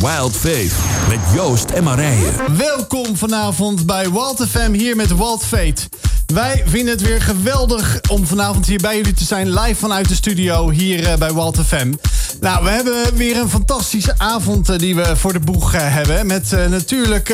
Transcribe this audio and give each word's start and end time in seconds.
Wild 0.00 0.36
Fate 0.36 0.70
met 1.08 1.18
Joost 1.34 1.70
en 1.70 1.84
Marije. 1.84 2.30
Welkom 2.56 3.16
vanavond 3.16 3.86
bij 3.86 4.10
Wild 4.10 4.46
FM 4.48 4.72
hier 4.72 4.96
met 4.96 5.16
Wild 5.16 5.44
Fate. 5.44 5.88
Wij 6.26 6.62
vinden 6.66 6.92
het 6.92 7.02
weer 7.02 7.22
geweldig 7.22 8.00
om 8.10 8.26
vanavond 8.26 8.66
hier 8.66 8.80
bij 8.80 8.96
jullie 8.96 9.14
te 9.14 9.24
zijn. 9.24 9.50
Live 9.50 9.74
vanuit 9.74 10.08
de 10.08 10.14
studio 10.14 10.70
hier 10.70 11.06
eh, 11.06 11.18
bij 11.18 11.32
Walt 11.32 11.58
FM. 11.66 11.92
Nou, 12.40 12.64
we 12.64 12.70
hebben 12.70 13.16
weer 13.16 13.36
een 13.36 13.48
fantastische 13.48 14.14
avond 14.16 14.68
eh, 14.68 14.78
die 14.78 14.94
we 14.94 15.16
voor 15.16 15.32
de 15.32 15.40
boeg 15.40 15.74
eh, 15.74 15.80
hebben. 15.82 16.26
Met 16.26 16.50
natuurlijk 16.70 17.26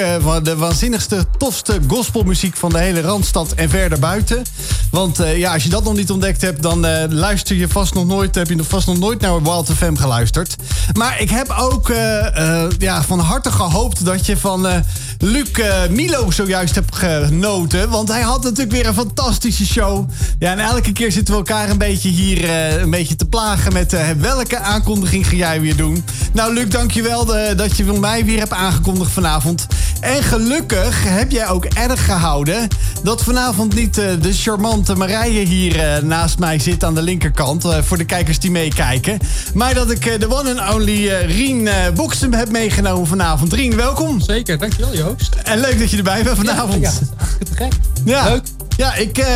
de 0.42 0.56
waanzinnigste, 0.56 1.24
tofste 1.38 1.80
gospelmuziek 1.88 2.56
van 2.56 2.70
de 2.70 2.78
hele 2.78 3.00
Randstad 3.00 3.52
en 3.52 3.70
verder 3.70 3.98
buiten. 3.98 4.42
Want 4.90 5.18
ja, 5.36 5.52
als 5.52 5.62
je 5.62 5.68
dat 5.68 5.84
nog 5.84 5.94
niet 5.94 6.10
ontdekt 6.10 6.42
hebt, 6.42 6.62
dan 6.62 6.80
luister 7.14 7.56
je 7.56 7.68
vast 7.68 7.94
nog 7.94 8.06
nooit, 8.06 8.34
heb 8.34 8.48
je 8.48 8.64
vast 8.64 8.86
nog 8.86 8.98
nooit 8.98 9.20
naar 9.20 9.42
Wild 9.42 9.70
FM 9.72 9.94
geluisterd. 9.94 10.56
Maar 10.92 11.20
ik 11.20 11.30
heb 11.30 11.54
ook 11.58 11.92
ja, 12.78 13.02
van 13.02 13.18
harte 13.18 13.50
gehoopt 13.50 14.04
dat 14.04 14.26
je 14.26 14.36
van 14.36 14.66
Luc 15.18 15.48
Milo 15.90 16.30
zojuist 16.30 16.74
hebt 16.74 16.96
genoten. 16.96 17.90
Want 17.90 18.08
hij 18.08 18.22
had 18.22 18.42
natuurlijk 18.42 18.70
weer 18.70 18.86
een 18.86 18.94
fantastische 18.94 19.66
show. 19.66 20.08
Ja, 20.38 20.52
en 20.52 20.58
elke 20.58 20.92
keer 20.92 21.12
zitten 21.12 21.34
we 21.34 21.40
elkaar 21.40 21.70
een 21.70 21.78
beetje 21.78 22.08
hier 22.08 22.50
een 22.80 22.90
beetje 22.90 23.16
te 23.16 23.26
plagen 23.26 23.72
met 23.72 23.96
welke 24.18 24.58
aankondiging 24.96 25.26
ga 25.26 25.36
jij 25.36 25.60
weer 25.60 25.76
doen. 25.76 26.04
Nou, 26.32 26.54
Luc, 26.54 26.68
dankjewel 26.68 27.24
de, 27.24 27.52
dat 27.56 27.76
je 27.76 27.84
mij 27.84 28.24
weer 28.24 28.38
hebt 28.38 28.52
aangekondigd 28.52 29.10
vanavond. 29.10 29.66
En 30.00 30.22
gelukkig 30.22 31.04
heb 31.04 31.30
jij 31.30 31.48
ook 31.48 31.64
erg 31.64 32.04
gehouden 32.04 32.68
dat 33.02 33.22
vanavond 33.22 33.74
niet 33.74 33.98
uh, 33.98 34.04
de 34.20 34.32
charmante 34.32 34.94
Marije 34.94 35.44
hier 35.44 36.04
naast 36.04 36.38
mij 36.38 36.58
zit 36.58 36.84
aan 36.84 36.94
de 36.94 37.02
linkerkant. 37.02 37.64
voor 37.80 37.98
de 37.98 38.04
kijkers 38.04 38.38
die 38.38 38.50
meekijken. 38.50 39.18
Maar 39.54 39.74
dat 39.74 39.90
ik 39.90 40.20
de 40.20 40.30
one 40.30 40.60
and 40.60 40.74
only 40.74 41.08
Rien 41.08 41.68
Boksem 41.94 42.32
heb 42.32 42.50
meegenomen 42.50 43.06
vanavond. 43.06 43.52
Rien, 43.52 43.76
welkom. 43.76 44.20
Zeker, 44.20 44.58
dankjewel 44.58 44.96
Joost. 44.96 45.34
En 45.42 45.60
leuk 45.60 45.78
dat 45.78 45.90
je 45.90 45.96
erbij 45.96 46.22
bent 46.22 46.36
vanavond. 46.36 46.82
Ja, 46.82 46.90
ja 47.18 47.44
te 47.44 47.54
gek. 47.54 47.72
Ja. 48.04 48.28
Leuk. 48.28 48.42
Ja, 48.76 48.94
ik, 48.94 49.18
uh, 49.18 49.26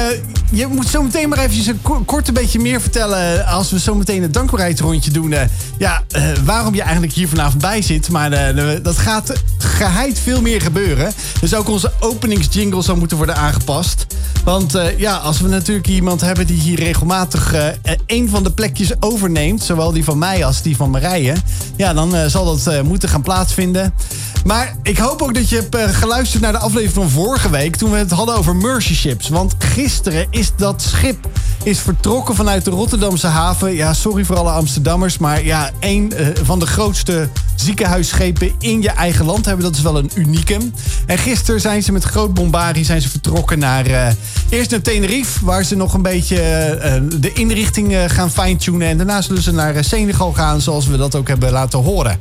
je 0.52 0.66
moet 0.66 0.86
zo 0.86 1.02
meteen 1.02 1.28
maar 1.28 1.38
eventjes 1.38 1.66
een 1.66 2.04
kort 2.04 2.28
een 2.28 2.34
beetje 2.34 2.58
meer 2.58 2.80
vertellen... 2.80 3.46
als 3.46 3.70
we 3.70 3.78
zo 3.78 3.94
meteen 3.94 4.22
het 4.22 4.34
dankbaarheidsrondje 4.34 5.10
doen. 5.10 5.32
Uh, 5.32 5.40
ja, 5.78 6.02
uh, 6.16 6.22
waarom 6.44 6.74
je 6.74 6.82
eigenlijk 6.82 7.12
hier 7.12 7.28
vanavond 7.28 7.62
bij 7.62 7.82
zit. 7.82 8.10
Maar 8.10 8.54
dat 8.82 8.98
gaat 8.98 9.32
geheid 9.58 10.18
veel 10.18 10.40
meer 10.40 10.60
gebeuren. 10.60 11.12
Dus 11.40 11.54
ook 11.54 11.68
onze 11.68 11.92
openingsjingle 12.00 12.82
zal 12.82 12.96
moeten 12.96 13.16
worden 13.16 13.36
aangepast. 13.36 14.06
Want 14.44 14.78
ja, 14.96 15.16
als 15.16 15.40
we 15.40 15.48
natuurlijk 15.48 15.88
iemand 15.88 16.20
hebben 16.20 16.46
die 16.46 16.60
hier 16.60 16.78
regelmatig 16.78 17.54
een 18.06 18.28
van 18.28 18.42
de 18.42 18.52
plekjes 18.52 18.92
overneemt... 19.00 19.62
zowel 19.62 19.92
die 19.92 20.04
van 20.04 20.18
mij 20.18 20.44
als 20.44 20.62
die 20.62 20.76
van 20.76 20.90
Marije... 20.90 21.34
ja, 21.76 21.92
dan 21.92 22.30
zal 22.30 22.44
dat 22.44 22.82
moeten 22.82 23.08
gaan 23.08 23.22
plaatsvinden. 23.22 23.94
Maar 24.44 24.76
ik 24.82 24.98
hoop 24.98 25.22
ook 25.22 25.34
dat 25.34 25.48
je 25.48 25.56
hebt 25.56 25.96
geluisterd 25.96 26.42
naar 26.42 26.52
de 26.52 26.58
aflevering 26.58 26.94
van 26.94 27.10
vorige 27.10 27.50
week... 27.50 27.76
toen 27.76 27.90
we 27.90 27.96
het 27.96 28.10
hadden 28.10 28.36
over 28.36 28.56
mercy 28.56 28.94
ships. 28.94 29.28
Want 29.28 29.54
gisteren 29.58 30.26
is 30.30 30.52
dat 30.56 30.82
schip 30.82 31.28
is 31.62 31.78
vertrokken 31.78 32.34
vanuit 32.34 32.64
de 32.64 32.70
Rotterdamse 32.70 33.26
haven. 33.26 33.74
Ja, 33.74 33.94
sorry 33.94 34.24
voor 34.24 34.36
alle 34.36 34.50
Amsterdammers. 34.50 35.18
Maar 35.18 35.44
ja, 35.44 35.70
een 35.80 36.12
uh, 36.16 36.26
van 36.42 36.58
de 36.58 36.66
grootste 36.66 37.28
ziekenhuisschepen 37.54 38.52
in 38.58 38.82
je 38.82 38.90
eigen 38.90 39.24
land 39.24 39.44
hebben. 39.44 39.64
Dat 39.64 39.76
is 39.76 39.82
wel 39.82 39.98
een 39.98 40.10
unicum. 40.14 40.74
En 41.06 41.18
gisteren 41.18 41.60
zijn 41.60 41.82
ze 41.82 41.92
met 41.92 42.04
groot 42.04 42.34
bombarie 42.34 42.84
zijn 42.84 43.00
ze 43.00 43.08
vertrokken 43.08 43.58
naar... 43.58 43.88
Uh, 43.88 44.06
eerst 44.48 44.70
naar 44.70 44.80
Tenerife, 44.80 45.44
waar 45.44 45.64
ze 45.64 45.76
nog 45.76 45.94
een 45.94 46.02
beetje 46.02 46.36
de 47.18 47.32
inrichting 47.32 47.96
gaan 48.06 48.30
fine-tunen. 48.30 48.88
En 48.88 48.96
daarna 48.96 49.22
zullen 49.22 49.42
ze 49.42 49.52
naar 49.52 49.84
Senegal 49.84 50.32
gaan, 50.32 50.60
zoals 50.60 50.86
we 50.86 50.96
dat 50.96 51.14
ook 51.14 51.28
hebben 51.28 51.52
laten 51.52 51.78
horen. 51.78 52.18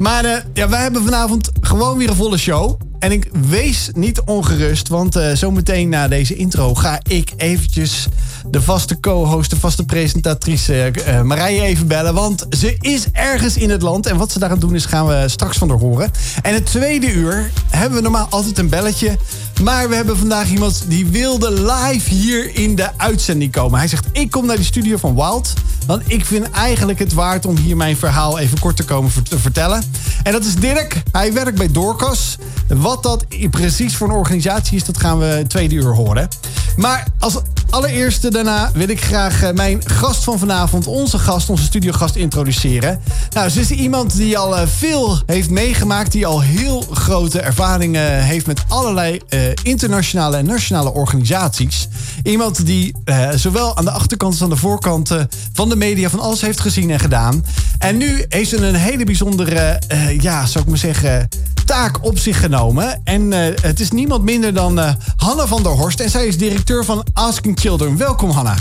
Maar 0.00 0.44
ja, 0.52 0.68
wij 0.68 0.82
hebben 0.82 1.04
vanavond 1.04 1.50
gewoon 1.60 1.98
weer 1.98 2.08
een 2.08 2.14
volle 2.14 2.38
show. 2.38 2.80
En 2.98 3.12
ik 3.12 3.28
wees 3.48 3.90
niet 3.94 4.20
ongerust, 4.20 4.88
want 4.88 5.16
uh, 5.16 5.32
zometeen 5.32 5.88
na 5.88 6.08
deze 6.08 6.34
intro 6.34 6.74
ga 6.74 7.00
ik 7.08 7.32
eventjes 7.36 8.06
de 8.46 8.62
vaste 8.62 9.00
co-host, 9.00 9.50
de 9.50 9.56
vaste 9.56 9.84
presentatrice 9.84 10.92
uh, 11.08 11.22
Marije 11.22 11.62
even 11.62 11.86
bellen. 11.86 12.14
Want 12.14 12.46
ze 12.50 12.76
is 12.80 13.06
ergens 13.12 13.56
in 13.56 13.70
het 13.70 13.82
land 13.82 14.06
en 14.06 14.16
wat 14.16 14.32
ze 14.32 14.38
daar 14.38 14.50
aan 14.50 14.58
doen 14.58 14.74
is 14.74 14.84
gaan 14.84 15.06
we 15.06 15.24
straks 15.28 15.58
van 15.58 15.68
haar 15.68 15.78
horen. 15.78 16.10
En 16.42 16.54
het 16.54 16.66
tweede 16.66 17.12
uur 17.12 17.50
hebben 17.70 17.96
we 17.96 18.02
normaal 18.02 18.26
altijd 18.30 18.58
een 18.58 18.68
belletje. 18.68 19.18
Maar 19.62 19.88
we 19.88 19.94
hebben 19.94 20.16
vandaag 20.18 20.50
iemand 20.50 20.84
die 20.86 21.06
wilde 21.06 21.52
live 21.52 22.14
hier 22.14 22.56
in 22.56 22.74
de 22.74 22.88
uitzending 22.96 23.52
komen. 23.52 23.78
Hij 23.78 23.88
zegt, 23.88 24.06
ik 24.12 24.30
kom 24.30 24.46
naar 24.46 24.56
de 24.56 24.64
studio 24.64 24.96
van 24.96 25.14
Wild. 25.14 25.52
Want 25.86 26.02
ik 26.06 26.24
vind 26.24 26.50
eigenlijk 26.50 26.98
het 26.98 27.12
waard 27.12 27.46
om 27.46 27.56
hier 27.56 27.76
mijn 27.76 27.96
verhaal 27.96 28.38
even 28.38 28.58
kort 28.58 28.76
te 28.76 28.84
komen 28.84 29.10
te 29.22 29.38
vertellen. 29.38 29.82
En 30.22 30.32
dat 30.32 30.44
is 30.44 30.54
Dirk. 30.54 31.02
Hij 31.12 31.32
werkt 31.32 31.58
bij 31.58 31.70
Doorkas. 31.72 32.36
Wat 32.68 33.02
dat 33.02 33.24
precies 33.50 33.96
voor 33.96 34.08
een 34.08 34.14
organisatie 34.14 34.76
is, 34.76 34.84
dat 34.84 34.98
gaan 34.98 35.18
we 35.18 35.44
tweede 35.48 35.74
uur 35.74 35.94
horen. 35.94 36.28
Maar 36.76 37.06
als 37.18 37.40
allereerste 37.70 38.30
daarna 38.30 38.70
wil 38.74 38.88
ik 38.88 39.00
graag 39.00 39.42
eh, 39.42 39.52
mijn 39.52 39.88
gast 39.88 40.24
van 40.24 40.38
vanavond, 40.38 40.86
onze 40.86 41.18
gast, 41.18 41.50
onze 41.50 41.64
studiogast 41.64 42.14
introduceren. 42.14 43.00
Nou, 43.30 43.48
ze 43.48 43.60
is 43.60 43.70
iemand 43.70 44.16
die 44.16 44.38
al 44.38 44.56
eh, 44.56 44.66
veel 44.66 45.18
heeft 45.26 45.50
meegemaakt, 45.50 46.12
die 46.12 46.26
al 46.26 46.40
heel 46.40 46.84
grote 46.92 47.40
ervaringen 47.40 48.24
heeft 48.24 48.46
met 48.46 48.62
allerlei 48.68 49.20
uh, 49.28 49.40
internationale 49.62 50.36
en 50.36 50.46
nationale 50.46 50.92
organisaties. 50.92 51.88
Iemand 52.22 52.66
die 52.66 52.94
uh, 53.04 53.30
zowel 53.30 53.76
aan 53.76 53.84
de 53.84 53.90
achterkant 53.90 54.32
als 54.32 54.42
aan 54.42 54.48
de 54.48 54.56
voorkant 54.56 55.16
van 55.52 55.68
de 55.68 55.76
media 55.76 56.10
van 56.10 56.20
alles 56.20 56.40
heeft 56.40 56.60
gezien 56.60 56.90
en 56.90 57.00
gedaan. 57.00 57.44
En 57.78 57.96
nu 57.96 58.24
heeft 58.28 58.48
ze 58.48 58.66
een 58.66 58.74
hele 58.74 59.04
bijzondere, 59.04 59.82
ja, 60.20 60.46
zou 60.46 60.64
ik 60.64 60.70
maar 60.70 60.78
zeggen, 60.78 61.28
taak 61.64 62.04
op 62.04 62.18
zich 62.18 62.40
genomen. 62.40 63.00
En 63.04 63.30
het 63.62 63.80
is 63.80 63.90
niemand 63.90 64.22
minder 64.22 64.54
dan 64.54 64.78
Hanna 65.16 65.46
van 65.46 65.62
der 65.62 65.72
Horst. 65.72 66.00
En 66.00 66.10
zij 66.10 66.26
is 66.26 66.38
directeur 66.38 66.84
van 66.84 67.06
Asking 67.12 67.60
Children. 67.60 67.96
Welkom, 67.96 68.30
Hanna. 68.30 68.54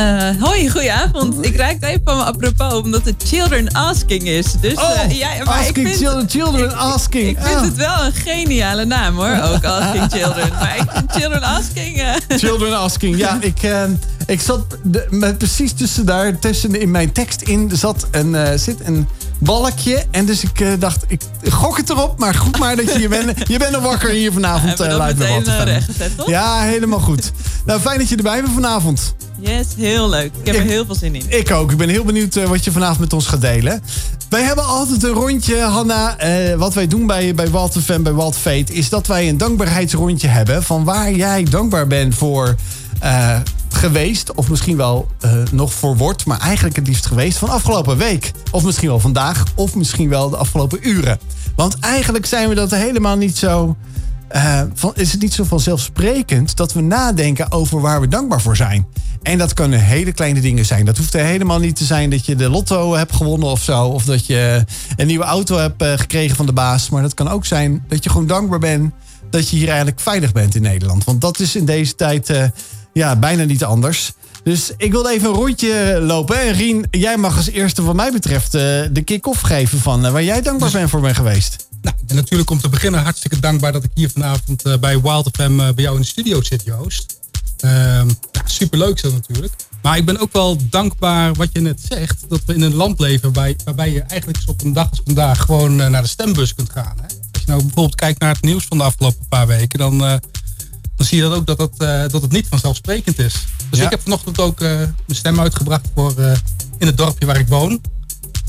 Uh, 0.00 0.30
hoi, 0.40 0.70
goedenavond. 0.70 1.44
Ik 1.44 1.56
raak 1.56 1.82
even 1.82 2.00
van 2.04 2.16
me 2.16 2.22
apropos, 2.22 2.72
omdat 2.72 3.04
het 3.04 3.24
Children 3.26 3.72
Asking 3.72 4.22
is. 4.22 4.46
Dus, 4.60 4.74
oh, 4.74 4.90
uh, 5.08 5.18
ja, 5.18 5.28
maar 5.44 5.58
asking 5.58 5.76
ik 5.76 5.86
vind, 5.86 5.96
children, 5.96 6.28
children 6.28 6.76
Asking. 6.76 7.28
Ik, 7.28 7.38
vind 7.40 7.56
ah. 7.56 7.62
het 7.62 7.76
wel 7.76 8.04
een 8.04 8.12
geniale 8.12 8.84
naam 8.84 9.16
hoor, 9.16 9.40
ook 9.42 9.64
Asking 9.64 10.10
Children. 10.20 10.48
Maar 10.48 10.76
ik 10.76 10.90
vind 10.92 11.12
Children 11.12 11.42
Asking... 11.42 11.98
Uh... 12.00 12.14
Children 12.38 12.78
Asking, 12.78 13.16
ja. 13.16 13.38
Ik, 13.40 13.60
ik 14.26 14.40
zat 14.40 14.64
de, 14.82 15.06
met 15.10 15.38
precies 15.38 15.72
tussen 15.72 16.06
daar, 16.06 16.38
tussen 16.38 16.80
in 16.80 16.90
mijn 16.90 17.12
tekst 17.12 17.40
in, 17.40 17.70
zat 17.74 18.06
een, 18.10 18.58
zit 18.58 18.78
een 18.84 19.08
balkje. 19.38 20.04
En 20.10 20.26
dus 20.26 20.44
ik 20.44 20.60
uh, 20.60 20.72
dacht, 20.78 21.04
ik 21.06 21.22
gok 21.50 21.76
het 21.76 21.90
erop. 21.90 22.18
Maar 22.18 22.34
goed 22.34 22.58
maar 22.58 22.76
dat 22.76 22.92
je 22.92 22.98
hier 22.98 23.08
bent. 23.08 23.32
Je 23.48 23.58
bent 23.58 23.72
nog 23.72 23.82
wakker 23.82 24.10
hier 24.10 24.32
vanavond. 24.32 24.80
Uh, 24.80 25.06
live 25.06 25.14
bij 25.14 25.42
wat 26.16 26.26
Ja, 26.26 26.60
helemaal 26.60 27.00
goed. 27.00 27.32
Nou, 27.64 27.80
fijn 27.80 27.98
dat 27.98 28.08
je 28.08 28.16
erbij 28.16 28.40
bent 28.42 28.54
vanavond. 28.54 29.14
Yes, 29.40 29.66
heel 29.76 30.08
leuk. 30.08 30.30
Ik 30.40 30.46
heb 30.46 30.54
er 30.54 30.62
heel 30.62 30.86
veel 30.86 30.94
zin 30.94 31.14
in. 31.14 31.22
Ik 31.28 31.50
ook. 31.50 31.70
Ik 31.70 31.76
ben 31.76 31.88
heel 31.88 32.04
benieuwd 32.04 32.36
uh, 32.36 32.44
wat 32.44 32.64
je 32.64 32.72
vanavond 32.72 32.98
met 32.98 33.12
ons 33.12 33.26
gaat 33.26 33.40
delen. 33.40 33.82
Wij 34.28 34.42
hebben 34.42 34.64
altijd 34.64 35.02
een 35.02 35.10
rondje, 35.10 35.60
Hanna. 35.60 36.16
wat 36.56 36.74
wij 36.74 36.86
doen 36.86 37.06
bij, 37.06 37.34
bij 37.34 37.50
Walter 37.50 37.80
Fan, 37.80 38.02
bij 38.02 38.12
Walt 38.12 38.36
Fate... 38.36 38.72
is 38.72 38.88
dat 38.88 39.06
wij 39.06 39.28
een 39.28 39.36
dankbaarheidsrondje 39.36 40.28
hebben... 40.28 40.62
van 40.62 40.84
waar 40.84 41.12
jij 41.12 41.42
dankbaar 41.42 41.86
bent 41.86 42.14
voor 42.14 42.54
geweest, 43.78 44.34
of 44.34 44.50
misschien 44.50 44.76
wel 44.76 45.08
uh, 45.24 45.32
nog 45.52 45.72
voor 45.72 45.96
wordt, 45.96 46.26
maar 46.26 46.40
eigenlijk 46.40 46.76
het 46.76 46.86
liefst 46.86 47.06
geweest 47.06 47.38
van 47.38 47.48
afgelopen 47.48 47.96
week. 47.96 48.32
Of 48.50 48.64
misschien 48.64 48.88
wel 48.88 49.00
vandaag, 49.00 49.44
of 49.54 49.74
misschien 49.74 50.08
wel 50.08 50.30
de 50.30 50.36
afgelopen 50.36 50.88
uren. 50.88 51.18
Want 51.56 51.78
eigenlijk 51.78 52.26
zijn 52.26 52.48
we 52.48 52.54
dat 52.54 52.70
helemaal 52.70 53.16
niet 53.16 53.38
zo. 53.38 53.76
Uh, 54.32 54.60
van, 54.74 54.92
is 54.94 55.12
het 55.12 55.20
niet 55.20 55.34
zo 55.34 55.44
vanzelfsprekend 55.44 56.56
dat 56.56 56.72
we 56.72 56.80
nadenken 56.80 57.52
over 57.52 57.80
waar 57.80 58.00
we 58.00 58.08
dankbaar 58.08 58.40
voor 58.40 58.56
zijn? 58.56 58.86
En 59.22 59.38
dat 59.38 59.52
kunnen 59.52 59.80
hele 59.80 60.12
kleine 60.12 60.40
dingen 60.40 60.64
zijn. 60.64 60.84
Dat 60.84 60.96
hoeft 60.96 61.14
er 61.14 61.24
helemaal 61.24 61.58
niet 61.58 61.76
te 61.76 61.84
zijn 61.84 62.10
dat 62.10 62.26
je 62.26 62.36
de 62.36 62.48
lotto 62.48 62.94
hebt 62.94 63.16
gewonnen 63.16 63.48
of 63.48 63.62
zo. 63.62 63.86
Of 63.86 64.04
dat 64.04 64.26
je 64.26 64.64
een 64.96 65.06
nieuwe 65.06 65.24
auto 65.24 65.56
hebt 65.56 65.82
uh, 65.82 65.92
gekregen 65.96 66.36
van 66.36 66.46
de 66.46 66.52
baas. 66.52 66.90
Maar 66.90 67.02
dat 67.02 67.14
kan 67.14 67.28
ook 67.28 67.46
zijn 67.46 67.84
dat 67.88 68.04
je 68.04 68.10
gewoon 68.10 68.26
dankbaar 68.26 68.58
bent 68.58 68.92
dat 69.30 69.48
je 69.48 69.56
hier 69.56 69.68
eigenlijk 69.68 70.00
veilig 70.00 70.32
bent 70.32 70.54
in 70.54 70.62
Nederland. 70.62 71.04
Want 71.04 71.20
dat 71.20 71.38
is 71.38 71.56
in 71.56 71.64
deze 71.64 71.94
tijd 71.94 72.30
ja, 72.92 73.16
bijna 73.16 73.44
niet 73.44 73.64
anders. 73.64 74.12
Dus 74.42 74.72
ik 74.76 74.92
wilde 74.92 75.10
even 75.10 75.28
een 75.28 75.34
rondje 75.34 75.98
lopen. 76.00 76.40
En 76.40 76.52
Rien, 76.52 76.86
jij 76.90 77.16
mag 77.16 77.36
als 77.36 77.48
eerste 77.48 77.82
wat 77.82 77.94
mij 77.94 78.12
betreft 78.12 78.54
uh, 78.54 78.60
de 78.92 79.02
kick-off 79.04 79.40
geven 79.40 79.78
van 79.78 80.06
uh, 80.06 80.12
waar 80.12 80.24
jij 80.24 80.42
dankbaar 80.42 80.70
bent 80.70 80.90
voor 80.90 81.00
bent 81.00 81.16
geweest. 81.16 81.66
Nou, 81.82 81.96
en 82.06 82.16
natuurlijk 82.16 82.50
om 82.50 82.60
te 82.60 82.68
beginnen 82.68 83.02
hartstikke 83.02 83.40
dankbaar 83.40 83.72
dat 83.72 83.84
ik 83.84 83.90
hier 83.94 84.10
vanavond 84.10 84.66
uh, 84.66 84.76
bij 84.76 85.00
Wild 85.00 85.28
FM 85.32 85.56
bij 85.56 85.72
jou 85.84 85.94
in 85.94 86.00
de 86.00 86.06
studio 86.06 86.42
zit, 86.42 86.62
Joost. 86.64 87.18
Ehm, 87.58 88.08
ja, 88.32 88.42
superleuk 88.44 88.94
is 88.94 89.02
dat 89.02 89.12
natuurlijk. 89.12 89.52
Maar 89.82 89.96
ik 89.96 90.04
ben 90.04 90.18
ook 90.18 90.32
wel 90.32 90.56
dankbaar 90.70 91.34
wat 91.34 91.48
je 91.52 91.60
net 91.60 91.80
zegt. 91.88 92.24
Dat 92.28 92.40
we 92.46 92.54
in 92.54 92.62
een 92.62 92.74
land 92.74 93.00
leven 93.00 93.22
waarbij, 93.22 93.56
waarbij 93.64 93.92
je 93.92 94.02
eigenlijk 94.02 94.38
op 94.46 94.62
een 94.62 94.72
dag 94.72 94.90
als 94.90 95.00
vandaag 95.04 95.40
gewoon 95.40 95.76
naar 95.76 96.02
de 96.02 96.08
stembus 96.08 96.54
kunt 96.54 96.70
gaan. 96.70 96.96
Hè? 96.96 97.06
Als 97.06 97.42
je 97.42 97.46
nou 97.46 97.62
bijvoorbeeld 97.62 97.94
kijkt 97.94 98.20
naar 98.20 98.34
het 98.34 98.42
nieuws 98.42 98.64
van 98.64 98.78
de 98.78 98.84
afgelopen 98.84 99.26
paar 99.28 99.46
weken, 99.46 99.78
dan 99.78 100.20
dan 100.98 101.06
zie 101.06 101.16
je 101.16 101.28
dat 101.28 101.32
ook 101.32 101.46
dat 101.46 101.58
het, 101.58 101.74
uh, 101.78 102.00
dat 102.08 102.22
het 102.22 102.32
niet 102.32 102.46
vanzelfsprekend 102.48 103.18
is. 103.18 103.34
Dus 103.70 103.80
ik 103.80 103.90
heb 103.90 104.00
vanochtend 104.02 104.40
ook 104.40 104.60
uh, 104.60 104.68
mijn 104.68 104.92
stem 105.06 105.40
uitgebracht 105.40 105.88
voor 105.94 106.14
uh, 106.18 106.32
in 106.78 106.86
het 106.86 106.96
dorpje 106.96 107.26
waar 107.26 107.38
ik 107.38 107.48
woon. 107.48 107.80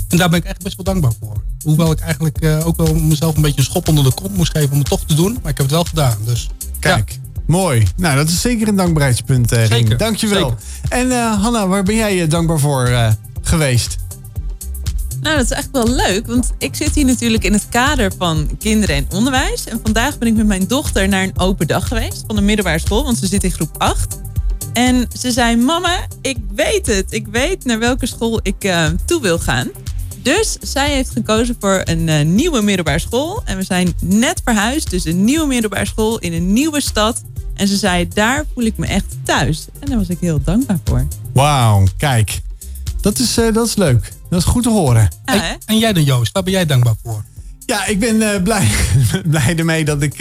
En 0.07 0.17
daar 0.17 0.29
ben 0.29 0.39
ik 0.39 0.45
echt 0.45 0.63
best 0.63 0.75
wel 0.75 0.85
dankbaar 0.85 1.11
voor. 1.19 1.43
Hoewel 1.63 1.91
ik 1.91 1.99
eigenlijk 1.99 2.41
eh, 2.41 2.67
ook 2.67 2.77
wel 2.77 2.93
mezelf 2.95 3.35
een 3.35 3.41
beetje 3.41 3.59
een 3.59 3.65
schop 3.65 3.87
onder 3.87 4.03
de 4.03 4.13
kont 4.13 4.35
moest 4.35 4.51
geven 4.51 4.71
om 4.71 4.77
het 4.77 4.89
toch 4.89 5.03
te 5.05 5.13
doen. 5.13 5.39
Maar 5.41 5.51
ik 5.51 5.57
heb 5.57 5.65
het 5.65 5.71
wel 5.71 5.83
gedaan. 5.83 6.17
Dus 6.25 6.49
Kijk, 6.79 7.19
mooi. 7.45 7.87
Nou, 7.95 8.15
dat 8.15 8.29
is 8.29 8.41
zeker 8.41 8.67
een 8.67 8.75
dankbaarheidspunt, 8.75 9.51
eh. 9.51 9.65
Zeker, 9.65 9.97
Dankjewel. 9.97 10.55
En 10.89 11.11
eh, 11.11 11.41
Hanna, 11.41 11.67
waar 11.67 11.83
ben 11.83 11.95
jij 11.95 12.21
eh, 12.21 12.29
dankbaar 12.29 12.59
voor 12.59 12.85
eh, 12.85 13.11
geweest? 13.41 13.97
Nou, 15.21 15.35
dat 15.35 15.45
is 15.45 15.51
echt 15.51 15.69
wel 15.71 15.89
leuk, 15.89 16.27
want 16.27 16.51
ik 16.57 16.75
zit 16.75 16.95
hier 16.95 17.05
natuurlijk 17.05 17.43
in 17.43 17.53
het 17.53 17.69
kader 17.69 18.11
van 18.17 18.49
kinderen 18.59 18.95
en 18.95 19.07
onderwijs. 19.13 19.65
En 19.65 19.79
vandaag 19.83 20.17
ben 20.17 20.27
ik 20.27 20.35
met 20.35 20.47
mijn 20.47 20.67
dochter 20.67 21.07
naar 21.07 21.23
een 21.23 21.39
open 21.39 21.67
dag 21.67 21.87
geweest 21.87 22.23
van 22.27 22.35
de 22.35 22.41
middelbare 22.41 22.79
school, 22.79 23.03
want 23.03 23.17
ze 23.17 23.27
zit 23.27 23.43
in 23.43 23.51
groep 23.51 23.75
8. 23.77 24.19
En 24.73 25.07
ze 25.17 25.31
zei, 25.31 25.55
mama, 25.55 26.07
ik 26.21 26.37
weet 26.55 26.85
het. 26.85 27.13
Ik 27.13 27.27
weet 27.27 27.65
naar 27.65 27.79
welke 27.79 28.05
school 28.05 28.39
ik 28.43 28.63
eh, 28.63 28.85
toe 29.05 29.21
wil 29.21 29.39
gaan. 29.39 29.67
Dus 30.21 30.57
zij 30.61 30.91
heeft 30.91 31.09
gekozen 31.09 31.55
voor 31.59 31.81
een 31.83 32.09
eh, 32.09 32.25
nieuwe 32.25 32.61
middelbare 32.61 32.99
school. 32.99 33.41
En 33.45 33.57
we 33.57 33.63
zijn 33.63 33.93
net 33.99 34.41
verhuisd, 34.43 34.89
dus 34.89 35.05
een 35.05 35.23
nieuwe 35.23 35.47
middelbare 35.47 35.85
school 35.85 36.19
in 36.19 36.33
een 36.33 36.53
nieuwe 36.53 36.81
stad. 36.81 37.21
En 37.53 37.67
ze 37.67 37.75
zei, 37.75 38.07
daar 38.07 38.45
voel 38.53 38.63
ik 38.63 38.77
me 38.77 38.85
echt 38.85 39.17
thuis. 39.23 39.67
En 39.79 39.89
daar 39.89 39.97
was 39.97 40.09
ik 40.09 40.17
heel 40.19 40.41
dankbaar 40.43 40.79
voor. 40.83 41.07
Wauw, 41.33 41.83
kijk. 41.97 42.41
Dat 43.01 43.19
is, 43.19 43.37
eh, 43.37 43.53
dat 43.53 43.67
is 43.67 43.75
leuk. 43.75 44.17
Dat 44.29 44.39
is 44.39 44.45
goed 44.45 44.63
te 44.63 44.69
horen. 44.69 45.09
Ja? 45.25 45.57
En 45.65 45.77
jij 45.77 45.93
dan 45.93 46.03
Joost, 46.03 46.31
waar 46.31 46.43
ben 46.43 46.53
jij 46.53 46.65
dankbaar 46.65 46.95
voor? 47.03 47.23
Ja, 47.65 47.85
ik 47.85 47.99
ben 47.99 48.33
eh, 48.33 48.41
blij, 48.41 48.67
blij 49.31 49.55
ermee 49.57 49.85
dat 49.85 50.01
ik... 50.01 50.17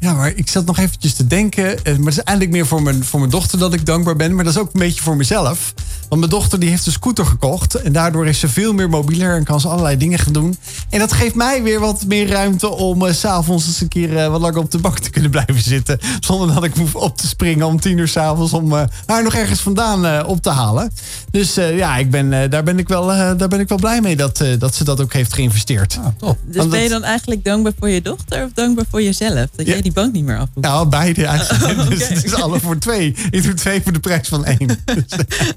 ja, 0.00 0.14
maar 0.14 0.32
ik 0.34 0.48
zat 0.50 0.66
nog 0.66 0.78
eventjes 0.78 1.14
te 1.14 1.26
denken. 1.26 1.64
eh, 1.84 1.96
maar 1.96 2.04
het 2.04 2.16
is 2.18 2.22
eigenlijk 2.22 2.50
meer 2.50 2.66
voor 2.66 2.82
mijn, 2.82 3.04
voor 3.04 3.18
mijn 3.18 3.30
dochter 3.30 3.58
dat 3.58 3.72
ik 3.72 3.86
dankbaar 3.86 4.16
ben. 4.16 4.34
Maar 4.34 4.44
dat 4.44 4.54
is 4.54 4.60
ook 4.60 4.70
een 4.72 4.80
beetje 4.80 5.02
voor 5.02 5.16
mezelf. 5.16 5.74
Want 6.08 6.20
mijn 6.22 6.32
dochter 6.32 6.60
die 6.60 6.68
heeft 6.68 6.86
een 6.86 6.92
scooter 6.92 7.26
gekocht. 7.26 7.74
En 7.74 7.92
daardoor 7.92 8.26
is 8.26 8.38
ze 8.38 8.48
veel 8.48 8.72
meer 8.72 8.88
mobieler 8.88 9.36
en 9.36 9.44
kan 9.44 9.60
ze 9.60 9.68
allerlei 9.68 9.96
dingen 9.96 10.18
gaan 10.18 10.32
doen. 10.32 10.56
En 10.88 10.98
dat 10.98 11.12
geeft 11.12 11.34
mij 11.34 11.62
weer 11.62 11.80
wat 11.80 12.04
meer 12.06 12.28
ruimte 12.28 12.68
om 12.68 13.06
eh, 13.06 13.12
s 13.12 13.18
s'avonds 13.20 13.66
eens 13.66 13.80
een 13.80 13.88
keer 13.88 14.16
eh, 14.16 14.28
wat 14.30 14.40
langer 14.40 14.58
op 14.58 14.70
de 14.70 14.78
bank 14.78 14.98
te 14.98 15.10
kunnen 15.10 15.30
blijven 15.30 15.60
zitten. 15.62 15.98
Zonder 16.20 16.54
dat 16.54 16.64
ik 16.64 16.74
hoef 16.74 16.94
op 16.94 17.16
te 17.16 17.26
springen 17.26 17.66
om 17.66 17.80
tien 17.80 17.98
uur 17.98 18.08
s'avonds 18.08 18.52
om 18.52 18.72
eh, 18.76 18.82
haar 19.06 19.22
nog 19.22 19.34
ergens 19.34 19.60
vandaan 19.60 20.06
eh, 20.06 20.24
op 20.28 20.42
te 20.42 20.50
halen. 20.50 20.92
Dus 21.30 21.56
eh, 21.56 21.76
ja, 21.76 21.96
ik 21.96 22.10
ben, 22.10 22.32
eh, 22.32 22.50
daar, 22.50 22.62
ben 22.62 22.78
ik 22.78 22.88
wel, 22.88 23.12
eh, 23.12 23.30
daar 23.36 23.48
ben 23.48 23.60
ik 23.60 23.68
wel 23.68 23.78
blij 23.78 24.00
mee 24.00 24.16
dat, 24.16 24.40
eh, 24.40 24.48
dat 24.58 24.74
ze 24.74 24.84
dat 24.84 25.00
ook 25.00 25.12
heeft 25.12 25.32
geïnvesteerd. 25.34 25.98
Ah, 26.00 26.06
top. 26.16 26.38
Dus 26.44 26.56
Want 26.56 26.70
ben 26.70 26.80
je 26.82 26.88
dan 26.88 27.02
eigenlijk 27.04 27.44
dankbaar 27.44 27.72
voor 27.78 27.88
je 27.88 28.02
dochter 28.02 28.44
of 28.44 28.50
dankbaar 28.54 28.84
voor 28.90 29.02
jezelf? 29.02 29.46
Dat 29.56 29.66
Ja. 29.66 29.79
Die 29.82 29.92
bank 29.92 30.12
niet 30.12 30.24
meer 30.24 30.38
af? 30.38 30.48
Nou, 30.54 30.88
beide 30.88 31.26
eigenlijk. 31.36 31.78
Oh. 31.78 31.88
Dus 31.88 32.08
het 32.08 32.24
is 32.24 32.34
alle 32.34 32.60
voor 32.60 32.78
twee. 32.78 33.14
Ik 33.30 33.42
doe 33.42 33.54
twee 33.54 33.82
voor 33.82 33.92
de 33.92 34.00
prijs 34.00 34.28
van 34.28 34.44
één. 34.44 34.66
Dus, 34.84 35.04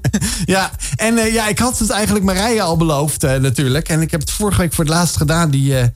ja, 0.44 0.70
en 0.96 1.18
eh, 1.18 1.32
ja, 1.32 1.48
ik 1.48 1.58
had 1.58 1.78
het 1.78 1.90
eigenlijk 1.90 2.24
Marije 2.24 2.62
al 2.62 2.76
beloofd 2.76 3.24
eh, 3.24 3.36
natuurlijk. 3.36 3.88
En 3.88 4.00
ik 4.00 4.10
heb 4.10 4.20
het 4.20 4.30
vorige 4.30 4.60
week 4.60 4.72
voor 4.72 4.84
het 4.84 4.92
laatst 4.94 5.16
gedaan, 5.16 5.50
die, 5.50 5.78
eh, 5.78 5.86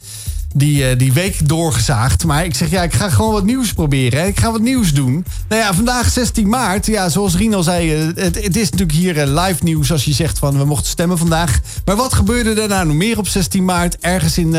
die, 0.54 0.96
die 0.96 1.12
week 1.12 1.48
doorgezaagd. 1.48 2.24
Maar 2.24 2.44
ik 2.44 2.54
zeg, 2.54 2.70
ja, 2.70 2.82
ik 2.82 2.94
ga 2.94 3.10
gewoon 3.10 3.32
wat 3.32 3.44
nieuws 3.44 3.72
proberen. 3.72 4.20
Hè. 4.20 4.26
Ik 4.26 4.40
ga 4.40 4.52
wat 4.52 4.60
nieuws 4.60 4.92
doen. 4.92 5.24
Nou 5.48 5.62
ja, 5.62 5.74
vandaag 5.74 6.10
16 6.10 6.48
maart. 6.48 6.86
Ja, 6.86 7.08
zoals 7.08 7.36
Rien 7.36 7.54
al 7.54 7.62
zei, 7.62 7.90
het, 8.14 8.42
het 8.44 8.56
is 8.56 8.70
natuurlijk 8.70 8.98
hier 8.98 9.26
live 9.26 9.64
nieuws 9.64 9.92
als 9.92 10.04
je 10.04 10.12
zegt 10.12 10.38
van 10.38 10.58
we 10.58 10.64
mochten 10.64 10.90
stemmen 10.90 11.18
vandaag. 11.18 11.60
Maar 11.84 11.96
wat 11.96 12.14
gebeurde 12.14 12.60
er 12.60 12.68
nou 12.68 12.86
nog 12.86 12.96
meer 12.96 13.18
op 13.18 13.28
16 13.28 13.64
maart? 13.64 13.98
Ergens 13.98 14.38
in 14.38 14.56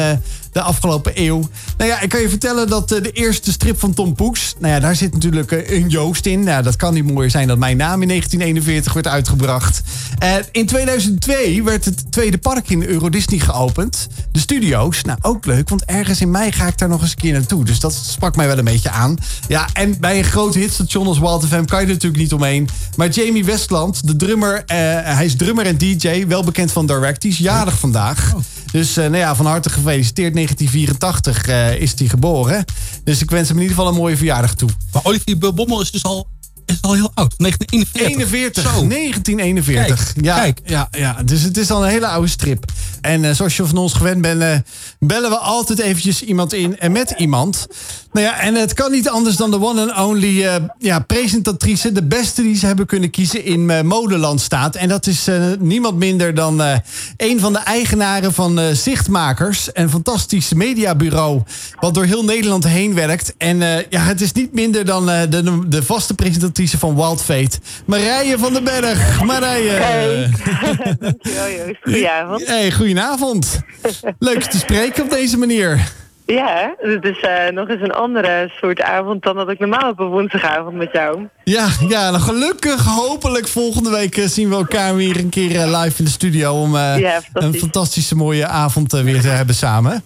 de 0.51 0.61
afgelopen 0.61 1.11
eeuw. 1.15 1.49
Nou 1.77 1.89
ja, 1.89 2.01
ik 2.01 2.09
kan 2.09 2.21
je 2.21 2.29
vertellen 2.29 2.67
dat 2.67 2.91
eh, 2.91 3.03
de 3.03 3.11
eerste 3.11 3.51
strip 3.51 3.79
van 3.79 3.93
Tom 3.93 4.15
Poeks... 4.15 4.55
Nou 4.59 4.73
ja, 4.73 4.79
daar 4.79 4.95
zit 4.95 5.13
natuurlijk 5.13 5.51
eh, 5.51 5.77
een 5.77 5.89
Joost 5.89 6.25
in. 6.25 6.43
Nou, 6.43 6.63
dat 6.63 6.75
kan 6.75 6.93
niet 6.93 7.11
mooier 7.11 7.31
zijn 7.31 7.47
dat 7.47 7.57
mijn 7.57 7.77
naam 7.77 8.01
in 8.01 8.07
1941 8.07 8.93
werd 8.93 9.07
uitgebracht. 9.07 9.81
In 10.51 10.65
2002 10.65 11.63
werd 11.63 11.85
het 11.85 12.11
tweede 12.11 12.37
park 12.37 12.69
in 12.69 12.83
Euro 12.83 13.09
Disney 13.09 13.39
geopend. 13.39 14.07
De 14.31 14.39
studio's. 14.39 15.03
Nou, 15.03 15.17
ook 15.21 15.45
leuk, 15.45 15.69
want 15.69 15.85
ergens 15.85 16.21
in 16.21 16.31
mei 16.31 16.51
ga 16.51 16.67
ik 16.67 16.77
daar 16.77 16.89
nog 16.89 17.01
eens 17.01 17.11
een 17.11 17.17
keer 17.17 17.33
naartoe. 17.33 17.65
Dus 17.65 17.79
dat 17.79 17.93
sprak 17.93 18.35
mij 18.35 18.47
wel 18.47 18.57
een 18.57 18.63
beetje 18.63 18.89
aan. 18.89 19.17
Ja, 19.47 19.67
en 19.73 19.99
bij 19.99 20.17
een 20.17 20.23
groot 20.23 20.53
hitstation 20.53 21.07
als 21.07 21.19
Wild 21.19 21.45
FM 21.45 21.65
kan 21.65 21.79
je 21.79 21.85
er 21.85 21.93
natuurlijk 21.93 22.21
niet 22.21 22.33
omheen. 22.33 22.69
Maar 22.95 23.09
Jamie 23.09 23.45
Westland, 23.45 24.07
de 24.07 24.15
drummer... 24.15 24.63
eh, 24.65 24.77
hij 25.03 25.25
is 25.25 25.35
drummer 25.35 25.65
en 25.65 25.77
DJ, 25.77 26.27
wel 26.27 26.43
bekend 26.43 26.71
van 26.71 26.85
Direct. 26.85 27.21
Die 27.21 27.31
is 27.31 27.37
jarig 27.37 27.79
vandaag. 27.79 28.33
Dus 28.71 28.97
eh, 28.97 29.03
nou 29.03 29.17
ja, 29.17 29.35
van 29.35 29.45
harte 29.45 29.69
gefeliciteerd. 29.69 30.33
1984 30.45 31.47
eh, 31.47 31.81
is 31.81 31.99
hij 31.99 32.07
geboren. 32.07 32.65
Dus 33.03 33.21
ik 33.21 33.29
wens 33.29 33.47
hem 33.47 33.57
in 33.57 33.63
ieder 33.63 33.77
geval 33.77 33.91
een 33.91 33.99
mooie 33.99 34.17
verjaardag 34.17 34.55
toe. 34.55 34.69
Maar 34.93 35.05
Olivier 35.05 35.37
Bommel 35.37 35.81
is 35.81 35.91
dus 35.91 36.03
al, 36.03 36.27
is 36.69 36.81
al 36.81 36.93
heel 36.93 37.11
oud. 37.13 37.33
1941. 37.37 38.63
41, 38.63 38.63
Zo. 38.63 38.87
1941. 38.87 40.13
Kijk, 40.13 40.25
ja, 40.25 40.35
kijk. 40.35 40.59
Ja, 40.65 40.87
ja, 40.91 41.23
dus 41.25 41.41
het 41.41 41.57
is 41.57 41.71
al 41.71 41.83
een 41.83 41.89
hele 41.89 42.07
oude 42.07 42.27
strip. 42.27 42.65
En 43.01 43.23
eh, 43.25 43.31
zoals 43.35 43.57
je 43.57 43.65
van 43.65 43.77
ons 43.77 43.93
gewend 43.93 44.21
bent, 44.21 44.41
eh, 44.41 44.55
bellen 44.99 45.29
we 45.29 45.37
altijd 45.37 45.79
eventjes 45.79 46.23
iemand 46.23 46.53
in 46.53 46.79
en 46.79 46.91
met 46.91 47.13
iemand. 47.17 47.67
Nou 48.11 48.25
ja, 48.25 48.39
en 48.39 48.55
het 48.55 48.73
kan 48.73 48.91
niet 48.91 49.09
anders 49.09 49.35
dan 49.35 49.51
de 49.51 49.61
one 49.61 49.93
and 49.93 50.09
only 50.09 50.43
eh, 50.45 50.55
ja, 50.77 50.99
presentatrice. 50.99 51.91
De 51.91 52.03
beste 52.03 52.41
die 52.41 52.55
ze 52.55 52.65
hebben 52.65 52.85
kunnen 52.85 53.09
kiezen 53.09 53.45
in 53.45 53.69
eh, 53.69 53.81
Modeland 53.81 54.41
staat. 54.41 54.75
En 54.75 54.87
dat 54.89 55.07
is 55.07 55.27
eh, 55.27 55.43
niemand 55.59 55.97
minder 55.97 56.33
dan 56.33 56.61
eh, 56.61 56.77
een 57.17 57.39
van 57.39 57.53
de 57.53 57.59
eigenaren 57.59 58.33
van 58.33 58.59
eh, 58.59 58.65
Zichtmakers. 58.73 59.69
Een 59.73 59.89
fantastisch 59.89 60.53
mediabureau 60.53 61.41
wat 61.79 61.93
door 61.93 62.03
heel 62.05 62.23
Nederland 62.23 62.63
heen 62.67 62.93
werkt. 62.93 63.33
En 63.37 63.61
eh, 63.61 63.85
ja, 63.89 64.01
het 64.01 64.21
is 64.21 64.31
niet 64.31 64.53
minder 64.53 64.85
dan 64.85 65.09
eh, 65.09 65.21
de, 65.29 65.67
de 65.67 65.83
vaste 65.83 66.13
presentatrice 66.13 66.57
van 66.67 66.95
Wild 66.95 67.21
Fate. 67.21 67.59
Marije 67.85 68.37
van 68.37 68.53
den 68.53 68.63
Berg. 68.63 69.23
Marije. 69.23 69.69
Hey. 69.69 70.29
Dankjewel 70.99 71.49
Joost. 71.49 71.79
Goedenavond. 71.81 72.47
Hey, 72.47 72.71
goedenavond. 72.71 73.59
Leuk 74.19 74.43
te 74.43 74.57
spreken 74.57 75.03
op 75.03 75.09
deze 75.09 75.37
manier. 75.37 75.91
Ja, 76.25 76.75
het 76.77 77.03
is 77.05 77.19
eh, 77.19 77.51
nog 77.53 77.69
eens 77.69 77.81
een 77.81 77.91
andere 77.93 78.51
soort 78.61 78.81
avond 78.81 79.23
dan 79.23 79.35
dat 79.35 79.49
ik 79.49 79.59
normaal 79.59 79.87
heb 79.87 79.99
op 79.99 80.11
woensdagavond 80.11 80.75
met 80.75 80.89
jou. 80.91 81.27
Ja, 81.43 81.67
ja 81.87 82.09
nou 82.09 82.23
gelukkig, 82.23 82.85
hopelijk 82.85 83.47
volgende 83.47 83.89
week 83.89 84.17
eh, 84.17 84.27
zien 84.27 84.49
we 84.49 84.55
elkaar 84.55 84.95
weer 84.95 85.17
een 85.17 85.29
keer 85.29 85.55
eh, 85.55 85.81
live 85.81 85.99
in 85.99 86.05
de 86.05 86.11
studio 86.11 86.53
om 86.53 86.75
eh, 86.75 86.99
Ja, 86.99 87.09
fantastisch. 87.21 87.43
een 87.43 87.59
fantastische 87.59 88.15
mooie 88.15 88.47
avond 88.47 88.91
weer 88.91 89.21
te 89.21 89.27
hebben 89.27 89.55
samen. 89.55 90.03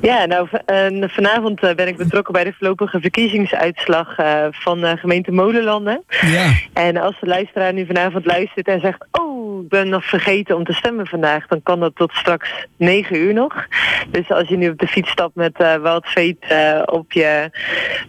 Ja, 0.00 0.26
nou 0.26 0.48
en 0.64 1.10
vanavond 1.10 1.62
eh, 1.62 1.74
ben 1.74 1.88
ik 1.88 1.96
betrokken 1.96 2.32
bij 2.32 2.44
de 2.44 2.54
voorlopige 2.58 3.00
verkiezingsuitslag 3.00 4.18
eh, 4.18 4.46
van 4.50 4.84
eh, 4.84 4.96
gemeente 4.96 5.32
Molenlanden. 5.32 6.04
Ja. 6.20 6.52
En 6.72 6.96
als 6.96 7.20
de 7.20 7.26
luisteraar 7.26 7.72
nu 7.72 7.86
vanavond 7.86 8.26
luistert 8.26 8.68
en 8.68 8.80
zegt... 8.80 9.06
oh, 9.10 9.31
ik 9.62 9.68
ben 9.68 9.88
nog 9.88 10.04
vergeten 10.04 10.56
om 10.56 10.64
te 10.64 10.72
stemmen 10.72 11.06
vandaag... 11.06 11.46
dan 11.46 11.62
kan 11.62 11.80
dat 11.80 11.96
tot 11.96 12.12
straks 12.12 12.66
9 12.76 13.16
uur 13.16 13.34
nog. 13.34 13.66
Dus 14.08 14.30
als 14.30 14.48
je 14.48 14.56
nu 14.56 14.68
op 14.68 14.78
de 14.78 14.86
fiets 14.86 15.10
stapt 15.10 15.34
met 15.34 15.56
Wild 15.82 16.06
Fate 16.06 16.36
eh, 16.40 16.82
op 16.94 17.12
je... 17.12 17.50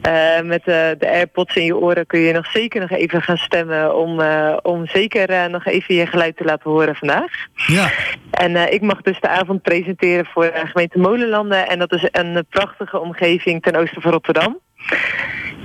eh, 0.01 0.41
met 0.41 0.59
eh, 0.59 0.89
de 0.97 1.09
AirPods 1.09 1.55
in 1.55 1.65
je 1.65 1.77
oren... 1.77 2.05
kun 2.05 2.19
je 2.19 2.33
nog 2.33 2.45
zeker 2.45 2.81
nog 2.81 2.89
even 2.89 3.21
gaan 3.21 3.37
stemmen... 3.37 3.95
om, 3.95 4.19
eh, 4.19 4.57
om 4.61 4.87
zeker 4.87 5.49
nog 5.49 5.65
even 5.65 5.95
je 5.95 6.05
geluid 6.05 6.37
te 6.37 6.43
laten 6.43 6.71
horen 6.71 6.95
vandaag. 6.95 7.31
Ja. 7.67 7.89
En 8.31 8.73
ik 8.73 8.81
mag 8.81 9.01
dus 9.01 9.19
de 9.19 9.27
avond 9.27 9.61
presenteren 9.61 10.25
voor 10.25 10.51
gemeente 10.53 10.99
Molenlanden. 10.99 11.67
En 11.67 11.79
dat 11.79 11.93
is 11.93 12.07
een 12.11 12.45
prachtige 12.49 12.99
omgeving 12.99 13.61
ten 13.61 13.75
oosten 13.75 14.01
van 14.01 14.11
Rotterdam. 14.11 14.59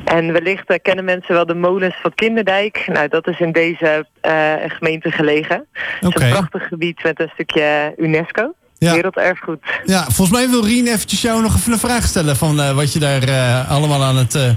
En 0.05 0.33
wellicht 0.33 0.69
eh, 0.69 0.77
kennen 0.83 1.05
mensen 1.05 1.35
wel 1.35 1.47
de 1.47 1.55
molens 1.55 1.95
van 2.03 2.15
Kinderdijk. 2.15 2.85
Nou, 2.87 3.09
dat 3.09 3.27
is 3.29 3.41
in 3.41 3.53
deze 3.53 4.07
eh, 4.21 4.53
gemeente 4.69 5.11
gelegen. 5.11 5.67
Het 5.73 6.07
Oké. 6.09 6.19
is 6.19 6.25
een 6.25 6.31
prachtig 6.37 6.69
gebied 6.69 7.03
met 7.03 7.21
een 7.21 7.31
stukje 7.33 7.95
UNESCO. 7.97 8.53
Ja. 8.79 8.93
Werelderfgoed. 8.93 9.65
ja, 9.85 10.03
volgens 10.03 10.31
mij 10.31 10.49
wil 10.49 10.65
Rien 10.65 10.87
eventjes 10.87 11.23
jou 11.23 11.43
nog 11.43 11.57
even 11.57 11.73
een 11.73 11.79
vraag 11.79 12.05
stellen 12.05 12.37
van 12.37 12.61
eh, 12.61 12.75
wat 12.75 12.93
je 12.93 12.99
daar 12.99 13.23
eh, 13.23 13.71
allemaal 13.71 14.03
aan 14.03 14.17
het 14.17 14.35
eh, 14.35 14.51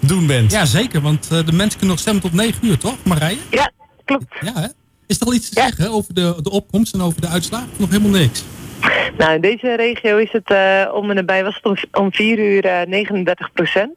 doen 0.00 0.26
bent. 0.26 0.52
Ja, 0.52 0.64
zeker. 0.64 1.00
Want 1.00 1.28
eh, 1.32 1.38
de 1.46 1.52
mensen 1.52 1.70
kunnen 1.78 1.88
nog 1.88 1.98
stemmen 1.98 2.22
tot 2.22 2.32
9 2.32 2.66
uur, 2.66 2.78
toch 2.78 2.96
Marije? 3.04 3.38
Ja, 3.50 3.70
klopt. 4.04 4.34
Ja, 4.40 4.52
hè? 4.54 4.66
Is 5.06 5.20
er 5.20 5.26
al 5.26 5.34
iets 5.34 5.48
te 5.50 5.60
Ja. 5.60 5.66
zeggen 5.66 5.90
over 5.90 6.14
de, 6.14 6.34
de 6.42 6.50
opkomst 6.50 6.94
en 6.94 7.00
over 7.02 7.20
de 7.20 7.28
uitslag? 7.28 7.62
Nog 7.76 7.88
helemaal 7.90 8.10
niks. 8.20 8.44
Nou, 9.18 9.34
in 9.34 9.40
deze 9.40 9.76
regio 9.76 10.16
is 10.16 10.32
het 10.32 10.50
eh, 10.50 10.90
om 10.94 11.08
en 11.10 11.16
nabij 11.16 11.44
was 11.44 11.54
het 11.54 11.64
om, 11.64 11.76
om 12.04 12.12
4 12.12 12.38
uur 12.38 12.64
eh, 12.64 12.86
39 12.86 13.52
procent. 13.52 13.96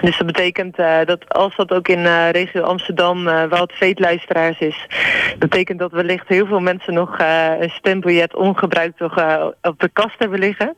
Dus 0.00 0.18
dat 0.18 0.26
betekent 0.26 0.76
eh, 0.76 0.98
dat 1.04 1.34
als 1.34 1.56
dat 1.56 1.72
ook 1.72 1.88
in 1.88 2.06
eh, 2.06 2.30
regio 2.30 2.62
Amsterdam 2.62 3.28
eh 3.28 3.44
wel 3.44 3.60
het 3.60 3.72
veetluisteraars 3.72 4.58
is, 4.58 4.86
betekent 5.38 5.78
dat 5.78 5.92
wellicht 5.92 6.28
heel 6.28 6.46
veel 6.46 6.60
mensen 6.60 6.94
nog 6.94 7.18
een 7.58 7.70
stembiljet 7.70 8.34
ongebruikt 8.34 8.98
nog, 8.98 9.14
op 9.62 9.80
de 9.80 9.88
kast 9.92 10.18
hebben 10.18 10.38
liggen. 10.38 10.76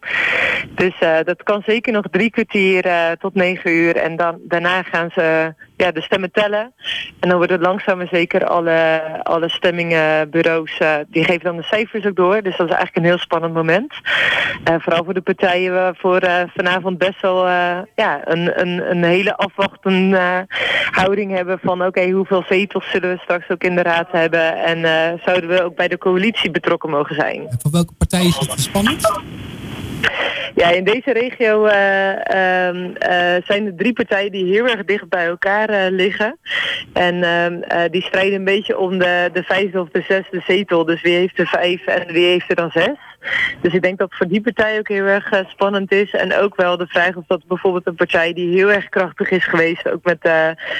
Dus 0.68 0.94
dat 1.25 1.42
kan 1.42 1.62
zeker 1.66 1.92
nog 1.92 2.04
drie 2.11 2.30
kwartier 2.30 2.85
tot 3.18 3.35
negen 3.35 3.71
uur 3.71 3.97
en 3.97 4.16
dan, 4.16 4.38
daarna 4.40 4.83
gaan 4.83 5.11
ze 5.11 5.54
ja, 5.76 5.90
de 5.93 6.02
stemmen 6.02 6.33
tellen. 6.33 6.73
En 7.21 7.28
dan 7.28 7.38
worden 7.38 7.61
langzaam 7.61 7.97
maar 7.97 8.09
zeker 8.11 8.47
alle, 8.47 9.02
alle 9.23 9.49
stemmingenbureaus, 9.49 10.78
uh, 10.83 10.95
die 11.09 11.25
geven 11.25 11.45
dan 11.45 11.57
de 11.57 11.62
cijfers 11.62 12.07
ook 12.07 12.16
door. 12.16 12.43
Dus 12.43 12.57
dat 12.57 12.69
is 12.69 12.75
eigenlijk 12.75 12.97
een 12.97 13.04
heel 13.04 13.19
spannend 13.19 13.54
moment. 13.54 13.93
Uh, 14.71 14.75
vooral 14.78 15.04
voor 15.04 15.14
de 15.14 15.21
partijen 15.21 15.73
waarvoor 15.73 16.25
uh, 16.25 16.40
vanavond 16.54 16.99
best 16.99 17.21
wel 17.21 17.49
ja, 17.95 18.21
een, 18.25 18.61
een, 18.61 18.90
een 18.90 19.04
hele 19.04 19.37
afwachtende 19.37 20.47
houding 20.90 21.33
hebben 21.33 21.59
van 21.62 21.85
oké, 21.85 22.11
hoeveel 22.11 22.45
zetels 22.49 22.90
zullen 22.90 23.11
we 23.11 23.19
straks 23.23 23.50
ook 23.50 23.64
in 23.64 23.75
de 23.75 23.83
raad 23.83 24.09
hebben. 24.11 24.57
En 24.57 24.81
zouden 25.25 25.50
we 25.50 25.62
ook 25.62 25.76
bij 25.76 25.88
de 25.88 25.99
coalitie 25.99 26.50
betrokken 26.50 26.90
mogen 26.90 27.14
zijn. 27.14 27.49
En 27.49 27.59
voor 27.61 27.71
welke 27.71 27.93
partij 27.99 28.26
is 28.26 28.37
het 28.37 28.61
spannend? 28.61 29.23
Ja, 30.54 30.70
in 30.70 30.84
deze 30.84 31.12
regio 31.12 31.66
uh, 31.66 31.73
uh, 31.73 33.42
zijn 33.44 33.66
er 33.66 33.75
drie 33.76 33.92
partijen 33.92 34.32
die 34.32 34.44
heel 34.44 34.68
erg 34.68 34.84
dicht 34.84 35.08
bij 35.08 35.26
elkaar 35.26 35.70
uh, 35.70 35.87
liggen. 35.90 36.38
En 36.92 37.23
ehm, 37.23 37.90
die 37.90 38.02
strijden 38.02 38.34
een 38.34 38.44
beetje 38.44 38.78
om 38.78 38.99
de, 38.99 39.30
de 39.32 39.42
vijfde 39.42 39.80
of 39.80 39.88
de 39.88 40.04
zesde 40.08 40.42
zetel. 40.46 40.84
Dus 40.84 41.02
wie 41.02 41.14
heeft 41.14 41.38
er 41.38 41.46
vijf 41.46 41.87
en 41.87 42.12
wie 42.12 42.26
heeft 42.26 42.50
er 42.50 42.56
dan 42.56 42.70
zes. 42.70 42.96
Dus 43.61 43.73
ik 43.75 43.83
denk 43.83 43.99
dat 43.99 44.09
het 44.09 44.19
voor 44.19 44.28
die 44.28 44.40
partij 44.40 44.78
ook 44.78 44.88
heel 44.88 45.04
erg 45.04 45.45
spannend 45.47 45.93
is. 45.93 46.11
En 46.11 46.37
ook 46.38 46.57
wel 46.57 46.76
de 46.76 46.87
vraag 46.87 47.16
of 47.16 47.25
dat 47.26 47.47
bijvoorbeeld 47.47 47.87
een 47.87 47.95
partij 47.95 48.33
die 48.33 48.54
heel 48.54 48.73
erg 48.73 48.88
krachtig 48.88 49.31
is 49.31 49.45
geweest, 49.45 49.90
ook 49.90 50.04
met 50.04 50.31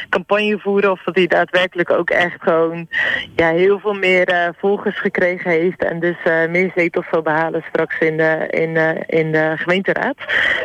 campagne 0.08 0.58
voeren, 0.58 0.90
of 0.90 1.02
dat 1.04 1.14
die 1.14 1.28
daadwerkelijk 1.28 1.90
ook 1.90 2.10
echt 2.10 2.42
gewoon 2.42 2.88
ja, 3.36 3.50
heel 3.50 3.78
veel 3.78 3.94
meer 3.94 4.54
volgers 4.58 5.00
gekregen 5.00 5.50
heeft. 5.50 5.84
En 5.84 6.00
dus 6.00 6.16
meer 6.50 6.72
zetels 6.74 7.06
zal 7.10 7.22
behalen 7.22 7.64
straks 7.68 7.98
in 7.98 8.16
de, 8.16 8.46
in, 8.50 8.76
in 9.06 9.32
de 9.32 9.52
gemeenteraad. 9.56 10.16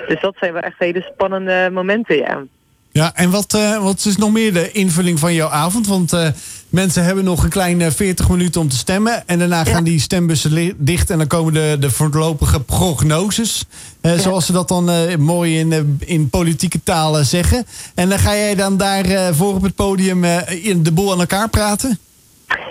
Dus 0.07 0.21
dat 0.21 0.35
zijn 0.39 0.53
wel 0.53 0.61
echt 0.61 0.79
hele 0.79 1.01
spannende 1.01 1.69
momenten, 1.71 2.17
ja. 2.17 2.43
Ja, 2.91 3.11
en 3.15 3.31
wat, 3.31 3.53
uh, 3.53 3.83
wat 3.83 4.05
is 4.05 4.17
nog 4.17 4.31
meer 4.31 4.53
de 4.53 4.71
invulling 4.71 5.19
van 5.19 5.33
jouw 5.33 5.49
avond? 5.49 5.87
Want 5.87 6.13
uh, 6.13 6.27
mensen 6.69 7.03
hebben 7.03 7.23
nog 7.23 7.43
een 7.43 7.49
kleine 7.49 7.91
40 7.91 8.29
minuten 8.29 8.61
om 8.61 8.69
te 8.69 8.77
stemmen. 8.77 9.27
En 9.27 9.39
daarna 9.39 9.63
gaan 9.63 9.83
die 9.83 9.99
stembussen 9.99 10.73
dicht 10.77 11.09
en 11.09 11.17
dan 11.17 11.27
komen 11.27 11.53
de, 11.53 11.77
de 11.79 11.91
voorlopige 11.91 12.61
prognoses. 12.61 13.65
Uh, 14.01 14.15
ja. 14.15 14.21
Zoals 14.21 14.45
ze 14.45 14.51
dat 14.51 14.67
dan 14.67 14.91
mooi 15.19 15.59
in, 15.59 15.99
in 16.05 16.29
politieke 16.29 16.83
talen 16.83 17.25
zeggen. 17.25 17.65
En 17.95 18.09
dan 18.09 18.19
ga 18.19 18.35
jij 18.35 18.55
dan 18.55 18.77
daar 18.77 19.33
voor 19.33 19.55
op 19.55 19.61
het 19.61 19.75
podium 19.75 20.21
de 20.21 20.91
boel 20.93 21.11
aan 21.11 21.19
elkaar 21.19 21.49
praten? 21.49 21.99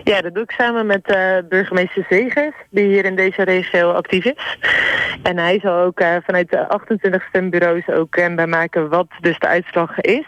Ja, 0.04 0.20
dat 0.20 0.34
doe 0.34 0.42
ik 0.42 0.50
samen 0.50 0.86
met 0.86 1.16
burgemeester 1.48 2.06
Zegers, 2.08 2.54
die 2.70 2.86
hier 2.86 3.04
in 3.04 3.16
deze 3.16 3.42
regio 3.42 3.92
actief 3.92 4.24
is. 4.24 4.58
En 5.22 5.38
hij 5.38 5.58
zal 5.62 5.78
ook 5.78 6.02
vanuit 6.24 6.50
de 6.50 6.68
28 6.68 7.26
stembureaus 7.28 7.88
ook 7.88 8.10
kenbaar 8.10 8.48
maken 8.48 8.88
wat 8.88 9.06
dus 9.20 9.38
de 9.38 9.46
uitslag 9.46 10.00
is. 10.00 10.26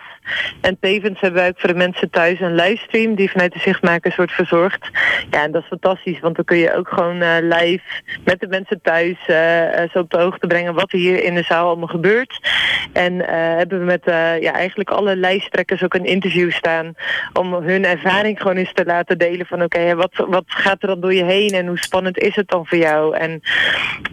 En 0.61 0.77
tevens 0.81 1.21
hebben 1.21 1.41
wij 1.41 1.49
ook 1.49 1.61
voor 1.61 1.69
de 1.69 1.79
mensen 1.79 2.11
thuis 2.11 2.41
een 2.41 2.55
livestream 2.55 3.15
die 3.15 3.31
vanuit 3.31 3.53
de 3.53 3.59
zichtmakers 3.59 4.17
wordt 4.17 4.33
verzorgd. 4.33 4.89
Ja, 5.31 5.43
en 5.43 5.53
dat 5.53 5.63
is 5.63 5.69
fantastisch, 5.69 6.21
want 6.21 6.37
dan 6.37 6.45
kun 6.45 6.57
je 6.57 6.75
ook 6.75 6.89
gewoon 6.89 7.23
uh, 7.23 7.37
live 7.41 7.85
met 8.25 8.41
de 8.41 8.47
mensen 8.47 8.81
thuis 8.83 9.17
uh, 9.27 9.91
zo 9.93 9.99
op 9.99 10.11
de 10.11 10.19
hoogte 10.19 10.47
brengen 10.47 10.75
wat 10.75 10.91
hier 10.93 11.25
in 11.25 11.35
de 11.35 11.43
zaal 11.43 11.67
allemaal 11.67 11.89
gebeurt. 11.89 12.49
En 12.93 13.25
hebben 13.57 13.79
we 13.79 13.85
met 13.85 14.03
ja, 14.41 14.53
eigenlijk 14.53 14.91
alle 14.91 15.17
lijsttrekkers 15.17 15.83
ook 15.83 15.95
een 15.95 16.05
interview 16.05 16.51
staan 16.51 16.95
om 17.33 17.55
hun 17.55 17.85
ervaring 17.85 18.41
gewoon 18.41 18.57
eens 18.57 18.73
te 18.73 18.85
laten 18.85 19.19
delen 19.19 19.47
van 19.47 19.63
oké, 19.63 19.95
wat, 19.95 20.25
wat 20.29 20.45
gaat 20.47 20.83
er 20.83 20.89
dan 20.89 21.01
door 21.01 21.15
je 21.15 21.25
heen 21.25 21.51
en 21.51 21.67
hoe 21.67 21.79
spannend 21.79 22.19
is 22.19 22.37
het 22.37 22.49
dan 22.49 22.67
voor 22.67 22.79
jou? 22.79 23.17
En 23.17 23.41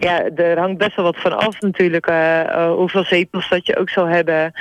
ja, 0.00 0.24
er 0.24 0.58
hangt 0.58 0.78
best 0.78 0.96
wel 0.96 1.04
wat 1.04 1.20
van 1.20 1.38
af 1.38 1.60
natuurlijk 1.60 2.10
hoeveel 2.76 3.04
zetels 3.04 3.48
dat 3.48 3.66
je 3.66 3.76
ook 3.76 3.90
zal 3.90 4.06
hebben. 4.06 4.52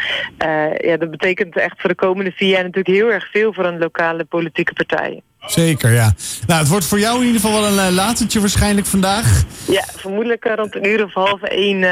ja, 0.78 0.98
dat 0.98 1.12
betekent 1.12 1.37
betekent 1.38 1.72
echt 1.72 1.82
voor 1.82 1.90
de 1.90 1.96
komende 1.96 2.32
vier 2.32 2.50
jaar 2.50 2.64
natuurlijk 2.64 2.96
heel 2.96 3.12
erg 3.12 3.32
veel 3.32 3.54
voor 3.54 3.66
een 3.66 3.78
lokale 3.78 4.26
politieke 4.26 4.74
partij. 4.74 5.22
Zeker, 5.48 5.92
ja. 5.92 6.14
Nou, 6.48 6.60
het 6.60 6.70
wordt 6.70 6.86
voor 6.86 7.00
jou 7.00 7.20
in 7.20 7.26
ieder 7.26 7.42
geval 7.42 7.62
wel 7.62 7.70
een 7.70 7.90
uh, 7.90 7.96
latertje 7.96 8.40
waarschijnlijk 8.40 8.88
vandaag. 8.88 9.44
Ja, 9.68 9.84
vermoedelijk 9.96 10.46
uh, 10.46 10.54
rond 10.56 10.76
een 10.76 10.88
uur 10.88 11.04
of 11.04 11.14
half 11.14 11.42
één 11.42 11.78
uh, 11.78 11.90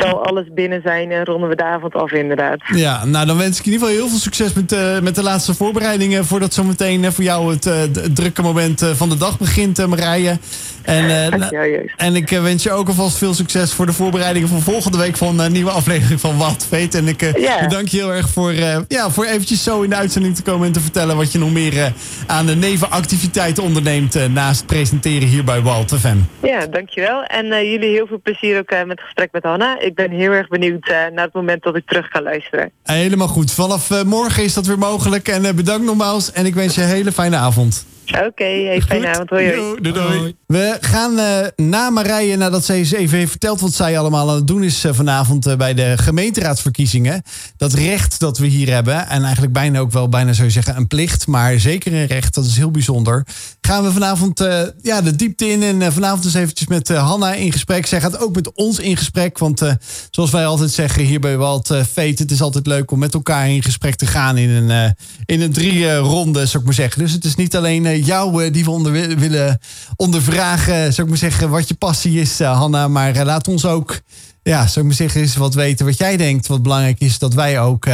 zal 0.00 0.26
alles 0.26 0.44
binnen 0.54 0.80
zijn 0.84 1.10
en 1.10 1.24
ronden 1.24 1.48
we 1.48 1.56
de 1.56 1.64
avond 1.64 1.94
af 1.94 2.12
inderdaad. 2.12 2.60
Ja, 2.74 3.04
nou 3.04 3.26
dan 3.26 3.36
wens 3.36 3.58
ik 3.58 3.66
in 3.66 3.72
ieder 3.72 3.86
geval 3.86 4.02
heel 4.02 4.10
veel 4.10 4.18
succes 4.18 4.52
met, 4.52 5.02
met 5.02 5.14
de 5.14 5.22
laatste 5.22 5.54
voorbereidingen... 5.54 6.24
voordat 6.24 6.54
zometeen 6.54 7.12
voor 7.12 7.24
jou 7.24 7.52
het, 7.52 7.64
het 7.64 8.16
drukke 8.16 8.42
moment 8.42 8.82
van 8.94 9.08
de 9.08 9.16
dag 9.16 9.38
begint, 9.38 9.86
Marije. 9.86 10.38
En, 10.82 11.04
uh, 11.04 11.74
en 11.96 12.16
ik 12.16 12.28
wens 12.28 12.62
je 12.62 12.70
ook 12.70 12.88
alvast 12.88 13.16
veel 13.16 13.34
succes 13.34 13.72
voor 13.72 13.86
de 13.86 13.92
voorbereidingen 13.92 14.48
van 14.48 14.60
volgende 14.60 14.98
week 14.98 15.16
van 15.16 15.38
een 15.38 15.52
nieuwe 15.52 15.70
aflevering 15.70 16.20
van 16.20 16.36
Wat 16.36 16.66
Veet. 16.68 16.94
En 16.94 17.08
ik 17.08 17.18
bedank 17.60 17.88
je 17.88 17.96
heel 17.96 18.12
erg 18.12 18.28
voor, 18.28 18.54
ja, 18.88 19.10
voor 19.10 19.24
eventjes 19.24 19.62
zo 19.62 19.82
in 19.82 19.90
de 19.90 19.96
uitzending 19.96 20.36
te 20.36 20.42
komen 20.42 20.66
en 20.66 20.72
te 20.72 20.80
vertellen 20.80 21.16
wat 21.16 21.32
je 21.32 21.38
nog 21.38 21.52
meer 21.52 21.92
aan 22.26 22.46
de 22.46 22.56
nevenactiviteiten 22.58 23.62
onderneemt 23.62 24.28
naast 24.30 24.66
presenteren 24.66 25.28
hier 25.28 25.44
bij 25.44 25.62
Walt 25.62 25.94
FM. 25.94 26.16
Ja, 26.42 26.66
dankjewel. 26.66 27.22
En 27.22 27.46
jullie 27.46 27.88
heel 27.88 28.06
veel 28.06 28.20
plezier 28.22 28.58
ook 28.58 28.70
met 28.70 28.88
het 28.88 29.00
gesprek 29.00 29.32
met 29.32 29.42
Hanna. 29.42 29.80
Ik 29.80 29.94
ben 29.94 30.10
heel 30.10 30.32
erg 30.32 30.48
benieuwd 30.48 30.86
naar 30.86 31.24
het 31.24 31.32
moment 31.32 31.62
dat 31.62 31.76
ik 31.76 31.86
terug 31.86 32.06
ga 32.10 32.22
luisteren. 32.22 32.70
Helemaal 32.82 33.28
goed. 33.28 33.52
Vanaf 33.52 34.04
morgen 34.04 34.42
is 34.42 34.54
dat 34.54 34.66
weer 34.66 34.78
mogelijk. 34.78 35.28
En 35.28 35.56
bedankt 35.56 35.86
nogmaals 35.86 36.32
en 36.32 36.46
ik 36.46 36.54
wens 36.54 36.74
je 36.74 36.82
een 36.82 36.88
hele 36.88 37.12
fijne 37.12 37.36
avond. 37.36 37.86
Oké, 38.12 38.24
okay, 38.26 38.80
fijne 38.80 39.08
avond. 39.08 39.30
Hoi, 39.30 39.56
hoi. 39.56 39.80
Doei, 39.80 39.94
doei. 39.94 40.36
We 40.46 40.76
gaan 40.80 41.18
uh, 41.18 41.38
na 41.56 41.90
Marije, 41.90 42.36
nadat 42.36 42.64
ze 42.64 42.72
eens 42.72 42.92
even 42.92 43.18
heeft 43.18 43.30
verteld 43.30 43.60
wat 43.60 43.72
zij 43.72 43.98
allemaal 43.98 44.28
aan 44.30 44.36
het 44.36 44.46
doen 44.46 44.62
is 44.62 44.84
uh, 44.84 44.92
vanavond 44.92 45.46
uh, 45.46 45.54
bij 45.54 45.74
de 45.74 45.94
gemeenteraadsverkiezingen. 45.96 47.22
Dat 47.56 47.72
recht 47.72 48.20
dat 48.20 48.38
we 48.38 48.46
hier 48.46 48.72
hebben, 48.72 49.08
en 49.08 49.22
eigenlijk 49.22 49.52
bijna 49.52 49.78
ook 49.78 49.92
wel 49.92 50.08
bijna 50.08 50.32
zou 50.32 50.46
je 50.46 50.52
zeggen 50.52 50.76
een 50.76 50.86
plicht, 50.86 51.26
maar 51.26 51.60
zeker 51.60 51.92
een 51.92 52.06
recht, 52.06 52.34
dat 52.34 52.44
is 52.44 52.56
heel 52.56 52.70
bijzonder. 52.70 53.26
Gaan 53.60 53.84
we 53.84 53.92
vanavond 53.92 54.46
ja, 54.82 55.00
de 55.00 55.16
diepte 55.16 55.48
in 55.48 55.62
en 55.62 55.92
vanavond 55.92 56.24
eens 56.24 56.34
eventjes 56.34 56.68
met 56.68 56.88
Hanna 56.88 57.34
in 57.34 57.52
gesprek. 57.52 57.86
Zij 57.86 58.00
gaat 58.00 58.20
ook 58.20 58.34
met 58.34 58.52
ons 58.54 58.78
in 58.78 58.96
gesprek, 58.96 59.38
want 59.38 59.62
zoals 60.10 60.30
wij 60.30 60.46
altijd 60.46 60.70
zeggen 60.70 61.04
hier 61.04 61.20
bij 61.20 61.36
Walt 61.36 61.66
Fate, 61.66 62.22
het 62.22 62.30
is 62.30 62.40
altijd 62.40 62.66
leuk 62.66 62.90
om 62.90 62.98
met 62.98 63.14
elkaar 63.14 63.50
in 63.50 63.62
gesprek 63.62 63.94
te 63.94 64.06
gaan 64.06 64.36
in 64.36 64.48
een, 64.50 64.96
in 65.26 65.40
een 65.40 65.52
drie 65.52 65.96
ronde, 65.96 66.46
zou 66.46 66.58
ik 66.58 66.64
maar 66.64 66.74
zeggen. 66.74 67.02
Dus 67.02 67.12
het 67.12 67.24
is 67.24 67.34
niet 67.34 67.56
alleen 67.56 67.97
jou 68.04 68.50
die 68.50 68.64
we 68.64 68.70
onder, 68.70 68.92
willen 69.18 69.58
ondervragen, 69.96 70.92
zou 70.92 71.02
ik 71.02 71.08
maar 71.08 71.30
zeggen, 71.30 71.50
wat 71.50 71.68
je 71.68 71.74
passie 71.74 72.20
is, 72.20 72.38
Hanna. 72.38 72.88
Maar 72.88 73.24
laat 73.24 73.48
ons 73.48 73.64
ook, 73.64 74.00
ja, 74.42 74.66
zou 74.66 74.78
ik 74.78 74.84
maar 74.84 74.94
zeggen, 74.94 75.20
eens 75.20 75.36
wat 75.36 75.54
weten 75.54 75.86
wat 75.86 75.98
jij 75.98 76.16
denkt. 76.16 76.46
Wat 76.46 76.62
belangrijk 76.62 77.00
is 77.00 77.18
dat 77.18 77.34
wij 77.34 77.60
ook 77.60 77.86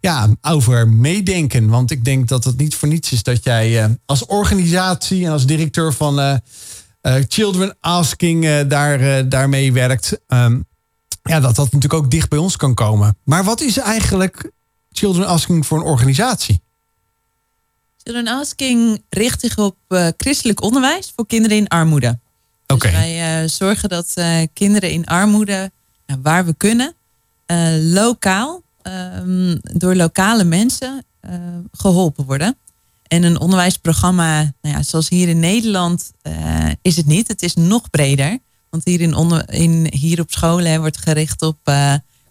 ja, 0.00 0.28
over 0.40 0.88
meedenken. 0.88 1.68
Want 1.68 1.90
ik 1.90 2.04
denk 2.04 2.28
dat 2.28 2.44
het 2.44 2.58
niet 2.58 2.74
voor 2.74 2.88
niets 2.88 3.12
is 3.12 3.22
dat 3.22 3.44
jij 3.44 3.96
als 4.06 4.26
organisatie 4.26 5.24
en 5.24 5.32
als 5.32 5.46
directeur 5.46 5.92
van 5.92 6.40
Children 7.28 7.76
Asking 7.80 8.66
daar, 8.66 9.28
daarmee 9.28 9.72
werkt. 9.72 10.20
Um, 10.28 10.64
ja, 11.22 11.40
dat 11.40 11.56
dat 11.56 11.64
natuurlijk 11.64 12.02
ook 12.04 12.10
dicht 12.10 12.28
bij 12.28 12.38
ons 12.38 12.56
kan 12.56 12.74
komen. 12.74 13.16
Maar 13.24 13.44
wat 13.44 13.60
is 13.60 13.78
eigenlijk 13.78 14.50
Children 14.92 15.26
Asking 15.26 15.66
voor 15.66 15.78
een 15.78 15.84
organisatie? 15.84 16.62
Children 18.04 18.28
Asking 18.28 19.02
richt 19.08 19.40
zich 19.40 19.58
op 19.58 19.76
uh, 19.88 20.08
christelijk 20.16 20.62
onderwijs 20.62 21.12
voor 21.16 21.26
kinderen 21.26 21.56
in 21.56 21.68
armoede. 21.68 22.18
Okay. 22.66 22.90
Dus 22.90 23.00
wij 23.00 23.42
uh, 23.42 23.48
zorgen 23.48 23.88
dat 23.88 24.12
uh, 24.14 24.38
kinderen 24.52 24.90
in 24.90 25.06
armoede, 25.06 25.70
nou, 26.06 26.20
waar 26.22 26.44
we 26.44 26.54
kunnen, 26.54 26.94
lokaal, 27.80 28.62
um, 28.82 29.58
door 29.62 29.94
lokale 29.94 30.44
mensen 30.44 31.04
geholpen 31.72 32.24
worden. 32.24 32.56
En 33.06 33.22
een 33.22 33.40
onderwijsprogramma, 33.40 34.52
nou 34.60 34.76
ja, 34.76 34.82
zoals 34.82 35.08
hier 35.08 35.28
in 35.28 35.40
Nederland, 35.40 36.12
is 36.82 36.96
het 36.96 37.06
niet. 37.06 37.28
Het 37.28 37.42
is 37.42 37.54
nog 37.54 37.90
breder. 37.90 38.38
Want 38.70 38.84
hier, 38.84 39.00
in 39.00 39.14
onder, 39.14 39.52
in, 39.52 39.86
hier 39.94 40.20
op 40.20 40.30
scholen 40.30 40.80
wordt 40.80 40.98
gericht 40.98 41.42
op 41.42 41.58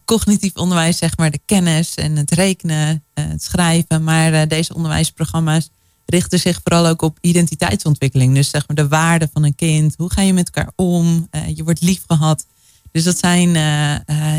cognitief 0.05 0.55
onderwijs, 0.55 0.97
zeg 0.97 1.17
maar, 1.17 1.31
de 1.31 1.39
kennis 1.45 1.95
en 1.95 2.15
het 2.15 2.31
rekenen, 2.31 3.03
eh, 3.13 3.25
het 3.27 3.43
schrijven. 3.43 4.03
Maar 4.03 4.33
eh, 4.33 4.47
deze 4.47 4.73
onderwijsprogramma's 4.73 5.69
richten 6.05 6.39
zich 6.39 6.59
vooral 6.63 6.87
ook 6.87 7.01
op 7.01 7.17
identiteitsontwikkeling. 7.21 8.35
Dus 8.35 8.49
zeg 8.49 8.67
maar 8.67 8.75
de 8.75 8.87
waarde 8.87 9.29
van 9.33 9.43
een 9.43 9.55
kind. 9.55 9.93
Hoe 9.97 10.11
ga 10.11 10.21
je 10.21 10.33
met 10.33 10.49
elkaar 10.51 10.71
om? 10.75 11.27
Eh, 11.31 11.55
je 11.55 11.63
wordt 11.63 11.81
lief 11.81 12.03
gehad. 12.07 12.45
Dus 12.91 13.03
dat 13.03 13.17
zijn, 13.17 13.49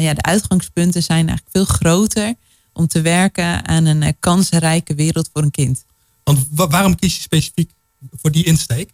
ja, 0.00 0.14
de 0.14 0.22
uitgangspunten 0.22 1.02
zijn 1.02 1.28
eigenlijk 1.28 1.48
veel 1.50 1.64
groter 1.64 2.34
om 2.72 2.86
te 2.86 3.00
werken 3.00 3.68
aan 3.68 3.84
een 3.84 4.16
kansrijke 4.20 4.94
wereld 4.94 5.30
voor 5.32 5.42
een 5.42 5.50
kind. 5.50 5.84
Want 6.24 6.46
waarom 6.50 6.96
kies 6.96 7.16
je 7.16 7.22
specifiek 7.22 7.70
voor 8.12 8.30
die 8.30 8.44
insteek? 8.44 8.90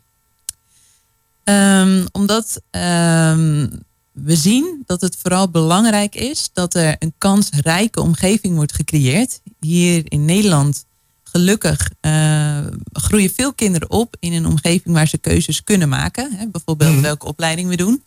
Um, 1.45 2.07
omdat 2.13 2.61
um, 2.71 3.83
we 4.25 4.37
zien 4.37 4.83
dat 4.87 5.01
het 5.01 5.17
vooral 5.21 5.49
belangrijk 5.49 6.15
is 6.15 6.51
dat 6.53 6.75
er 6.75 6.97
een 6.99 7.13
kansrijke 7.19 8.01
omgeving 8.01 8.55
wordt 8.55 8.75
gecreëerd. 8.75 9.41
Hier 9.61 10.03
in 10.05 10.25
Nederland, 10.25 10.85
gelukkig, 11.23 11.91
uh, 12.01 12.59
groeien 12.93 13.31
veel 13.31 13.53
kinderen 13.53 13.91
op 13.91 14.17
in 14.21 14.33
een 14.33 14.47
omgeving 14.47 14.95
waar 14.95 15.09
ze 15.09 15.19
keuzes 15.19 15.65
kunnen 15.65 15.89
maken. 15.89 16.33
Hè, 16.33 16.47
bijvoorbeeld 16.47 16.95
mm. 16.95 17.03
welke 17.03 17.27
opleiding 17.27 17.69
we 17.69 17.77
doen. 17.77 18.03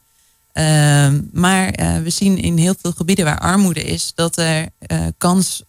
Uh, 0.54 1.10
maar 1.32 1.80
uh, 1.80 1.98
we 1.98 2.10
zien 2.10 2.38
in 2.38 2.58
heel 2.58 2.76
veel 2.82 2.92
gebieden 2.92 3.26
waar 3.26 3.40
armoede 3.40 3.84
is, 3.84 4.12
dat 4.16 4.38
er 4.38 4.70
kans 5.18 5.64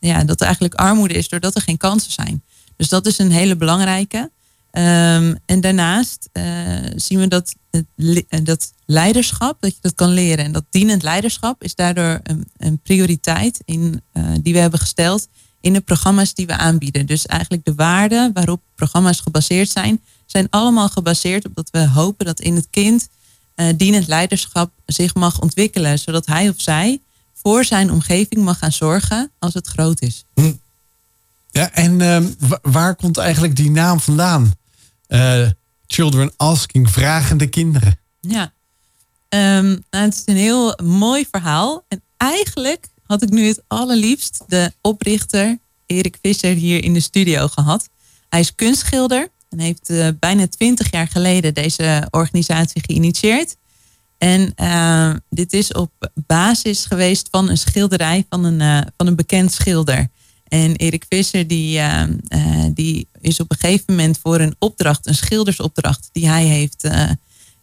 ja, 0.00 0.24
dat 0.24 0.38
er 0.40 0.46
eigenlijk 0.46 0.74
armoede 0.74 1.14
is 1.14 1.28
doordat 1.28 1.54
er 1.54 1.62
geen 1.62 1.76
kansen 1.76 2.12
zijn. 2.12 2.42
Dus 2.76 2.88
dat 2.88 3.06
is 3.06 3.18
een 3.18 3.30
hele 3.30 3.56
belangrijke. 3.56 4.30
Ehm, 4.70 5.34
en 5.46 5.60
daarnaast 5.60 6.28
zien 6.94 7.18
we 7.18 7.28
dat, 7.28 7.54
het, 7.70 8.46
dat 8.46 8.72
leiderschap, 8.86 9.56
dat 9.60 9.70
je 9.70 9.78
dat 9.80 9.94
kan 9.94 10.10
leren. 10.10 10.44
En 10.44 10.52
dat 10.52 10.64
dienend 10.70 11.02
leiderschap 11.02 11.62
is 11.62 11.74
daardoor 11.74 12.20
een, 12.22 12.48
een 12.56 12.78
prioriteit 12.78 13.60
in, 13.64 14.02
die 14.40 14.52
we 14.52 14.58
hebben 14.58 14.80
gesteld 14.80 15.28
in 15.60 15.72
de 15.72 15.80
programma's 15.80 16.34
die 16.34 16.46
we 16.46 16.56
aanbieden. 16.56 17.06
Dus 17.06 17.26
eigenlijk 17.26 17.64
de 17.64 17.74
waarden 17.74 18.32
waarop 18.32 18.60
programma's 18.74 19.20
gebaseerd 19.20 19.70
zijn, 19.70 20.00
zijn 20.26 20.46
allemaal 20.50 20.88
gebaseerd 20.88 21.46
op 21.46 21.54
dat 21.54 21.70
we 21.70 21.88
hopen 21.88 22.26
dat 22.26 22.40
in 22.40 22.54
het 22.54 22.66
kind 22.70 23.08
dienend 23.76 24.06
leiderschap 24.06 24.70
zich 24.86 25.14
mag 25.14 25.40
ontwikkelen, 25.40 25.98
zodat 25.98 26.26
hij 26.26 26.48
of 26.48 26.54
zij 26.56 27.00
voor 27.42 27.64
zijn 27.64 27.90
omgeving 27.92 28.44
mag 28.44 28.58
gaan 28.58 28.72
zorgen 28.72 29.30
als 29.38 29.54
het 29.54 29.66
groot 29.66 30.00
is. 30.00 30.24
Hm. 30.34 30.52
Ja, 31.50 31.72
en 31.72 32.00
uh, 32.00 32.24
waar 32.62 32.94
komt 32.94 33.16
eigenlijk 33.16 33.56
die 33.56 33.70
naam 33.70 34.00
vandaan? 34.00 34.52
Uh, 35.08 35.48
children 35.86 36.32
asking, 36.36 36.90
vragende 36.90 37.46
kinderen. 37.46 37.98
Ja, 38.20 38.52
um, 39.28 39.84
nou, 39.90 40.04
het 40.04 40.14
is 40.14 40.22
een 40.24 40.36
heel 40.36 40.78
mooi 40.84 41.26
verhaal. 41.30 41.84
En 41.88 42.02
eigenlijk 42.16 42.88
had 43.02 43.22
ik 43.22 43.30
nu 43.30 43.46
het 43.46 43.62
allerliefst 43.66 44.42
de 44.46 44.72
oprichter 44.80 45.58
Erik 45.86 46.18
Visser 46.22 46.54
hier 46.54 46.84
in 46.84 46.94
de 46.94 47.00
studio 47.00 47.48
gehad. 47.48 47.88
Hij 48.28 48.40
is 48.40 48.54
kunstschilder 48.54 49.28
en 49.48 49.58
heeft 49.58 49.90
uh, 49.90 50.08
bijna 50.18 50.48
twintig 50.48 50.90
jaar 50.90 51.08
geleden 51.08 51.54
deze 51.54 52.06
organisatie 52.10 52.82
geïnitieerd. 52.86 53.56
En 54.18 54.52
uh, 54.56 55.14
dit 55.30 55.52
is 55.52 55.72
op 55.72 56.10
basis 56.26 56.84
geweest 56.84 57.28
van 57.30 57.48
een 57.48 57.58
schilderij 57.58 58.26
van 58.28 58.44
een, 58.44 58.60
uh, 58.60 58.80
van 58.96 59.06
een 59.06 59.16
bekend 59.16 59.52
schilder. 59.52 60.08
En 60.48 60.76
Erik 60.76 61.04
Visser 61.08 61.46
die, 61.46 61.80
die 62.74 63.06
is 63.20 63.40
op 63.40 63.50
een 63.50 63.58
gegeven 63.58 63.84
moment 63.86 64.18
voor 64.18 64.40
een 64.40 64.56
opdracht, 64.58 65.06
een 65.06 65.14
schildersopdracht, 65.14 66.08
die 66.12 66.28
hij 66.28 66.44
heeft 66.44 66.88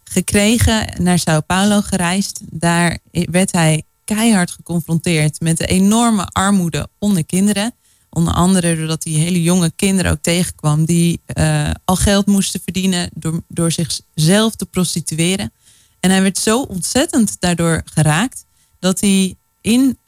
gekregen, 0.04 1.02
naar 1.02 1.18
Sao 1.18 1.40
Paulo 1.40 1.80
gereisd. 1.80 2.40
Daar 2.50 2.98
werd 3.10 3.52
hij 3.52 3.82
keihard 4.04 4.50
geconfronteerd 4.50 5.40
met 5.40 5.58
de 5.58 5.66
enorme 5.66 6.26
armoede 6.26 6.88
onder 6.98 7.24
kinderen. 7.24 7.74
Onder 8.10 8.34
andere 8.34 8.76
doordat 8.76 9.04
hij 9.04 9.12
hele 9.12 9.42
jonge 9.42 9.72
kinderen 9.76 10.12
ook 10.12 10.22
tegenkwam 10.22 10.84
die 10.84 11.20
uh, 11.34 11.70
al 11.84 11.96
geld 11.96 12.26
moesten 12.26 12.60
verdienen 12.64 13.10
door, 13.14 13.42
door 13.48 13.72
zichzelf 13.72 14.54
te 14.54 14.66
prostitueren. 14.66 15.52
En 16.00 16.10
hij 16.10 16.22
werd 16.22 16.38
zo 16.38 16.62
ontzettend 16.62 17.36
daardoor 17.40 17.82
geraakt 17.84 18.44
dat 18.78 19.00
hij 19.00 19.34
in 19.60 19.98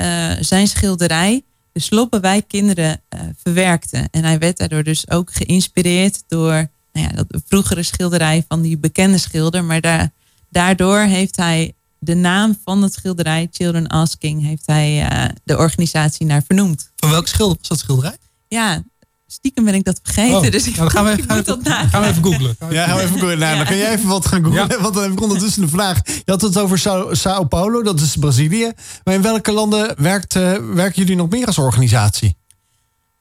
zijn 0.40 0.68
schilderij 0.68 1.42
de 1.78 1.84
sloppenwijk 1.84 2.48
kinderen 2.48 3.00
uh, 3.14 3.20
verwerkte. 3.42 4.08
En 4.10 4.24
hij 4.24 4.38
werd 4.38 4.58
daardoor 4.58 4.82
dus 4.82 5.10
ook 5.10 5.32
geïnspireerd 5.32 6.22
door 6.28 6.70
nou 6.92 7.06
ja, 7.06 7.08
dat 7.08 7.42
vroegere 7.46 7.82
schilderij 7.82 8.44
van 8.48 8.62
die 8.62 8.78
bekende 8.78 9.18
schilder. 9.18 9.64
Maar 9.64 9.80
daar, 9.80 10.10
daardoor 10.48 10.98
heeft 10.98 11.36
hij 11.36 11.72
de 11.98 12.14
naam 12.14 12.58
van 12.64 12.82
het 12.82 12.92
schilderij, 12.92 13.48
Children 13.50 13.86
Asking, 13.86 14.42
heeft 14.42 14.66
hij 14.66 15.10
uh, 15.12 15.24
de 15.44 15.56
organisatie 15.56 16.26
naar 16.26 16.42
vernoemd. 16.46 16.90
Van 16.96 17.10
welke 17.10 17.28
schilder 17.28 17.56
was 17.58 17.68
dat 17.68 17.78
schilderij? 17.78 18.16
Ja, 18.48 18.82
stiekem 19.30 19.64
ben 19.64 19.74
ik 19.74 19.84
dat 19.84 20.00
vergeten. 20.02 20.36
Oh, 20.36 20.50
dus 20.50 20.66
ik, 20.66 20.76
nou, 20.76 20.90
gaan, 20.90 21.04
we, 21.04 21.22
gaan, 21.26 21.38
even, 21.38 21.64
gaan 21.64 22.02
we 22.02 22.08
even 22.08 22.24
googlen. 22.24 22.56
Ja, 22.70 22.86
gaan 22.86 22.96
we 22.96 23.02
even 23.02 23.18
googlen. 23.18 23.38
Nou, 23.38 23.56
Dan 23.56 23.66
kun 23.66 23.76
jij 23.76 23.92
even 23.92 24.08
wat 24.08 24.26
gaan 24.26 24.44
googlen. 24.44 24.68
Ja. 24.68 24.80
Want 24.80 24.94
dan 24.94 25.02
heb 25.02 25.12
ik 25.12 25.22
ondertussen 25.22 25.62
de 25.62 25.68
vraag. 25.68 26.00
Je 26.04 26.22
had 26.24 26.40
het 26.40 26.58
over 26.58 26.78
Sao, 26.78 27.14
Sao 27.14 27.44
Paulo, 27.44 27.82
dat 27.82 28.00
is 28.00 28.16
Brazilië. 28.16 28.72
Maar 29.04 29.14
in 29.14 29.22
welke 29.22 29.52
landen 29.52 29.94
werkt, 30.02 30.34
uh, 30.34 30.52
werken 30.74 31.02
jullie 31.02 31.16
nog 31.16 31.28
meer 31.28 31.46
als 31.46 31.58
organisatie? 31.58 32.36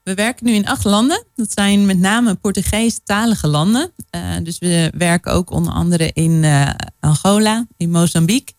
We 0.04 0.14
werken 0.14 0.46
nu 0.46 0.52
in 0.52 0.68
acht 0.68 0.84
landen. 0.84 1.26
Dat 1.36 1.52
zijn 1.52 1.86
met 1.86 2.00
name 2.00 2.36
Portugees-talige 2.36 3.48
landen. 3.48 3.92
Uh, 4.16 4.22
dus 4.44 4.60
we 4.60 4.92
werken 4.98 5.32
ook 5.32 5.52
onder 5.52 5.74
andere 5.74 6.12
in 6.14 6.46
Angola, 7.00 7.68
in 7.78 7.92
Mozambique, 7.92 8.54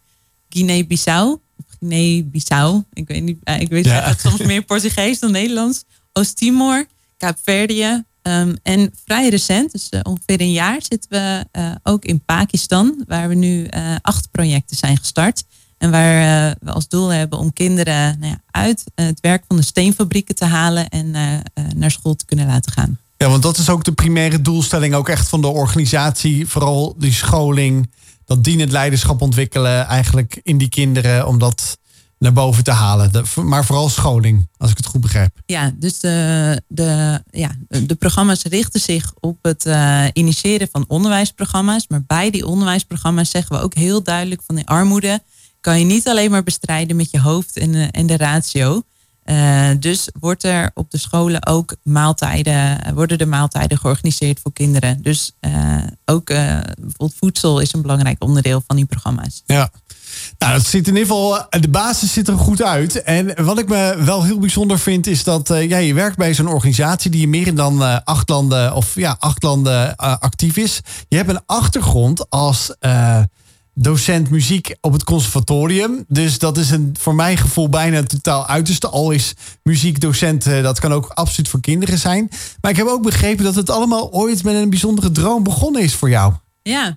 Guinea-Bissau. 0.49 1.39
Guinea-Bissau. 1.79 2.83
Ik 2.93 3.09
weet 3.09 3.23
niet, 3.23 3.39
eh, 3.45 3.61
ik 3.61 3.69
weet 3.69 3.85
ja. 3.85 4.15
soms 4.19 4.43
meer 4.43 4.63
Portugees 4.63 5.19
dan 5.19 5.31
Nederlands. 5.31 5.85
Oost-Timor, 6.13 6.87
Kaapverdië. 7.19 8.05
Um, 8.23 8.57
en 8.63 8.93
vrij 9.05 9.29
recent, 9.29 9.73
dus 9.73 9.87
uh, 9.91 10.01
ongeveer 10.03 10.41
een 10.41 10.53
jaar, 10.53 10.81
zitten 10.89 11.11
we 11.11 11.45
uh, 11.59 11.71
ook 11.83 12.05
in 12.05 12.25
Pakistan, 12.25 13.05
waar 13.07 13.29
we 13.29 13.35
nu 13.35 13.67
uh, 13.71 13.95
acht 14.03 14.31
projecten 14.31 14.77
zijn 14.77 14.97
gestart. 14.97 15.45
En 15.79 15.91
waar 15.91 16.57
we 16.61 16.71
als 16.71 16.89
doel 16.89 17.09
hebben 17.09 17.39
om 17.39 17.53
kinderen 17.53 18.19
nou 18.19 18.33
ja, 18.33 18.41
uit 18.51 18.85
het 18.95 19.21
werk 19.21 19.45
van 19.49 19.57
de 19.57 19.63
steenfabrieken 19.63 20.35
te 20.35 20.45
halen 20.45 20.89
en 20.89 21.11
naar 21.77 21.91
school 21.91 22.15
te 22.15 22.25
kunnen 22.25 22.47
laten 22.47 22.73
gaan. 22.73 22.99
Ja, 23.17 23.29
want 23.29 23.43
dat 23.43 23.59
is 23.59 23.69
ook 23.69 23.85
de 23.85 23.93
primaire 23.93 24.43
doelstelling 24.43 24.95
ook 24.95 25.09
echt 25.09 25.29
van 25.29 25.41
de 25.41 25.47
organisatie. 25.47 26.47
Vooral 26.47 26.95
die 26.99 27.13
scholing, 27.13 27.91
dat 28.25 28.45
dienend 28.45 28.73
leiderschap 28.73 29.21
ontwikkelen 29.23 29.87
eigenlijk 29.87 30.41
in 30.43 30.59
die 30.59 30.69
kinderen 30.69 31.27
om 31.27 31.39
dat 31.39 31.79
naar 32.19 32.33
boven 32.33 32.65
te 32.65 32.71
halen. 32.71 33.13
De, 33.13 33.23
maar 33.43 33.65
vooral 33.65 33.89
scholing, 33.89 34.49
als 34.57 34.71
ik 34.71 34.77
het 34.77 34.87
goed 34.87 35.01
begrijp. 35.01 35.41
Ja, 35.47 35.73
dus 35.75 36.01
de, 36.01 36.63
de, 36.69 37.23
ja, 37.31 37.51
de 37.69 37.95
programma's 37.95 38.43
richten 38.43 38.81
zich 38.81 39.13
op 39.21 39.39
het 39.43 39.67
uh, 39.67 40.05
initiëren 40.13 40.69
van 40.73 40.85
onderwijsprogramma's. 40.89 41.89
Maar 41.89 42.03
bij 42.07 42.31
die 42.31 42.47
onderwijsprogramma's 42.47 43.31
zeggen 43.31 43.57
we 43.57 43.63
ook 43.63 43.75
heel 43.75 44.03
duidelijk 44.03 44.43
van 44.47 44.55
de 44.55 44.67
armoede 44.67 45.23
kan 45.61 45.79
je 45.79 45.85
niet 45.85 46.09
alleen 46.09 46.31
maar 46.31 46.43
bestrijden 46.43 46.97
met 46.97 47.11
je 47.11 47.21
hoofd 47.21 47.57
en, 47.57 47.73
uh, 47.73 47.89
en 47.91 48.07
de 48.07 48.17
ratio. 48.17 48.83
Uh, 49.25 49.71
dus 49.79 50.09
wordt 50.21 50.45
er 50.45 50.71
op 50.75 50.91
de 50.91 50.99
scholen 50.99 51.47
ook 51.47 51.77
maaltijden, 51.83 52.95
worden 52.95 53.19
er 53.19 53.29
maaltijden 53.29 53.79
georganiseerd 53.79 54.41
voor 54.41 54.53
kinderen. 54.53 55.03
Dus 55.03 55.33
ook 56.05 56.27
bijvoorbeeld 56.27 57.15
voedsel 57.17 57.61
is 57.61 57.73
een 57.73 57.83
belangrijk 57.83 58.25
onderdeel 58.25 58.63
van 58.67 58.77
die 58.77 58.87
programma's. 58.87 59.43
Ja. 59.47 59.71
Nou, 60.39 60.53
dat 60.53 60.67
ziet 60.67 60.89
in 60.89 60.97
ieder 60.97 61.09
geval, 61.09 61.47
de 61.49 61.69
basis 61.69 62.13
ziet 62.13 62.29
er 62.29 62.39
goed 62.39 62.63
uit. 62.63 63.03
En 63.03 63.45
wat 63.45 63.59
ik 63.59 63.69
me 63.69 63.95
wel 63.99 64.25
heel 64.25 64.39
bijzonder 64.39 64.79
vind, 64.79 65.07
is 65.07 65.25
dat 65.25 65.49
ja, 65.49 65.77
je 65.77 65.95
werkt 65.95 66.17
bij 66.17 66.35
zo'n 66.35 66.49
organisatie 66.49 67.11
die 67.11 67.23
in 67.23 67.31
meer 67.31 67.55
dan 67.55 68.05
acht 68.05 68.29
landen 68.29 68.75
of 68.75 68.95
ja, 68.95 69.17
acht 69.19 69.43
landen 69.43 69.97
actief 69.97 70.57
is. 70.57 70.81
Je 71.09 71.17
hebt 71.17 71.29
een 71.29 71.43
achtergrond 71.47 72.31
als 72.31 72.73
docent 73.81 74.31
muziek 74.31 74.75
op 74.81 74.93
het 74.93 75.05
conservatorium. 75.05 76.05
Dus 76.09 76.39
dat 76.39 76.57
is 76.57 76.71
een, 76.71 76.97
voor 76.99 77.15
mijn 77.15 77.37
gevoel 77.37 77.69
bijna 77.69 78.03
totaal 78.03 78.47
uiterste. 78.47 78.89
Al 78.89 79.11
is 79.11 79.35
muziekdocent, 79.63 80.47
eh, 80.47 80.63
dat 80.63 80.81
kan 80.81 80.93
ook 80.93 81.07
absoluut 81.07 81.49
voor 81.49 81.61
kinderen 81.61 81.99
zijn. 81.99 82.29
Maar 82.61 82.71
ik 82.71 82.77
heb 82.77 82.87
ook 82.87 83.03
begrepen 83.03 83.45
dat 83.45 83.55
het 83.55 83.71
allemaal 83.71 84.13
ooit 84.13 84.45
met 84.45 84.55
een 84.55 84.71
bijzondere 84.71 85.11
droom 85.11 85.43
begonnen 85.43 85.83
is 85.83 85.95
voor 85.95 86.11
jou. 86.11 86.33
Ja, 86.63 86.97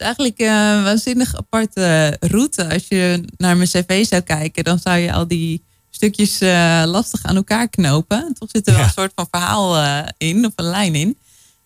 is 0.00 0.06
eigenlijk 0.06 0.38
een 0.38 0.82
waanzinnig 0.82 1.36
aparte 1.36 2.16
route. 2.20 2.68
Als 2.68 2.84
je 2.88 3.24
naar 3.36 3.56
mijn 3.56 3.68
cv 3.68 4.06
zou 4.06 4.22
kijken, 4.22 4.64
dan 4.64 4.78
zou 4.78 4.98
je 4.98 5.12
al 5.12 5.28
die 5.28 5.62
stukjes 5.90 6.42
uh, 6.42 6.82
lastig 6.86 7.22
aan 7.22 7.36
elkaar 7.36 7.68
knopen. 7.68 8.34
Toch 8.38 8.48
zit 8.52 8.66
er 8.66 8.74
wel 8.74 8.82
een 8.82 8.90
soort 8.90 9.12
van 9.14 9.26
verhaal 9.30 9.76
uh, 9.76 10.02
in, 10.16 10.46
of 10.46 10.52
een 10.56 10.64
lijn 10.64 10.94
in. 10.94 11.18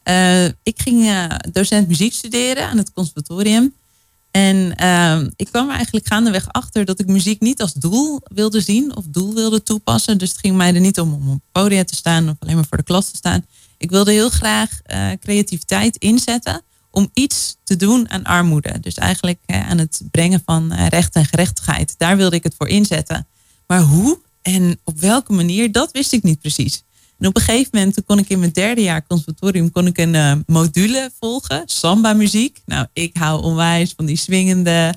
Uh, 0.05 0.45
ik 0.45 0.75
ging 0.75 1.29
docent 1.53 1.89
muziek 1.89 2.13
studeren 2.13 2.69
aan 2.69 2.77
het 2.77 2.93
conservatorium. 2.93 3.75
En 4.31 4.75
uh, 4.83 5.29
ik 5.37 5.47
kwam 5.51 5.69
er 5.69 5.75
eigenlijk 5.75 6.07
gaandeweg 6.07 6.49
achter 6.49 6.85
dat 6.85 7.01
ik 7.01 7.07
muziek 7.07 7.41
niet 7.41 7.61
als 7.61 7.73
doel 7.73 8.21
wilde 8.25 8.61
zien 8.61 8.97
of 8.97 9.05
doel 9.09 9.35
wilde 9.35 9.63
toepassen. 9.63 10.19
Dus 10.19 10.29
het 10.29 10.39
ging 10.39 10.57
mij 10.57 10.75
er 10.75 10.81
niet 10.81 11.01
om 11.01 11.13
om 11.13 11.31
op 11.31 11.41
podium 11.53 11.85
te 11.85 11.95
staan 11.95 12.29
of 12.29 12.37
alleen 12.39 12.55
maar 12.55 12.67
voor 12.69 12.79
de 12.79 12.85
klas 12.85 13.11
te 13.11 13.17
staan. 13.17 13.47
Ik 13.79 13.91
wilde 13.91 14.13
heel 14.13 14.31
graag 14.31 14.71
creativiteit 15.21 15.97
inzetten 15.97 16.63
om 16.95 17.11
iets 17.13 17.57
te 17.65 17.77
doen 17.77 18.11
aan 18.11 18.25
armoede. 18.25 18.81
Dus 18.81 18.95
eigenlijk 18.95 19.39
aan 19.47 19.79
het 19.79 20.03
brengen 20.11 20.43
van 20.45 20.73
uh, 20.73 20.87
recht 20.87 21.15
en 21.15 21.25
gerechtigheid. 21.25 21.95
Daar 21.99 22.17
wilde 22.17 22.37
ik 22.37 22.43
het 22.43 22.55
voor 22.59 22.69
inzetten. 22.69 23.27
Maar 23.67 23.81
hoe 23.81 24.19
en 24.43 24.81
op 24.85 25.01
welke 25.01 25.33
manier, 25.33 25.73
dat 25.73 25.93
wist 25.93 26.13
ik 26.13 26.23
niet 26.23 26.41
precies. 26.41 26.83
En 27.19 27.27
op 27.27 27.37
een 27.37 27.43
gegeven 27.43 27.71
moment 27.73 28.05
kon 28.07 28.19
ik 28.19 28.29
in 28.29 28.39
mijn 28.39 28.53
derde 28.53 28.83
jaar 28.83 29.07
conservatorium 29.07 29.71
kon 29.71 29.87
ik 29.87 29.99
een 29.99 30.15
uh, 30.15 30.33
module 30.47 31.11
volgen, 31.21 31.63
samba 31.67 32.13
muziek. 32.13 32.61
Nou, 32.67 32.87
ik 32.93 33.17
hou 33.17 33.43
onwijs 33.43 33.93
van 33.97 34.07
die 34.07 34.17
swingende, 34.17 34.95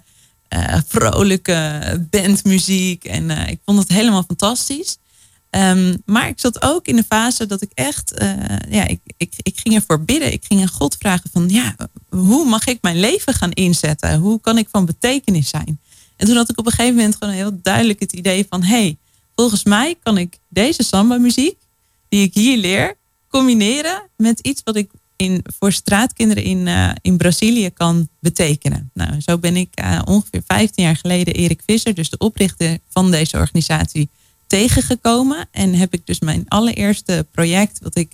uh, 0.50 0.78
vrolijke 0.88 2.08
bandmuziek 2.10 3.04
en 3.04 3.30
ik 3.30 3.60
vond 3.66 3.80
het 3.80 3.90
helemaal 3.90 4.24
fantastisch. 4.24 4.98
Um, 5.52 6.02
maar 6.06 6.28
ik 6.28 6.40
zat 6.40 6.62
ook 6.62 6.88
in 6.88 6.96
de 6.96 7.04
fase 7.04 7.46
dat 7.46 7.62
ik 7.62 7.72
echt, 7.74 8.14
ja, 8.70 8.88
ik, 8.88 9.00
ik, 9.18 9.34
ik 9.42 9.58
ging 9.58 9.76
ervoor 9.76 10.02
bidden. 10.02 10.34
Ik 10.34 10.46
ging 10.46 10.62
aan 10.62 10.68
God 10.68 10.96
vragen 11.00 11.30
van, 11.34 11.50
ja, 11.50 11.76
hoe 12.10 12.46
mag 12.46 12.66
ik 12.66 12.78
mijn 12.82 13.00
leven 13.00 13.34
gaan 13.34 13.52
inzetten? 13.52 14.20
Hoe 14.20 14.42
kan 14.42 14.58
ik 14.58 14.68
van 14.72 14.86
betekenis 14.86 15.50
zijn? 15.50 15.80
En 16.16 16.28
toen 16.28 16.36
had 16.36 16.50
ik 16.50 16.60
op 16.60 16.66
een 16.66 16.72
gegeven 16.72 16.96
moment 16.96 17.16
gewoon 17.20 17.34
heel 17.34 17.60
duidelijk 17.62 18.00
het 18.00 18.14
idee 18.14 18.46
van, 18.50 18.64
hé, 18.64 18.82
hey, 18.82 18.98
volgens 19.36 19.64
mij 19.64 19.96
kan 20.04 20.18
ik 20.18 20.38
deze 20.50 20.84
samba 20.84 21.18
muziek 21.18 21.58
die 22.10 22.24
ik 22.24 22.34
hier 22.34 22.58
leer 22.58 22.98
combineren 23.30 24.10
met 24.16 24.40
iets 24.40 24.62
wat 24.64 24.76
ik 24.76 24.92
in, 25.16 25.46
voor 25.60 25.72
straatkinderen 25.72 26.44
in, 26.44 26.68
uh, 26.68 26.92
in 27.02 27.18
Brazilië 27.18 27.70
kan 27.70 28.10
betekenen. 28.20 28.92
Nou, 28.94 29.22
zo 29.22 29.38
ben 29.38 29.56
ik 29.56 29.82
uh, 29.82 30.02
ongeveer 30.06 30.42
15 30.46 30.84
jaar 30.84 30.96
geleden 30.96 31.34
Erik 31.34 31.62
Visser, 31.66 31.94
dus 31.94 32.10
de 32.10 32.18
oprichter 32.18 32.78
van 32.90 33.12
deze 33.12 33.38
organisatie, 33.38 34.10
tegengekomen. 34.48 35.48
En 35.52 35.74
heb 35.74 35.94
ik 35.94 36.06
dus 36.06 36.20
mijn 36.20 36.46
allereerste 36.48 37.26
project, 37.32 37.80
wat 37.82 37.98
ik 37.98 38.12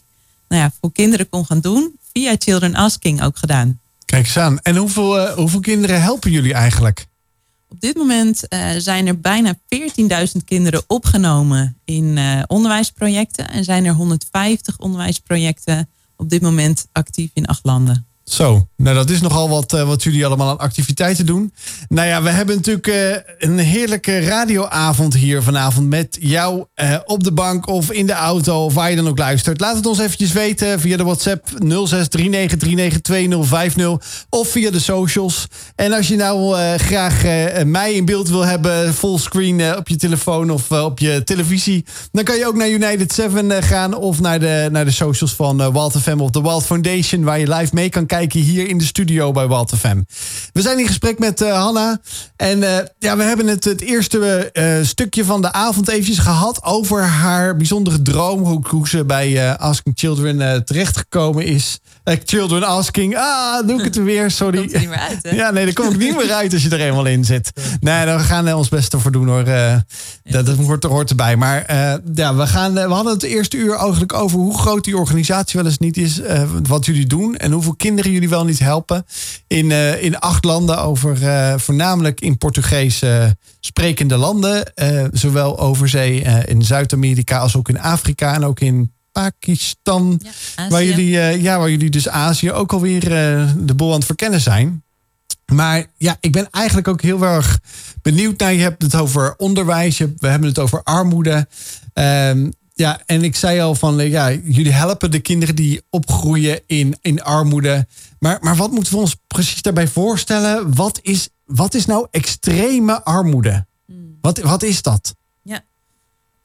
nou 0.48 0.62
ja, 0.62 0.72
voor 0.82 0.92
kinderen 0.92 1.30
kon 1.30 1.46
gaan 1.46 1.60
doen, 1.60 1.98
via 2.14 2.36
Children 2.38 2.76
Asking 2.76 3.24
ook 3.24 3.38
gedaan. 3.38 3.80
Kijk 4.06 4.26
eens 4.26 4.38
aan. 4.38 4.60
En 4.60 4.76
hoeveel, 4.76 5.18
uh, 5.18 5.32
hoeveel 5.34 5.60
kinderen 5.60 6.02
helpen 6.02 6.32
jullie 6.32 6.54
eigenlijk? 6.54 7.08
Op 7.68 7.82
dit 7.82 7.96
moment 7.96 8.44
uh, 8.50 8.70
zijn 8.78 9.08
er 9.08 9.20
bijna 9.20 9.56
14.000 9.56 10.44
kinderen 10.46 10.84
opgenomen 10.88 11.78
in 11.86 12.18
uh, 12.18 12.42
onderwijsprojecten. 12.48 13.50
En 13.50 13.64
zijn 13.64 13.86
er 13.86 13.94
150 13.94 14.78
onderwijsprojecten 14.78 15.90
op 16.16 16.30
dit 16.30 16.42
moment 16.42 16.88
actief 16.92 17.30
in 17.34 17.46
acht 17.46 17.64
landen. 17.64 18.06
Zo, 18.24 18.68
nou 18.84 18.96
dat 18.96 19.10
is 19.10 19.22
nogal 19.22 19.50
wat, 19.50 19.74
uh, 19.74 19.84
wat 19.84 20.04
jullie 20.04 20.26
allemaal 20.26 20.50
aan 20.50 20.58
activiteiten 20.58 21.26
doen. 21.26 21.54
Nou 21.90 22.08
ja, 22.08 22.22
we 22.22 22.30
hebben 22.30 22.56
natuurlijk 22.56 22.88
uh, 22.88 23.16
een 23.38 23.58
heerlijke 23.58 24.20
radioavond 24.20 25.14
hier 25.14 25.44
vanavond 25.44 25.90
met 25.90 26.18
jou 26.20 26.66
uh, 26.76 26.96
op 27.06 27.24
de 27.24 27.32
bank 27.32 27.68
of 27.68 27.92
in 27.92 28.06
de 28.06 28.14
auto 28.14 28.66
of 28.66 28.74
waar 28.74 28.90
je 28.90 28.96
dan 28.96 29.08
ook 29.08 29.18
luistert. 29.18 29.60
Laat 29.60 29.76
het 29.76 29.86
ons 29.86 30.00
eventjes 30.00 30.32
weten 30.32 30.80
via 30.80 30.98
de 30.98 31.04
WhatsApp 31.04 31.50
0639392050 31.50 31.56
of 34.30 34.48
via 34.48 34.72
de 34.72 34.80
socials. 34.80 35.48
En 35.76 35.94
als 35.94 36.08
je 36.08 36.16
nou 36.16 36.56
graag 36.78 37.24
mij 37.66 37.94
in 37.94 38.06
beeld 38.06 38.30
wil 38.30 38.46
hebben, 38.46 38.94
fullscreen 38.94 39.78
op 39.78 39.88
je 39.88 39.96
telefoon 39.96 40.50
of 40.50 40.72
op 40.72 41.00
je 41.00 41.22
televisie, 41.24 41.86
dan 42.12 42.24
kan 42.24 42.38
je 42.38 42.48
ook 42.48 42.56
naar 42.56 42.70
United 42.70 43.14
7 43.14 43.64
gaan 43.64 43.96
of 43.96 44.20
naar 44.20 44.40
de, 44.40 44.70
naar 44.72 44.86
de 44.86 44.92
socials 44.92 45.34
van 45.34 45.72
Walter 45.72 46.00
Fem 46.00 46.22
of 46.22 46.30
de 46.30 46.42
Walt 46.42 46.66
Foundation 46.66 47.24
waar 47.24 47.40
je 47.40 47.54
live 47.54 47.70
mee 47.74 47.90
kan 47.90 48.06
kijken 48.06 48.40
hier 48.40 48.68
in 48.74 48.80
de 48.80 48.86
studio 48.86 49.32
bij 49.32 49.48
Walter 49.48 49.78
FM. 49.78 50.02
We 50.54 50.62
zijn 50.62 50.80
in 50.80 50.88
gesprek 50.88 51.20
met 51.20 51.42
uh, 51.42 51.62
Hanna. 51.62 52.00
En 52.36 52.62
uh, 52.62 52.78
ja, 53.00 53.18
we 53.18 53.24
hebben 53.24 53.48
het, 53.48 53.64
het 53.64 53.82
eerste 53.82 54.50
uh, 54.54 54.86
stukje 54.86 55.26
van 55.26 55.42
de 55.42 55.52
avond 55.52 55.88
eventjes 55.88 56.18
gehad 56.18 56.64
over 56.64 57.02
haar 57.02 57.56
bijzondere 57.56 58.02
droom. 58.02 58.44
Hoe, 58.44 58.68
hoe 58.68 58.88
ze 58.88 59.06
bij 59.06 59.58
Asking 59.58 59.98
Children 59.98 60.66
terechtgekomen 60.66 61.46
is. 61.46 61.80
Children 62.04 62.64
Asking. 62.64 63.18
Ah, 63.18 63.68
doe 63.68 63.80
ik 63.80 63.84
het 63.84 63.96
weer. 64.12 64.32
Sorry. 64.32 64.58
Komt 64.58 64.74
er 64.74 64.80
niet 64.80 64.90
meer 64.90 64.98
uit, 64.98 65.20
hè? 65.22 65.30
Ja, 65.30 65.52
nee, 65.52 65.66
daar 65.66 65.74
kom 65.74 65.90
ik 65.90 65.98
niet 65.98 66.18
meer 66.18 66.32
uit 66.32 66.54
als 66.54 66.64
je 66.64 66.70
er 66.70 66.80
eenmaal 66.80 67.06
in 67.06 67.26
zit. 67.26 67.52
Nee, 67.80 68.06
dan 68.06 68.20
gaan 68.20 68.46
we 68.46 68.56
ons 68.56 68.70
best 68.70 68.94
ervoor 68.94 69.12
doen 69.12 69.28
hoor. 69.28 69.44
dat, 70.24 70.46
dat 70.46 70.58
hoort, 70.58 70.84
hoort 70.84 71.10
erbij. 71.10 71.36
Maar 71.36 71.74
ja, 72.14 72.36
we, 72.36 72.48
gaan, 72.48 72.74
we 72.74 72.80
hadden 72.80 73.14
het 73.14 73.24
eerste 73.24 73.58
uur 73.58 73.76
eigenlijk 73.76 74.14
over 74.14 74.38
hoe 74.40 74.58
groot 74.58 74.84
die 74.84 74.98
organisatie 74.98 75.60
wel 75.60 75.70
eens 75.70 75.78
niet 75.78 75.98
is. 75.98 76.22
wat 76.68 76.86
jullie 76.86 77.08
doen 77.08 77.36
en 77.36 77.52
hoeveel 77.52 77.76
kinderen 77.76 78.12
jullie 78.12 78.30
wel 78.30 78.46
niet 78.46 78.60
helpen. 78.60 79.06
In, 79.48 79.72
in 80.02 80.20
acht 80.20 80.44
landen 80.44 80.82
over 80.82 81.18
voornamelijk 81.60 82.22
in 82.22 82.38
Portugees 82.38 83.02
sprekende 83.60 84.18
landen. 84.18 84.72
zowel 85.12 85.60
over 85.60 85.90
zee 85.90 86.22
in 86.46 86.62
Zuid-Amerika 86.62 87.38
als 87.38 87.56
ook 87.56 87.70
in 87.70 87.80
Afrika 87.80 88.34
en 88.34 88.46
ook 88.46 88.60
in 88.60 88.92
Pakistan. 89.14 90.22
Ja, 90.56 90.68
waar, 90.68 90.84
jullie, 90.84 91.10
ja, 91.42 91.60
waar 91.60 91.70
jullie 91.70 91.90
dus 91.90 92.10
Azië 92.10 92.52
ook 92.52 92.74
alweer 92.74 93.02
de 93.58 93.74
boel 93.76 93.90
aan 93.90 93.98
het 93.98 94.06
verkennen 94.06 94.42
zijn. 94.42 94.84
Maar 95.54 95.86
ja, 95.98 96.18
ik 96.20 96.32
ben 96.32 96.48
eigenlijk 96.52 96.88
ook 96.88 97.02
heel 97.02 97.24
erg 97.24 97.60
benieuwd 98.02 98.40
naar. 98.40 98.54
Je 98.54 98.62
hebt 98.62 98.82
het 98.82 98.96
over 98.96 99.34
onderwijs, 99.38 99.98
we 99.98 100.28
hebben 100.28 100.50
het 100.50 100.60
over 100.60 100.84
armoede. 100.84 101.48
Um, 101.94 102.54
ja, 102.74 103.02
en 103.06 103.24
ik 103.24 103.36
zei 103.36 103.60
al 103.60 103.76
van, 103.76 104.10
ja, 104.10 104.32
jullie 104.32 104.72
helpen 104.72 105.12
de 105.12 105.20
kinderen 105.20 105.56
die 105.56 105.82
opgroeien 105.90 106.62
in, 106.66 106.98
in 107.02 107.24
armoede. 107.24 107.88
Maar, 108.20 108.38
maar 108.42 108.56
wat 108.56 108.72
moeten 108.72 108.94
we 108.94 109.00
ons 109.00 109.16
precies 109.28 109.62
daarbij 109.62 109.88
voorstellen? 109.88 110.76
Wat 110.76 111.00
is, 111.02 111.30
wat 111.46 111.74
is 111.74 111.86
nou 111.86 112.08
extreme 112.12 113.04
armoede? 113.04 113.66
Hmm. 113.86 114.18
Wat, 114.22 114.38
wat 114.40 114.64
is 114.64 114.82
dat? 114.82 115.16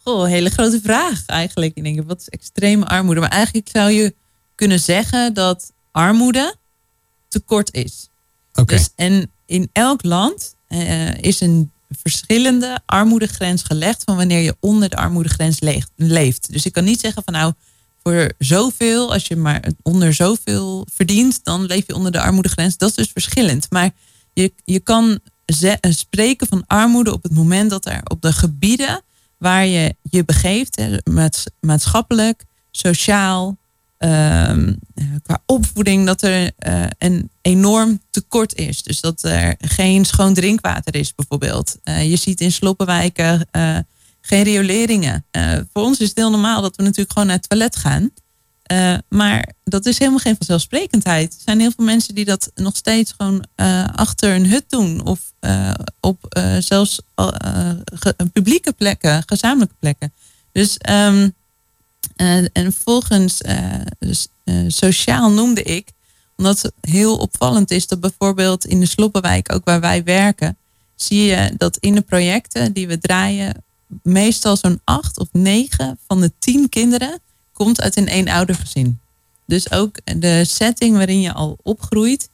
Goh, 0.08 0.26
hele 0.26 0.50
grote 0.50 0.80
vraag 0.82 1.26
eigenlijk. 1.26 1.72
Ik 1.74 1.82
denk, 1.82 2.06
wat 2.06 2.20
is 2.20 2.28
extreme 2.28 2.86
armoede? 2.86 3.20
Maar 3.20 3.30
eigenlijk 3.30 3.68
zou 3.72 3.90
je 3.90 4.14
kunnen 4.54 4.80
zeggen 4.80 5.34
dat 5.34 5.72
armoede 5.90 6.54
tekort 7.28 7.74
is. 7.74 8.08
Oké. 8.54 8.74
Dus, 8.74 8.88
en 8.96 9.30
in 9.46 9.68
elk 9.72 10.04
land 10.04 10.54
uh, 10.68 11.14
is 11.14 11.40
een 11.40 11.70
verschillende 11.88 12.80
armoedegrens 12.86 13.62
gelegd 13.62 14.02
van 14.04 14.16
wanneer 14.16 14.40
je 14.40 14.56
onder 14.60 14.88
de 14.88 14.96
armoedegrens 14.96 15.60
leeft. 15.96 16.52
Dus 16.52 16.66
ik 16.66 16.72
kan 16.72 16.84
niet 16.84 17.00
zeggen 17.00 17.22
van 17.24 17.32
nou, 17.32 17.52
voor 18.02 18.32
zoveel, 18.38 19.12
als 19.12 19.26
je 19.26 19.36
maar 19.36 19.72
onder 19.82 20.14
zoveel 20.14 20.86
verdient, 20.92 21.40
dan 21.44 21.64
leef 21.64 21.86
je 21.86 21.94
onder 21.94 22.12
de 22.12 22.20
armoedegrens. 22.20 22.76
Dat 22.76 22.88
is 22.88 22.94
dus 22.94 23.10
verschillend. 23.12 23.70
Maar 23.70 23.90
je, 24.32 24.52
je 24.64 24.80
kan 24.80 25.18
spreken 25.80 26.46
van 26.46 26.66
armoede 26.66 27.12
op 27.12 27.22
het 27.22 27.32
moment 27.32 27.70
dat 27.70 27.86
er 27.86 28.00
op 28.04 28.22
de 28.22 28.32
gebieden 28.32 29.02
waar 29.38 29.66
je 29.66 29.94
je 30.02 30.24
begeeft, 30.24 30.82
maatschappelijk, 31.60 32.44
sociaal, 32.70 33.58
Ehm, 33.98 34.72
qua 35.22 35.42
opvoeding 35.46 36.06
dat 36.06 36.22
er 36.22 36.50
uh, 36.66 36.84
een 36.98 37.30
enorm 37.42 38.00
tekort 38.10 38.54
is. 38.54 38.82
Dus 38.82 39.00
dat 39.00 39.22
er 39.22 39.54
geen 39.58 40.04
schoon 40.04 40.34
drinkwater 40.34 40.94
is 40.94 41.14
bijvoorbeeld. 41.14 41.76
Uh, 41.84 42.10
je 42.10 42.16
ziet 42.16 42.40
in 42.40 42.52
sloppenwijken 42.52 43.48
uh, 43.52 43.78
geen 44.20 44.42
rioleringen. 44.42 45.24
voor 45.72 45.82
ons 45.82 45.98
is 45.98 46.08
het 46.08 46.16
heel 46.16 46.30
normaal 46.30 46.62
dat 46.62 46.76
we 46.76 46.82
natuurlijk 46.82 47.12
gewoon 47.12 47.26
naar 47.26 47.36
het 47.36 47.48
toilet 47.48 47.76
gaan. 47.76 48.10
Maar 49.08 49.52
dat 49.64 49.86
is 49.86 49.98
helemaal 49.98 50.20
geen 50.20 50.36
vanzelfsprekendheid. 50.36 51.32
Er 51.32 51.40
zijn 51.44 51.60
heel 51.60 51.72
veel 51.76 51.84
mensen 51.84 52.14
die 52.14 52.24
dat 52.24 52.50
nog 52.54 52.76
steeds 52.76 53.14
gewoon 53.16 53.44
achter 53.94 54.34
een 54.34 54.46
hut 54.46 54.64
doen. 54.68 55.06
Of 55.06 55.32
op 56.00 56.40
zelfs 56.58 57.00
publieke 58.32 58.72
plekken, 58.72 59.22
gezamenlijke 59.26 59.74
plekken. 59.78 60.12
Dus 60.52 60.76
uh, 60.88 61.28
en 62.52 62.72
volgens 62.84 63.40
sociaal 64.68 65.30
noemde 65.30 65.62
ik, 65.62 65.88
omdat 66.36 66.62
het 66.62 66.72
heel 66.80 67.16
opvallend 67.16 67.70
is 67.70 67.86
dat 67.86 68.00
bijvoorbeeld 68.00 68.64
in 68.64 68.80
de 68.80 68.86
Sloppenwijk, 68.86 69.52
ook 69.52 69.64
waar 69.64 69.80
wij 69.80 70.04
werken, 70.04 70.56
zie 70.94 71.22
je 71.22 71.54
dat 71.56 71.76
in 71.76 71.94
de 71.94 72.00
projecten 72.00 72.72
die 72.72 72.88
we 72.88 72.98
draaien, 72.98 73.64
meestal 74.02 74.56
zo'n 74.56 74.80
acht 74.84 75.18
of 75.18 75.28
negen 75.32 75.98
van 76.06 76.20
de 76.20 76.32
tien 76.38 76.68
kinderen 76.68 77.20
komt 77.58 77.80
uit 77.80 77.96
een 77.96 78.08
eenoudergezin. 78.08 78.98
Dus 79.44 79.70
ook 79.70 79.96
de 80.04 80.44
setting 80.44 80.96
waarin 80.96 81.20
je 81.20 81.32
al 81.32 81.58
opgroeit, 81.62 82.28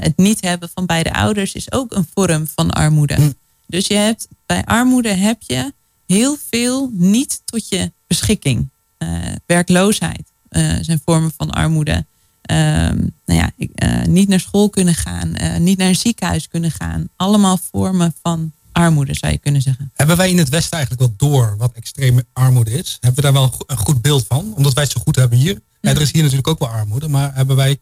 het 0.00 0.16
niet 0.16 0.40
hebben 0.40 0.70
van 0.74 0.86
beide 0.86 1.12
ouders, 1.12 1.52
is 1.52 1.72
ook 1.72 1.92
een 1.92 2.06
vorm 2.14 2.46
van 2.54 2.70
armoede. 2.70 3.14
Hm. 3.14 3.30
Dus 3.66 3.86
je 3.86 3.94
hebt, 3.94 4.28
bij 4.46 4.64
armoede 4.64 5.08
heb 5.08 5.42
je 5.46 5.72
heel 6.06 6.36
veel 6.50 6.90
niet 6.92 7.42
tot 7.44 7.68
je 7.68 7.92
beschikking. 8.06 8.68
Eh, 8.98 9.08
werkloosheid 9.46 10.22
eh, 10.48 10.76
zijn 10.80 11.00
vormen 11.04 11.32
van 11.36 11.50
armoede. 11.50 12.04
Ehm, 12.42 12.98
nou 13.26 13.40
ja, 13.40 13.50
eh, 13.74 14.04
niet 14.04 14.28
naar 14.28 14.40
school 14.40 14.70
kunnen 14.70 14.94
gaan, 14.94 15.36
niet 15.58 15.78
naar 15.78 15.88
een 15.88 15.96
ziekenhuis 15.96 16.48
kunnen 16.48 16.70
gaan. 16.70 17.08
Allemaal 17.16 17.58
vormen 17.70 18.14
van 18.22 18.52
armoede, 18.72 19.14
zou 19.14 19.32
je 19.32 19.38
kunnen 19.38 19.62
zeggen. 19.62 19.90
Hebben 19.94 20.16
wij 20.16 20.30
in 20.30 20.38
het 20.38 20.48
Westen 20.48 20.78
eigenlijk 20.78 21.08
wel 21.08 21.30
door 21.30 21.56
wat 21.58 21.72
extreme 21.72 22.26
armoede 22.32 22.70
is? 22.70 22.98
Hebben 23.00 23.14
we 23.14 23.22
daar 23.22 23.32
wel 23.32 23.54
een 23.66 23.76
goed 23.76 24.02
beeld 24.02 24.24
van? 24.26 24.52
Omdat 24.56 24.72
wij 24.72 24.82
het 24.82 24.92
zo 24.92 25.00
goed 25.00 25.16
hebben 25.16 25.38
hier. 25.38 25.60
Ja, 25.80 25.90
er 25.90 26.00
is 26.00 26.12
hier 26.12 26.22
natuurlijk 26.22 26.48
ook 26.48 26.58
wel 26.58 26.68
armoede, 26.68 27.08
maar 27.08 27.34
hebben 27.34 27.56
wij 27.56 27.78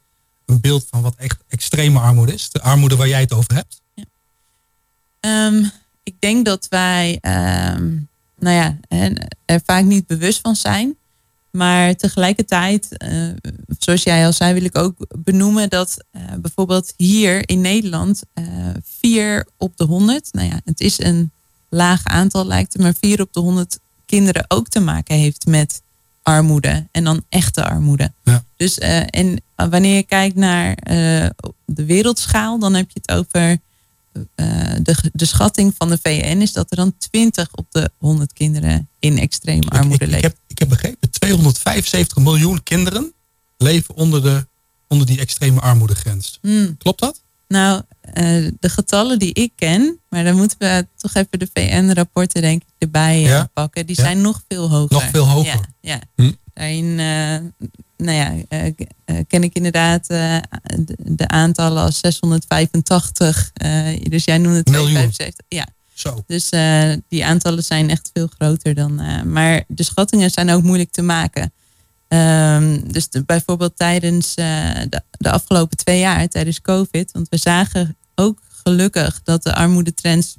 een 0.46 0.60
beeld 0.60 0.86
van 0.90 1.02
wat 1.02 1.14
echt 1.16 1.38
extreme 1.48 1.98
armoede 1.98 2.34
is? 2.34 2.50
De 2.50 2.60
armoede 2.60 2.96
waar 2.96 3.08
jij 3.08 3.20
het 3.20 3.32
over 3.32 3.54
hebt? 3.54 3.80
Ja. 3.94 4.04
Ehm, 5.20 5.64
ik 6.02 6.14
denk 6.18 6.44
dat 6.44 6.66
wij 6.68 7.18
um, 7.76 8.08
nou 8.38 8.56
ja, 8.56 8.78
er 9.44 9.60
vaak 9.64 9.84
niet 9.84 10.06
bewust 10.06 10.40
van 10.40 10.56
zijn. 10.56 10.96
Maar 11.50 11.96
tegelijkertijd, 11.96 12.88
uh, 13.04 13.28
zoals 13.78 14.02
jij 14.02 14.26
al 14.26 14.32
zei, 14.32 14.54
wil 14.54 14.64
ik 14.64 14.78
ook 14.78 14.94
benoemen 15.18 15.68
dat 15.68 16.04
uh, 16.12 16.22
bijvoorbeeld 16.38 16.94
hier 16.96 17.48
in 17.48 17.60
Nederland 17.60 18.22
uh, 18.34 18.44
vier 19.00 19.46
op 19.56 19.76
de 19.76 19.84
honderd, 19.84 20.28
nou 20.32 20.48
ja, 20.48 20.60
het 20.64 20.80
is 20.80 21.02
een 21.02 21.30
laag 21.68 22.04
aantal 22.04 22.46
lijkt 22.46 22.72
het, 22.72 22.82
maar 22.82 22.94
vier 23.00 23.20
op 23.20 23.32
de 23.32 23.40
honderd 23.40 23.78
kinderen 24.06 24.44
ook 24.48 24.68
te 24.68 24.80
maken 24.80 25.16
heeft 25.16 25.46
met 25.46 25.82
armoede 26.22 26.86
en 26.90 27.04
dan 27.04 27.24
echte 27.28 27.64
armoede. 27.64 28.12
Ja. 28.24 28.44
Dus 28.56 28.78
en 28.78 29.42
wanneer 29.54 29.96
je 29.96 30.02
kijkt 30.02 30.36
naar 30.36 30.74
de 31.64 31.84
wereldschaal, 31.84 32.58
dan 32.58 32.74
heb 32.74 32.90
je 32.90 33.00
het 33.02 33.16
over 33.18 33.58
de, 34.82 35.10
de 35.12 35.24
schatting 35.24 35.74
van 35.76 35.88
de 35.88 35.98
VN 36.02 36.40
is 36.40 36.52
dat 36.52 36.70
er 36.70 36.76
dan 36.76 36.94
20 36.98 37.48
op 37.54 37.66
de 37.70 37.90
100 37.98 38.32
kinderen 38.32 38.88
in 38.98 39.18
extreme 39.18 39.68
armoede 39.68 40.06
leven. 40.06 40.18
Ik 40.18 40.22
heb, 40.22 40.36
ik 40.46 40.58
heb 40.58 40.68
begrepen, 40.68 41.09
275 41.36 42.16
miljoen 42.16 42.62
kinderen 42.62 43.12
leven 43.56 43.94
onder, 43.94 44.22
de, 44.22 44.46
onder 44.88 45.06
die 45.06 45.20
extreme 45.20 45.60
armoedegrens. 45.60 46.38
Hmm. 46.42 46.76
Klopt 46.76 47.00
dat? 47.00 47.22
Nou, 47.48 47.82
uh, 48.04 48.50
de 48.60 48.68
getallen 48.68 49.18
die 49.18 49.32
ik 49.32 49.52
ken, 49.54 49.98
maar 50.08 50.24
dan 50.24 50.36
moeten 50.36 50.58
we 50.58 50.86
toch 50.96 51.14
even 51.14 51.38
de 51.38 51.48
VN-rapporten 51.52 52.42
denk 52.42 52.62
ik 52.62 52.68
erbij 52.78 53.22
uh, 53.24 53.42
pakken. 53.52 53.86
Die 53.86 53.96
ja. 53.96 54.02
zijn 54.02 54.20
nog 54.20 54.42
veel 54.48 54.70
hoger. 54.70 54.92
Nog 54.92 55.08
veel 55.10 55.26
hoger. 55.26 55.68
Ja, 55.80 56.00
ja. 56.16 56.24
Hm. 56.24 56.32
daarin 56.54 56.84
uh, 56.84 57.66
nou 57.96 58.16
ja, 58.16 58.34
ken 59.28 59.42
ik 59.42 59.54
inderdaad 59.54 60.06
de, 60.06 60.42
de, 60.96 61.28
aantallen 61.28 61.82
als 61.82 61.98
685. 61.98 63.52
dus 64.02 64.24
jij 64.24 64.38
noemde 64.38 64.56
het 64.56 64.66
275. 64.66 65.44
Ja. 65.48 65.66
Zo. 66.00 66.22
Dus 66.26 66.48
eh, 66.50 66.92
die 67.08 67.24
aantallen 67.24 67.64
zijn 67.64 67.90
echt 67.90 68.10
veel 68.12 68.28
groter 68.38 68.74
dan. 68.74 69.00
eh, 69.00 69.22
maar 69.22 69.64
de 69.68 69.82
schattingen 69.82 70.30
zijn 70.30 70.50
ook 70.50 70.62
moeilijk 70.62 70.90
te 70.90 71.02
maken. 71.02 71.52
Ehm, 72.08 72.80
dus 72.86 73.08
de- 73.08 73.24
bijvoorbeeld 73.24 73.76
tijdens 73.76 74.34
eh, 74.34 74.46
de, 74.88 75.02
de 75.10 75.30
afgelopen 75.30 75.76
twee 75.76 75.98
jaar, 75.98 76.28
tijdens 76.28 76.60
COVID, 76.60 77.12
want 77.12 77.28
we 77.28 77.36
zagen 77.36 77.96
ook 78.14 78.38
gelukkig 78.62 79.20
dat 79.22 79.42
de 79.42 79.54
armoedetrends 79.54 80.36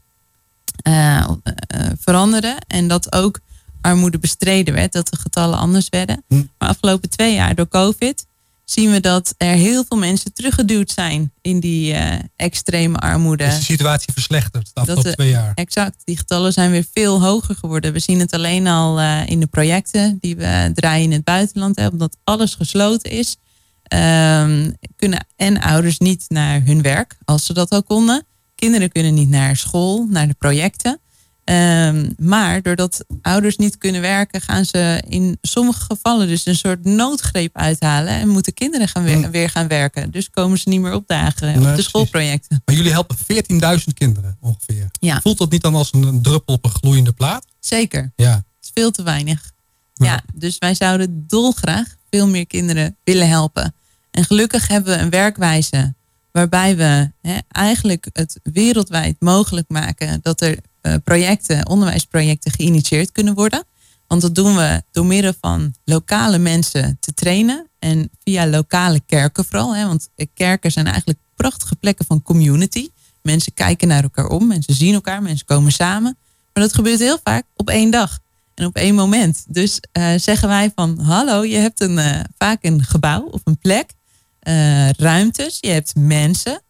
veranderden 1.99 2.55
en 2.67 2.87
dat 2.87 3.13
ook 3.13 3.39
armoede 3.81 4.19
bestreden 4.19 4.73
werd, 4.73 4.91
dat 4.93 5.07
de 5.09 5.17
getallen 5.17 5.57
anders 5.57 5.89
werden. 5.89 6.23
Hm. 6.27 6.43
Maar 6.57 6.69
afgelopen 6.69 7.09
twee 7.09 7.33
jaar 7.33 7.55
door 7.55 7.67
COVID 7.67 8.25
zien 8.71 8.91
we 8.91 8.99
dat 8.99 9.33
er 9.37 9.53
heel 9.53 9.83
veel 9.87 9.97
mensen 9.97 10.33
teruggeduwd 10.33 10.91
zijn 10.91 11.33
in 11.41 11.59
die 11.59 11.93
eh, 11.93 12.19
extreme 12.35 12.97
armoede. 12.97 13.43
Is 13.43 13.55
de 13.55 13.63
situatie 13.63 14.13
verslechterd 14.13 14.71
de 14.73 14.79
afgelopen 14.79 15.13
twee 15.13 15.29
jaar? 15.29 15.51
Exact, 15.55 16.01
die 16.03 16.17
getallen 16.17 16.53
zijn 16.53 16.71
weer 16.71 16.85
veel 16.93 17.21
hoger 17.21 17.55
geworden. 17.55 17.93
We 17.93 17.99
zien 17.99 18.19
het 18.19 18.33
alleen 18.33 18.67
al 18.67 18.99
eh, 18.99 19.27
in 19.27 19.39
de 19.39 19.47
projecten 19.47 20.17
die 20.19 20.35
we 20.35 20.71
draaien 20.73 21.03
in 21.03 21.11
het 21.11 21.23
buitenland. 21.23 21.75
Hè, 21.75 21.87
omdat 21.87 22.17
alles 22.23 22.55
gesloten 22.55 23.11
is, 23.11 23.37
ehm, 23.83 24.71
kunnen 24.95 25.25
en 25.35 25.61
ouders 25.61 25.97
niet 25.97 26.25
naar 26.27 26.61
hun 26.65 26.81
werk, 26.81 27.17
als 27.25 27.45
ze 27.45 27.53
dat 27.53 27.69
al 27.69 27.83
konden. 27.83 28.25
Kinderen 28.55 28.91
kunnen 28.91 29.13
niet 29.13 29.29
naar 29.29 29.57
school, 29.57 30.07
naar 30.09 30.27
de 30.27 30.33
projecten. 30.33 30.99
Ehm, 31.43 32.09
maar 32.17 32.61
doordat 32.61 33.05
ouders 33.21 33.57
niet 33.57 33.77
kunnen 33.77 34.01
werken, 34.01 34.41
gaan 34.41 34.65
ze 34.65 35.03
in 35.07 35.37
sommige 35.41 35.79
gevallen 35.81 36.27
dus 36.27 36.45
een 36.45 36.55
soort 36.55 36.83
noodgreep 36.85 37.57
uithalen. 37.57 38.13
En 38.13 38.27
moeten 38.27 38.53
kinderen 38.53 38.87
gaan 38.87 39.03
weer, 39.03 39.17
Hmm. 39.17 39.31
weer 39.31 39.49
gaan 39.49 39.67
werken. 39.67 40.11
Dus 40.11 40.29
komen 40.29 40.57
ze 40.57 40.69
niet 40.69 40.81
meer 40.81 40.93
opdagen 40.93 41.45
Nee, 41.47 41.55
op 41.55 41.61
de 41.61 41.67
precies. 41.67 41.85
schoolprojecten. 41.85 42.61
Maar 42.65 42.75
jullie 42.75 42.91
helpen 42.91 43.17
14.000 43.17 43.93
kinderen 43.93 44.37
ongeveer. 44.39 44.87
Ja. 44.99 45.21
Voelt 45.21 45.37
dat 45.37 45.51
niet 45.51 45.61
dan 45.61 45.75
als 45.75 45.93
een, 45.93 46.21
druppel 46.21 46.53
op 46.53 46.65
een 46.65 46.71
gloeiende 46.71 47.11
plaat? 47.13 47.45
Zeker. 47.59 48.11
Ja. 48.15 48.31
Het 48.33 48.43
is 48.61 48.71
veel 48.73 48.91
te 48.91 49.03
weinig. 49.03 49.51
Ja. 49.93 50.05
Ja, 50.05 50.21
dus 50.33 50.57
wij 50.57 50.75
zouden 50.75 51.23
dolgraag 51.27 51.95
veel 52.09 52.27
meer 52.27 52.47
kinderen 52.47 52.95
willen 53.03 53.27
helpen. 53.29 53.73
En 54.11 54.25
gelukkig 54.25 54.67
hebben 54.67 54.95
we 54.97 55.01
een 55.03 55.09
werkwijze 55.09 55.93
waarbij 56.31 56.77
we 56.77 57.11
eigenlijk 57.47 58.07
het 58.13 58.39
wereldwijd 58.43 59.15
mogelijk 59.19 59.69
maken 59.69 60.19
dat 60.21 60.41
er 60.41 60.57
projecten, 61.03 61.67
onderwijsprojecten 61.67 62.51
geïnitieerd 62.51 63.11
kunnen 63.11 63.33
worden. 63.33 63.63
Want 64.11 64.21
dat 64.21 64.35
doen 64.35 64.55
we 64.55 64.83
door 64.91 65.05
middel 65.05 65.33
van 65.41 65.73
lokale 65.85 66.37
mensen 66.37 66.97
te 66.99 67.13
trainen 67.13 67.67
en 67.79 68.09
via 68.23 68.47
lokale 68.47 69.01
kerken 69.05 69.45
vooral. 69.45 69.75
Hè, 69.75 69.85
want 69.87 70.09
eh, 70.15 70.25
kerken 70.33 70.71
zijn 70.71 70.85
eigenlijk 70.85 71.19
prachtige 71.35 71.75
plekken 71.75 72.05
van 72.05 72.21
community. 72.21 72.89
Mensen 73.21 73.53
kijken 73.53 73.87
naar 73.87 74.03
elkaar 74.03 74.27
om, 74.27 74.47
mensen 74.47 74.73
zien 74.73 74.93
elkaar, 74.93 75.21
mensen 75.21 75.45
komen 75.45 75.71
samen. 75.71 76.17
Maar 76.53 76.63
dat 76.63 76.73
gebeurt 76.73 76.99
heel 76.99 77.19
vaak 77.23 77.43
op 77.55 77.69
één 77.69 77.91
dag 77.91 78.19
en 78.55 78.65
op 78.65 78.75
één 78.75 78.95
moment. 78.95 79.45
Dus 79.47 79.79
eh, 79.91 80.13
zeggen 80.17 80.47
wij 80.47 80.71
van 80.75 80.99
hallo, 80.99 81.43
je 81.45 81.57
hebt 81.57 81.81
een, 81.81 81.97
eh, 81.97 82.19
vaak 82.37 82.63
een 82.63 82.83
gebouw 82.83 83.21
of 83.21 83.41
een 83.43 83.57
plek, 83.57 83.91
eh, 84.39 84.89
ruimtes, 84.89 85.57
je 85.59 85.69
hebt 85.69 85.95
mensen 85.95 86.61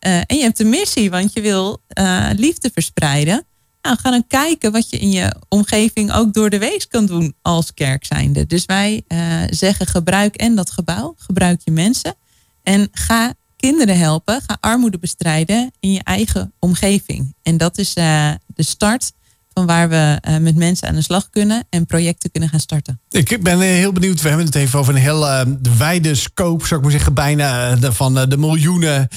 eh, 0.00 0.16
en 0.16 0.36
je 0.36 0.42
hebt 0.42 0.60
een 0.60 0.68
missie, 0.68 1.10
want 1.10 1.32
je 1.32 1.40
wil 1.40 1.82
eh, 1.86 2.30
liefde 2.36 2.70
verspreiden. 2.72 3.44
Nou, 3.82 3.96
ga 3.98 4.10
dan 4.10 4.26
kijken 4.26 4.72
wat 4.72 4.90
je 4.90 4.98
in 4.98 5.10
je 5.10 5.34
omgeving 5.48 6.12
ook 6.12 6.32
door 6.32 6.50
de 6.50 6.58
week 6.58 6.86
kan 6.88 7.06
doen 7.06 7.34
als 7.42 7.74
kerk 7.74 8.04
zijnde. 8.04 8.46
Dus 8.46 8.64
wij 8.64 9.02
eh, 9.06 9.42
zeggen 9.50 9.86
gebruik 9.86 10.36
en 10.36 10.54
dat 10.54 10.70
gebouw, 10.70 11.14
gebruik 11.18 11.60
je 11.64 11.70
mensen 11.70 12.14
en 12.62 12.88
ga 12.92 13.34
kinderen 13.56 13.98
helpen, 13.98 14.42
ga 14.42 14.56
armoede 14.60 14.98
bestrijden 14.98 15.70
in 15.80 15.92
je 15.92 16.02
eigen 16.02 16.52
omgeving. 16.58 17.34
En 17.42 17.56
dat 17.56 17.78
is 17.78 17.94
eh, 17.94 18.30
de 18.46 18.62
start 18.62 19.12
van 19.52 19.66
waar 19.66 19.88
we 19.88 20.18
eh, 20.20 20.36
met 20.36 20.56
mensen 20.56 20.88
aan 20.88 20.94
de 20.94 21.02
slag 21.02 21.30
kunnen 21.30 21.66
en 21.70 21.86
projecten 21.86 22.30
kunnen 22.30 22.50
gaan 22.50 22.60
starten. 22.60 23.00
Ik 23.10 23.42
ben 23.42 23.60
eh, 23.60 23.68
heel 23.68 23.92
benieuwd. 23.92 24.20
We 24.20 24.28
hebben 24.28 24.46
het 24.46 24.54
even 24.54 24.78
over 24.78 24.94
een 24.94 25.00
heel 25.00 25.28
eh, 25.28 25.46
wijde 25.78 26.14
scope, 26.14 26.66
zou 26.66 26.76
ik 26.76 26.82
maar 26.82 26.94
zeggen, 26.94 27.14
bijna 27.14 27.76
van 27.80 28.14
de 28.14 28.36
miljoenen. 28.36 29.08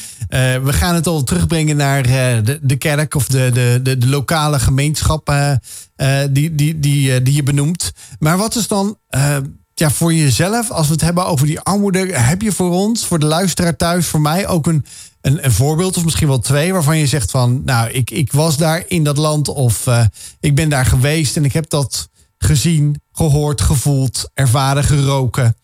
We 0.63 0.73
gaan 0.73 0.95
het 0.95 1.07
al 1.07 1.23
terugbrengen 1.23 1.75
naar 1.75 2.03
de, 2.03 2.59
de 2.61 2.75
kerk 2.75 3.15
of 3.15 3.27
de, 3.27 3.79
de, 3.83 3.97
de, 3.97 4.07
lokale 4.07 4.59
gemeenschap 4.59 5.33
die, 6.29 6.55
die, 6.55 6.79
die, 6.79 7.21
die 7.21 7.33
je 7.33 7.43
benoemt. 7.43 7.91
Maar 8.19 8.37
wat 8.37 8.55
is 8.55 8.67
dan 8.67 8.97
ja, 9.73 9.89
voor 9.89 10.13
jezelf, 10.13 10.71
als 10.71 10.87
we 10.87 10.93
het 10.93 11.01
hebben 11.01 11.25
over 11.25 11.45
die 11.45 11.59
armoede, 11.59 11.99
heb 12.13 12.41
je 12.41 12.51
voor 12.51 12.71
ons, 12.71 13.05
voor 13.05 13.19
de 13.19 13.25
luisteraar 13.25 13.75
thuis, 13.75 14.05
voor 14.05 14.21
mij 14.21 14.47
ook 14.47 14.67
een, 14.67 14.85
een, 15.23 15.45
een 15.45 15.51
voorbeeld 15.51 15.97
of 15.97 16.03
misschien 16.03 16.27
wel 16.27 16.39
twee 16.39 16.73
waarvan 16.73 16.97
je 16.97 17.07
zegt 17.07 17.31
van, 17.31 17.61
nou, 17.65 17.89
ik, 17.89 18.11
ik 18.11 18.31
was 18.31 18.57
daar 18.57 18.83
in 18.87 19.03
dat 19.03 19.17
land 19.17 19.47
of 19.47 19.87
eh, 19.87 20.05
ik 20.39 20.55
ben 20.55 20.69
daar 20.69 20.85
geweest 20.85 21.37
en 21.37 21.45
ik 21.45 21.53
heb 21.53 21.69
dat 21.69 22.09
gezien, 22.37 23.01
gehoord, 23.11 23.61
gevoeld, 23.61 24.29
ervaren, 24.33 24.83
geroken. 24.83 25.55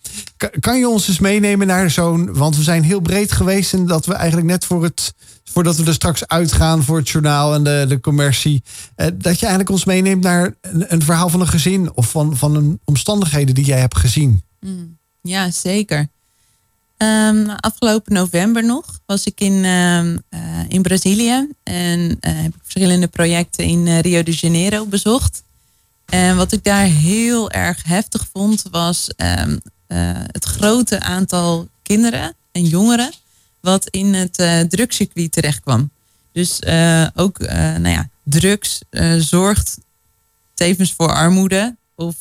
Kan, 0.60 0.80
je 0.80 0.90
ons 0.90 1.08
eens 1.08 1.20
meenemen 1.20 1.68
naar 1.68 1.92
zo'n... 1.92 2.34
Want 2.34 2.56
we 2.56 2.64
zijn 2.64 2.84
heel 2.84 3.00
breed 3.00 3.32
geweest 3.32 3.74
en 3.74 3.86
dat 3.86 4.06
we 4.06 4.14
eigenlijk 4.14 4.48
net 4.48 4.66
voor 4.66 4.84
het... 4.84 5.14
Voordat 5.44 5.76
we 5.76 5.86
er 5.86 5.94
straks 5.94 6.28
uitgaan 6.28 6.84
voor 6.84 6.98
het 6.98 7.10
journaal 7.10 7.54
en 7.54 7.64
de, 7.64 7.86
de 7.88 8.00
commercie. 8.00 8.64
Eh, 8.96 9.08
dat 9.14 9.40
je 9.40 9.46
eigenlijk 9.46 9.70
ons 9.70 9.86
meeneemt 9.86 10.24
naar 10.24 10.56
een, 10.62 10.94
een 10.94 11.02
verhaal 11.02 11.30
van 11.30 11.42
een 11.42 11.48
gezin. 11.48 11.96
Of 11.96 12.10
van, 12.10 12.38
van 12.38 12.56
een 12.56 12.80
omstandigheden 12.86 13.56
die 13.56 13.66
jij 13.66 13.80
hebt 13.80 13.98
gezien. 13.98 14.44
Ja, 15.22 15.52
zeker. 15.52 16.10
Ehm, 17.00 17.50
afgelopen 17.50 18.14
november 18.14 18.66
nog 18.66 19.00
was 19.06 19.26
ik 19.26 19.40
in, 19.40 19.66
ehm, 19.66 20.18
eh, 20.30 20.40
in 20.68 20.82
Brazilië 20.82 21.48
en 21.64 22.18
eh, 22.20 22.34
heb 22.36 22.56
ik 22.56 22.62
verschillende 22.62 23.08
projecten 23.08 23.66
in 23.66 23.88
eh, 23.88 24.00
Rio 24.00 24.24
de 24.24 24.32
Janeiro 24.32 24.86
bezocht. 24.86 25.44
En 26.06 26.36
wat 26.36 26.52
ik 26.52 26.64
daar 26.64 26.84
heel 26.84 27.52
erg 27.52 27.84
heftig 27.84 28.28
vond 28.34 28.64
was 28.72 29.10
ehm, 29.16 29.58
eh, 29.88 30.12
het 30.14 30.46
grote 30.46 31.00
aantal 31.00 31.68
kinderen 31.84 32.36
en 32.52 32.64
jongeren 32.64 33.12
wat 33.60 33.88
in 33.90 34.14
het 34.14 34.70
drugscircuit 34.70 35.32
terecht 35.32 35.60
kwam. 35.60 35.90
Dus 36.32 36.66
ook 37.16 37.40
nou 37.48 37.90
ja, 37.90 38.10
drugs 38.24 38.80
zorgt 39.18 39.78
tevens 40.54 40.94
voor 40.94 41.14
armoede. 41.14 41.76
Of 41.96 42.16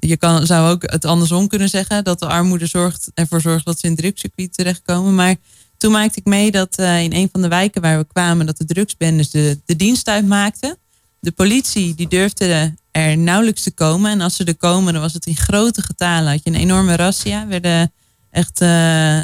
je 0.00 0.16
kan, 0.16 0.46
zou 0.46 0.70
ook 0.70 0.82
het 0.82 1.04
andersom 1.04 1.48
kunnen 1.48 1.68
zeggen. 1.68 2.04
Dat 2.04 2.18
de 2.18 2.26
armoede 2.26 2.66
zorgt, 2.66 3.10
ervoor 3.14 3.40
zorgt 3.40 3.64
dat 3.64 3.78
ze 3.78 3.86
in 3.86 3.92
het 3.92 4.00
drugscircuit 4.00 4.54
terechtkomen. 4.54 5.14
Maar 5.14 5.36
toen 5.76 5.92
maakte 5.92 6.18
ik 6.18 6.24
mee 6.24 6.50
dat 6.50 6.76
eh, 6.76 7.02
in 7.02 7.12
een 7.12 7.28
van 7.32 7.42
de 7.42 7.48
wijken 7.48 7.82
waar 7.82 7.98
we 7.98 8.06
kwamen... 8.06 8.46
dat 8.46 8.56
de 8.56 8.64
drugsbendes 8.64 9.30
de, 9.30 9.60
de 9.64 9.76
dienst 9.76 10.08
uitmaakten. 10.08 10.76
De 11.20 11.32
politie 11.32 11.94
die 11.94 12.08
durfde 12.08 12.74
er 12.90 13.18
nauwelijks 13.18 13.62
te 13.62 13.70
komen. 13.70 14.10
En 14.10 14.20
als 14.20 14.36
ze 14.36 14.44
er 14.44 14.56
komen, 14.56 14.92
dan 14.92 15.02
was 15.02 15.12
het 15.12 15.26
in 15.26 15.36
grote 15.36 15.82
getalen. 15.82 16.30
Had 16.32 16.40
je 16.44 16.50
een 16.50 16.56
enorme 16.56 16.96
razzia. 16.96 17.46
Werden 17.46 17.92
eh, 18.30 18.68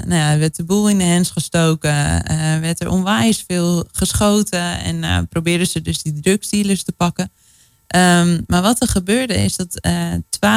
nou 0.05 0.15
ja, 0.15 0.39
werd 0.39 0.57
de 0.57 0.65
boel 0.65 0.89
in 0.89 0.99
de 0.99 1.05
hens 1.05 1.31
gestoken. 1.31 2.25
eh, 2.25 2.59
werd 2.59 2.81
er 2.81 2.91
onwijs 2.91 3.45
veel 3.47 3.85
geschoten. 3.93 4.79
En 4.79 5.29
probeerden 5.29 5.67
ze 5.67 5.83
dus 5.83 6.03
die 6.03 6.21
drugsdealers 6.21 6.83
te 6.83 6.93
pakken. 6.93 7.31
Ehm, 7.87 8.41
maar 8.47 8.63
wat 8.63 8.81
er 8.81 8.89
gebeurde 8.89 9.35
is 9.35 9.57
dat 9.57 9.81
eh, 9.81 10.13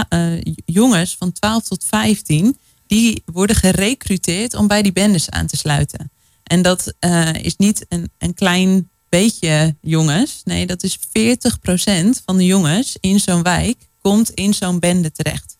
eh, 0.09 0.41
jongens 0.65 1.15
van 1.17 1.31
12 1.31 1.63
tot 1.63 1.85
15... 1.85 2.57
die 2.87 3.23
worden 3.25 3.55
gerecruiteerd 3.55 4.53
om 4.53 4.67
bij 4.67 4.81
die 4.81 4.91
bendes 4.91 5.29
aan 5.29 5.47
te 5.47 5.57
sluiten. 5.57 6.11
En 6.43 6.61
dat 6.61 6.93
eh, 6.99 7.33
is 7.33 7.55
niet 7.55 7.85
een, 7.89 8.11
een 8.17 8.33
klein 8.33 8.89
beetje 9.09 9.75
jongens. 9.81 10.41
Nee, 10.43 10.65
dat 10.65 10.83
is 10.83 10.97
40% 10.97 11.01
van 12.25 12.37
de 12.37 12.45
jongens 12.45 12.97
in 12.99 13.19
zo'n 13.19 13.43
wijk 13.43 13.87
komt 14.01 14.29
in 14.29 14.53
zo'n 14.53 14.79
bende 14.79 15.11
terecht. 15.11 15.57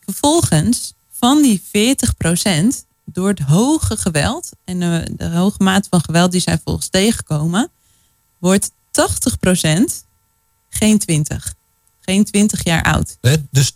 Vervolgens, 0.00 0.94
van 1.10 1.42
die 1.42 1.62
40%, 1.62 2.84
door 3.04 3.28
het 3.28 3.38
hoge 3.38 3.96
geweld 3.96 4.50
en 4.64 4.80
de, 4.80 5.10
de 5.16 5.28
hoge 5.28 5.62
mate 5.62 5.88
van 5.90 6.00
geweld 6.04 6.32
die 6.32 6.40
zij 6.40 6.60
volgens 6.64 6.88
tegenkomen, 6.88 7.70
wordt 8.38 8.70
80% 8.70 8.74
geen 10.74 10.98
20. 10.98 11.54
Geen 12.00 12.24
20 12.24 12.64
jaar 12.64 12.82
oud. 12.82 13.18
Dus 13.50 13.72
80% 13.72 13.74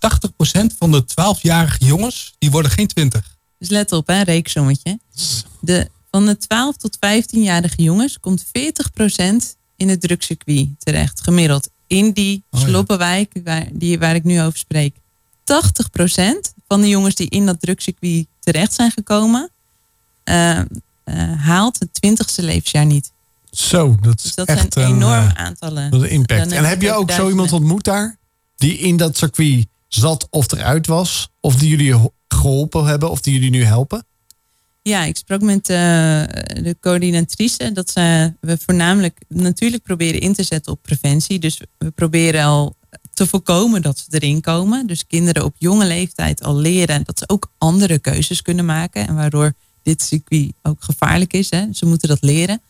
van 0.78 0.90
de 0.90 1.04
12-jarige 1.10 1.84
jongens, 1.84 2.34
die 2.38 2.50
worden 2.50 2.70
geen 2.70 2.86
20. 2.86 3.36
Dus 3.58 3.68
let 3.68 3.92
op, 3.92 4.06
hè, 4.06 4.22
reeksommetje. 4.22 4.98
De, 5.60 5.90
van 6.10 6.26
de 6.26 6.36
12 6.36 6.76
tot 6.76 6.96
15-jarige 6.96 7.82
jongens 7.82 8.20
komt 8.20 8.44
40% 8.46 8.50
in 9.76 9.88
het 9.88 10.00
drugscircuit 10.00 10.68
terecht, 10.78 11.20
gemiddeld. 11.20 11.70
In 11.86 12.12
die 12.12 12.44
Oh 12.50 12.60
sloppenwijk 12.60 13.40
waar, 13.44 13.68
die, 13.72 13.98
waar 13.98 14.14
ik 14.14 14.24
nu 14.24 14.42
over 14.42 14.58
spreek. 14.58 14.96
80% 14.96 15.02
van 16.68 16.80
de 16.80 16.88
jongens 16.88 17.14
die 17.14 17.28
in 17.28 17.46
dat 17.46 17.60
drugscircuit 17.60 18.26
terecht 18.40 18.74
zijn 18.74 18.90
gekomen, 18.90 19.50
eh, 20.24 20.58
eh, 20.58 20.64
haalt 21.36 21.78
het 21.78 21.88
20ste 22.06 22.44
levensjaar 22.44 22.86
niet. 22.86 23.12
Zo, 23.50 23.96
dat 24.00 24.14
is 24.18 24.22
Dus 24.22 24.34
dat 24.34 24.46
echt 24.48 24.72
zijn 24.72 24.86
een, 24.90 24.94
enorme 24.94 25.26
eh, 25.26 25.44
aantallen. 25.44 25.90
wat 25.90 26.02
een 26.02 26.10
impact. 26.10 26.52
En 26.52 26.64
heb 26.64 26.82
je 26.82 26.92
ook 26.92 27.10
zo 27.10 27.28
iemand 27.28 27.52
ontmoet 27.52 27.84
daar? 27.84 28.16
Die 28.56 28.78
in 28.78 28.96
dat 28.96 29.16
circuit 29.16 29.66
zat 29.88 30.26
of 30.30 30.52
eruit 30.52 30.86
was? 30.86 31.28
Of 31.40 31.56
die 31.56 31.68
jullie 31.68 31.92
ho- 31.94 32.12
geholpen 32.28 32.84
hebben? 32.84 33.10
Of 33.10 33.20
die 33.20 33.32
jullie 33.32 33.50
nu 33.50 33.64
helpen? 33.64 34.06
Ja, 34.82 35.04
ik 35.04 35.16
sprak 35.16 35.40
met 35.42 35.68
uh, 35.70 35.76
de 36.62 36.76
coördinatrice 36.80 37.72
dat 37.72 37.90
ze, 37.90 38.32
we 38.40 38.58
voornamelijk 38.64 39.18
natuurlijk 39.28 39.82
proberen 39.82 40.20
in 40.20 40.32
te 40.34 40.42
zetten 40.42 40.72
op 40.72 40.82
preventie. 40.82 41.38
Dus 41.38 41.60
we 41.78 41.90
proberen 41.90 42.44
al 42.44 42.76
te 43.14 43.26
voorkomen 43.26 43.82
dat 43.82 43.98
ze 43.98 44.04
erin 44.18 44.40
komen. 44.40 44.86
Dus 44.86 45.06
kinderen 45.06 45.44
op 45.44 45.54
jonge 45.58 45.86
leeftijd 45.86 46.42
al 46.44 46.56
leren 46.56 47.02
dat 47.04 47.18
ze 47.18 47.28
ook 47.28 47.50
andere 47.58 47.98
keuzes 47.98 48.42
kunnen 48.42 48.64
maken. 48.64 49.08
En 49.08 49.14
waardoor 49.14 49.52
dit 49.82 50.02
circuit 50.02 50.52
ook 50.62 50.82
gevaarlijk 50.84 51.32
is. 51.32 51.50
Hè. 51.50 51.64
Ze 51.72 51.86
moeten 51.86 52.08
dat 52.08 52.22
leren. 52.22 52.60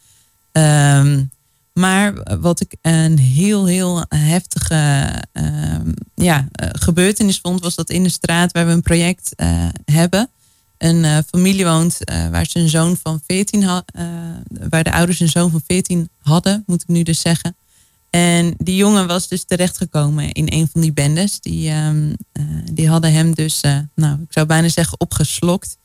Um, 0.58 1.30
maar 1.78 2.38
wat 2.40 2.60
ik 2.60 2.76
een 2.82 3.18
heel, 3.18 3.66
heel 3.66 4.04
heftige 4.08 5.10
uh, 5.32 5.80
ja, 6.14 6.48
gebeurtenis 6.52 7.38
vond, 7.38 7.60
was 7.60 7.74
dat 7.74 7.90
in 7.90 8.02
de 8.02 8.08
straat 8.08 8.52
waar 8.52 8.66
we 8.66 8.72
een 8.72 8.82
project 8.82 9.32
uh, 9.36 9.68
hebben, 9.84 10.30
een 10.78 11.04
uh, 11.04 11.18
familie 11.30 11.64
woont 11.64 11.98
waar 12.30 12.46
ze 12.46 12.58
een 12.58 12.68
zoon 12.68 12.96
van 13.02 13.20
14 13.26 13.62
had, 13.62 13.92
waar 14.70 14.84
de 14.84 14.92
ouders 14.92 15.20
een 15.20 15.28
zoon 15.28 15.50
van 15.50 15.62
14 15.66 16.08
hadden, 16.22 16.62
moet 16.66 16.82
ik 16.82 16.88
nu 16.88 17.02
dus 17.02 17.20
zeggen. 17.20 17.56
En 18.10 18.54
die 18.56 18.76
jongen 18.76 19.06
was 19.06 19.28
dus 19.28 19.44
terechtgekomen 19.44 20.32
in 20.32 20.46
een 20.50 20.68
van 20.72 20.80
die 20.80 20.92
bendes. 20.92 21.40
Die, 21.40 21.70
um, 21.70 22.16
die 22.72 22.88
hadden 22.88 23.12
hem 23.12 23.34
dus, 23.34 23.60
nou, 23.94 24.20
ik 24.20 24.32
zou 24.32 24.46
bijna 24.46 24.68
zeggen, 24.68 25.00
opgeslokt. 25.00 25.76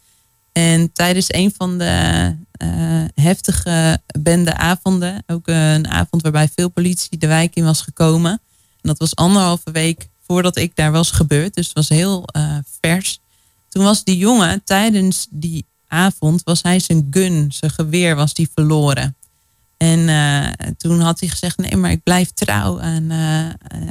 En 0.53 0.91
tijdens 0.91 1.33
een 1.33 1.53
van 1.57 1.77
de 1.77 2.35
uh, 2.63 2.69
heftige 3.15 4.01
bendeavonden, 4.19 5.23
ook 5.27 5.47
een 5.47 5.87
avond 5.87 6.21
waarbij 6.21 6.49
veel 6.55 6.69
politie 6.69 7.17
de 7.17 7.27
wijk 7.27 7.55
in 7.55 7.63
was 7.63 7.81
gekomen. 7.81 8.31
En 8.31 8.89
dat 8.89 8.97
was 8.99 9.15
anderhalve 9.15 9.71
week 9.71 10.07
voordat 10.27 10.57
ik 10.57 10.75
daar 10.75 10.91
was 10.91 11.11
gebeurd, 11.11 11.53
dus 11.53 11.65
het 11.65 11.75
was 11.75 11.89
heel 11.89 12.29
uh, 12.37 12.57
vers. 12.81 13.19
Toen 13.69 13.83
was 13.83 14.03
die 14.03 14.17
jongen, 14.17 14.63
tijdens 14.63 15.27
die 15.29 15.65
avond, 15.87 16.43
was 16.43 16.61
hij 16.61 16.79
zijn 16.79 17.07
gun, 17.11 17.51
zijn 17.51 17.71
geweer 17.71 18.15
was 18.15 18.33
die 18.33 18.49
verloren. 18.55 19.15
En 19.77 19.99
uh, 19.99 20.47
toen 20.77 20.99
had 20.99 21.19
hij 21.19 21.29
gezegd, 21.29 21.57
nee, 21.57 21.75
maar 21.75 21.91
ik 21.91 22.03
blijf 22.03 22.31
trouw 22.31 22.81
aan, 22.81 23.11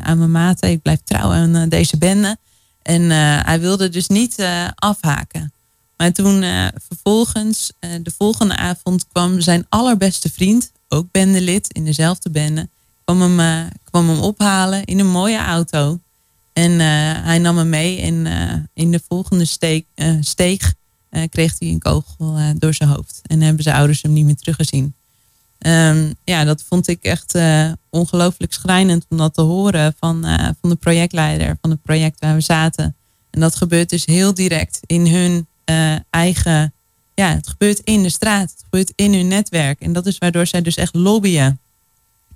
aan 0.02 0.18
mijn 0.18 0.30
maten, 0.30 0.70
ik 0.70 0.82
blijf 0.82 1.00
trouw 1.04 1.30
aan 1.30 1.68
deze 1.68 1.98
bende. 1.98 2.36
En 2.82 3.10
hij 3.44 3.60
wilde 3.60 3.88
dus 3.88 4.06
niet 4.08 4.46
afhaken. 4.74 5.52
Maar 6.02 6.12
toen 6.12 6.42
uh, 6.42 6.66
vervolgens, 6.86 7.72
uh, 7.80 7.90
de 8.02 8.12
volgende 8.16 8.56
avond, 8.56 9.06
kwam 9.12 9.40
zijn 9.40 9.66
allerbeste 9.68 10.30
vriend, 10.30 10.72
ook 10.88 11.06
bendelid 11.10 11.72
in 11.72 11.84
dezelfde 11.84 12.30
bende, 12.30 12.68
kwam 13.04 13.20
hem, 13.20 13.40
uh, 13.40 13.70
kwam 13.84 14.08
hem 14.08 14.18
ophalen 14.18 14.84
in 14.84 14.98
een 14.98 15.10
mooie 15.10 15.38
auto. 15.38 16.00
En 16.52 16.80
hij 17.24 17.38
nam 17.38 17.56
hem 17.56 17.68
mee 17.68 18.00
en 18.00 18.26
in 18.74 18.90
de 18.90 19.00
volgende 19.08 19.44
steeg 20.20 20.74
kreeg 21.30 21.58
hij 21.58 21.68
een 21.68 21.78
kogel 21.78 22.38
door 22.58 22.74
zijn 22.74 22.88
hoofd. 22.88 23.20
En 23.22 23.40
hebben 23.40 23.62
zijn 23.62 23.76
ouders 23.76 24.02
hem 24.02 24.12
niet 24.12 24.24
meer 24.24 24.36
teruggezien. 24.36 24.94
Um, 25.58 26.14
ja, 26.24 26.44
dat 26.44 26.64
vond 26.68 26.88
ik 26.88 27.02
echt 27.02 27.38
ongelooflijk 27.90 28.52
schrijnend 28.52 29.06
om 29.08 29.16
dat 29.16 29.34
te 29.34 29.42
horen 29.42 29.94
van, 29.98 30.24
van 30.60 30.70
de 30.70 30.76
projectleider 30.76 31.56
van 31.60 31.70
het 31.70 31.82
project 31.82 32.20
waar 32.20 32.34
we 32.34 32.40
zaten. 32.40 32.96
En 33.30 33.40
dat 33.40 33.56
gebeurt 33.56 33.90
dus 33.90 34.04
heel 34.04 34.34
direct 34.34 34.80
in 34.86 35.06
hun 35.06 35.46
eigen. 36.10 36.72
Ja, 37.14 37.34
het 37.34 37.48
gebeurt 37.48 37.78
in 37.78 38.02
de 38.02 38.10
straat, 38.10 38.50
het 38.50 38.62
gebeurt 38.62 38.92
in 38.94 39.14
hun 39.14 39.28
netwerk. 39.28 39.80
En 39.80 39.92
dat 39.92 40.06
is 40.06 40.18
waardoor 40.18 40.46
zij 40.46 40.62
dus 40.62 40.76
echt 40.76 40.94
lobbyen 40.94 41.60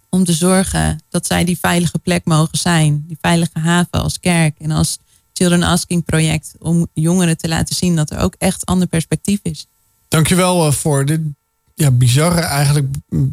om 0.08 0.24
te 0.24 0.32
zorgen 0.32 1.02
dat 1.10 1.26
zij 1.26 1.44
die 1.44 1.58
veilige 1.58 1.98
plek 1.98 2.24
mogen 2.24 2.58
zijn. 2.58 3.04
Die 3.06 3.18
veilige 3.20 3.58
haven 3.58 4.02
als 4.02 4.20
kerk 4.20 4.54
en 4.58 4.70
als 4.70 4.98
Children 5.32 5.62
Asking 5.62 6.04
project. 6.04 6.54
Om 6.58 6.86
jongeren 6.92 7.36
te 7.36 7.48
laten 7.48 7.74
zien 7.74 7.96
dat 7.96 8.10
er 8.10 8.18
ook 8.18 8.34
echt 8.38 8.66
ander 8.66 8.88
perspectief 8.88 9.40
is. 9.42 9.66
Dankjewel 10.08 10.66
uh, 10.66 10.72
voor 10.72 11.06
dit 11.06 11.20
ja, 11.76 11.90
bizarre 11.90 12.40
eigenlijk 12.40 12.86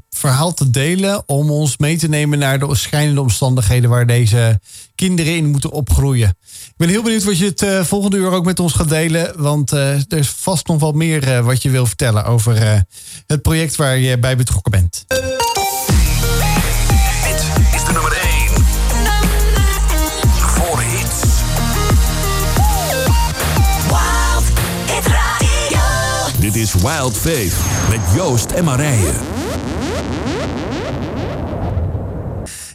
verhaal 0.10 0.53
te 0.53 0.69
delen. 0.69 1.23
Om 1.25 1.51
ons 1.51 1.77
mee 1.77 1.97
te 1.97 2.08
nemen 2.08 2.39
naar 2.39 2.60
de 2.60 2.75
schijnende 2.75 3.21
omstandigheden 3.21 3.89
waar 3.89 4.08
deze 4.08 4.60
kinderen 4.95 5.36
in 5.36 5.49
moeten 5.49 5.71
opgroeien. 5.71 6.29
Ik 6.49 6.73
ben 6.77 6.89
heel 6.89 7.03
benieuwd 7.03 7.23
wat 7.23 7.38
je 7.38 7.45
het 7.45 7.62
uh, 7.62 7.84
volgende 7.84 8.17
uur 8.17 8.32
ook 8.32 8.45
met 8.45 8.60
ons 8.60 8.73
gaat 8.73 8.89
delen. 8.89 9.41
Want 9.41 9.73
uh, 9.73 9.93
er 9.93 10.17
is 10.17 10.29
vast 10.29 10.67
nog 10.67 10.79
wat 10.79 10.95
meer 10.95 11.27
uh, 11.27 11.45
wat 11.45 11.62
je 11.62 11.69
wil 11.69 11.86
vertellen 11.86 12.25
over 12.25 12.86
het 13.27 13.41
project 13.41 13.75
waar 13.75 13.97
je 13.97 14.19
bij 14.19 14.38
betrokken 14.38 14.71
bent. 14.71 15.06
Dit 15.08 15.21
is 17.75 17.84
de 17.86 17.91
nummer 17.91 18.12
1. 18.12 18.65
Voor 20.36 20.82
hits. 20.82 21.21
Wild 23.88 24.45
Hit 24.86 25.06
Radio. 25.06 26.39
Dit 26.39 26.56
is 26.56 26.73
Wild 26.73 27.17
Faith 27.17 27.72
met 27.99 28.13
Joost 28.15 28.51
en 28.51 28.63
Marije. 28.63 29.12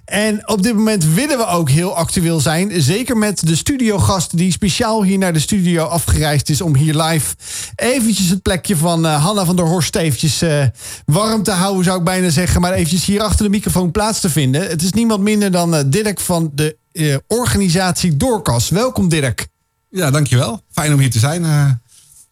En 0.04 0.48
op 0.48 0.62
dit 0.62 0.74
moment 0.74 1.04
willen 1.04 1.38
we 1.38 1.46
ook 1.46 1.70
heel 1.70 1.96
actueel 1.96 2.40
zijn. 2.40 2.82
Zeker 2.82 3.16
met 3.16 3.46
de 3.46 3.56
studiogast 3.56 4.36
die 4.36 4.52
speciaal 4.52 5.02
hier 5.02 5.18
naar 5.18 5.32
de 5.32 5.38
studio 5.38 5.84
afgereisd 5.84 6.48
is... 6.48 6.60
om 6.60 6.76
hier 6.76 6.94
live 6.94 7.34
eventjes 7.74 8.28
het 8.28 8.42
plekje 8.42 8.76
van 8.76 9.06
uh, 9.06 9.24
Hanna 9.24 9.44
van 9.44 9.56
der 9.56 9.64
Horst 9.64 9.96
eventjes 9.96 10.42
uh, 10.42 10.64
warm 11.06 11.42
te 11.42 11.50
houden... 11.50 11.84
zou 11.84 11.98
ik 11.98 12.04
bijna 12.04 12.30
zeggen, 12.30 12.60
maar 12.60 12.72
eventjes 12.72 13.04
hier 13.04 13.22
achter 13.22 13.44
de 13.44 13.50
microfoon 13.50 13.90
plaats 13.90 14.20
te 14.20 14.30
vinden. 14.30 14.68
Het 14.68 14.82
is 14.82 14.92
niemand 14.92 15.20
minder 15.20 15.50
dan 15.50 15.74
uh, 15.74 15.80
Dirk 15.86 16.20
van 16.20 16.50
de 16.54 16.76
organisatie 17.26 18.16
Doorkas. 18.16 18.68
Welkom 18.68 19.08
Dirk. 19.08 19.48
Ja, 19.90 20.10
dankjewel. 20.10 20.62
Fijn 20.72 20.92
om 20.92 20.98
hier 20.98 21.10
te 21.10 21.18
zijn. 21.18 21.80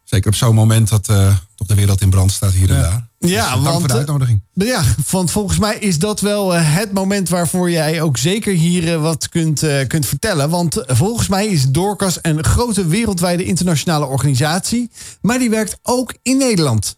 zeker 0.05 0.29
op 0.29 0.37
zo'n 0.37 0.55
moment 0.55 0.89
dat 0.89 1.09
toch 1.57 1.67
de 1.67 1.75
wereld 1.75 2.01
in 2.01 2.11
brand 2.11 2.33
staat 2.33 2.53
hier 2.53 2.71
en 2.71 2.81
daar. 2.81 3.09
Ja, 3.19 3.43
dus, 3.43 3.51
dank 3.51 3.65
want, 3.65 3.79
voor 3.79 3.89
de 3.89 3.95
uitnodiging. 3.95 4.43
Ja, 4.53 4.83
want 5.11 5.31
volgens 5.31 5.59
mij 5.59 5.79
is 5.79 5.99
dat 5.99 6.21
wel 6.21 6.53
het 6.53 6.93
moment 6.93 7.29
waarvoor 7.29 7.71
jij 7.71 8.03
ook 8.03 8.17
zeker 8.17 8.55
hier 8.55 8.99
wat 8.99 9.29
kunt, 9.29 9.65
kunt 9.87 10.07
vertellen. 10.07 10.51
Want 10.51 10.83
volgens 10.87 11.29
mij 11.29 11.47
is 11.47 11.71
Doorkas 11.71 12.19
een 12.23 12.45
grote 12.45 12.87
wereldwijde 12.87 13.45
internationale 13.45 14.07
organisatie. 14.07 14.91
Maar 15.21 15.39
die 15.39 15.51
werkt 15.51 15.79
ook 15.83 16.15
in 16.23 16.37
Nederland. 16.37 16.97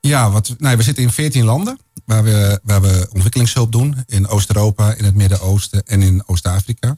Ja, 0.00 0.30
wat, 0.30 0.54
nou, 0.58 0.76
we 0.76 0.82
zitten 0.82 1.02
in 1.02 1.12
14 1.12 1.44
landen 1.44 1.78
waar 2.04 2.24
we, 2.24 2.60
waar 2.62 2.80
we 2.80 3.08
ontwikkelingshulp 3.12 3.72
doen. 3.72 3.96
In 4.06 4.28
Oost-Europa, 4.28 4.94
in 4.94 5.04
het 5.04 5.14
Midden-Oosten 5.14 5.82
en 5.86 6.02
in 6.02 6.22
Oost-Afrika. 6.26 6.96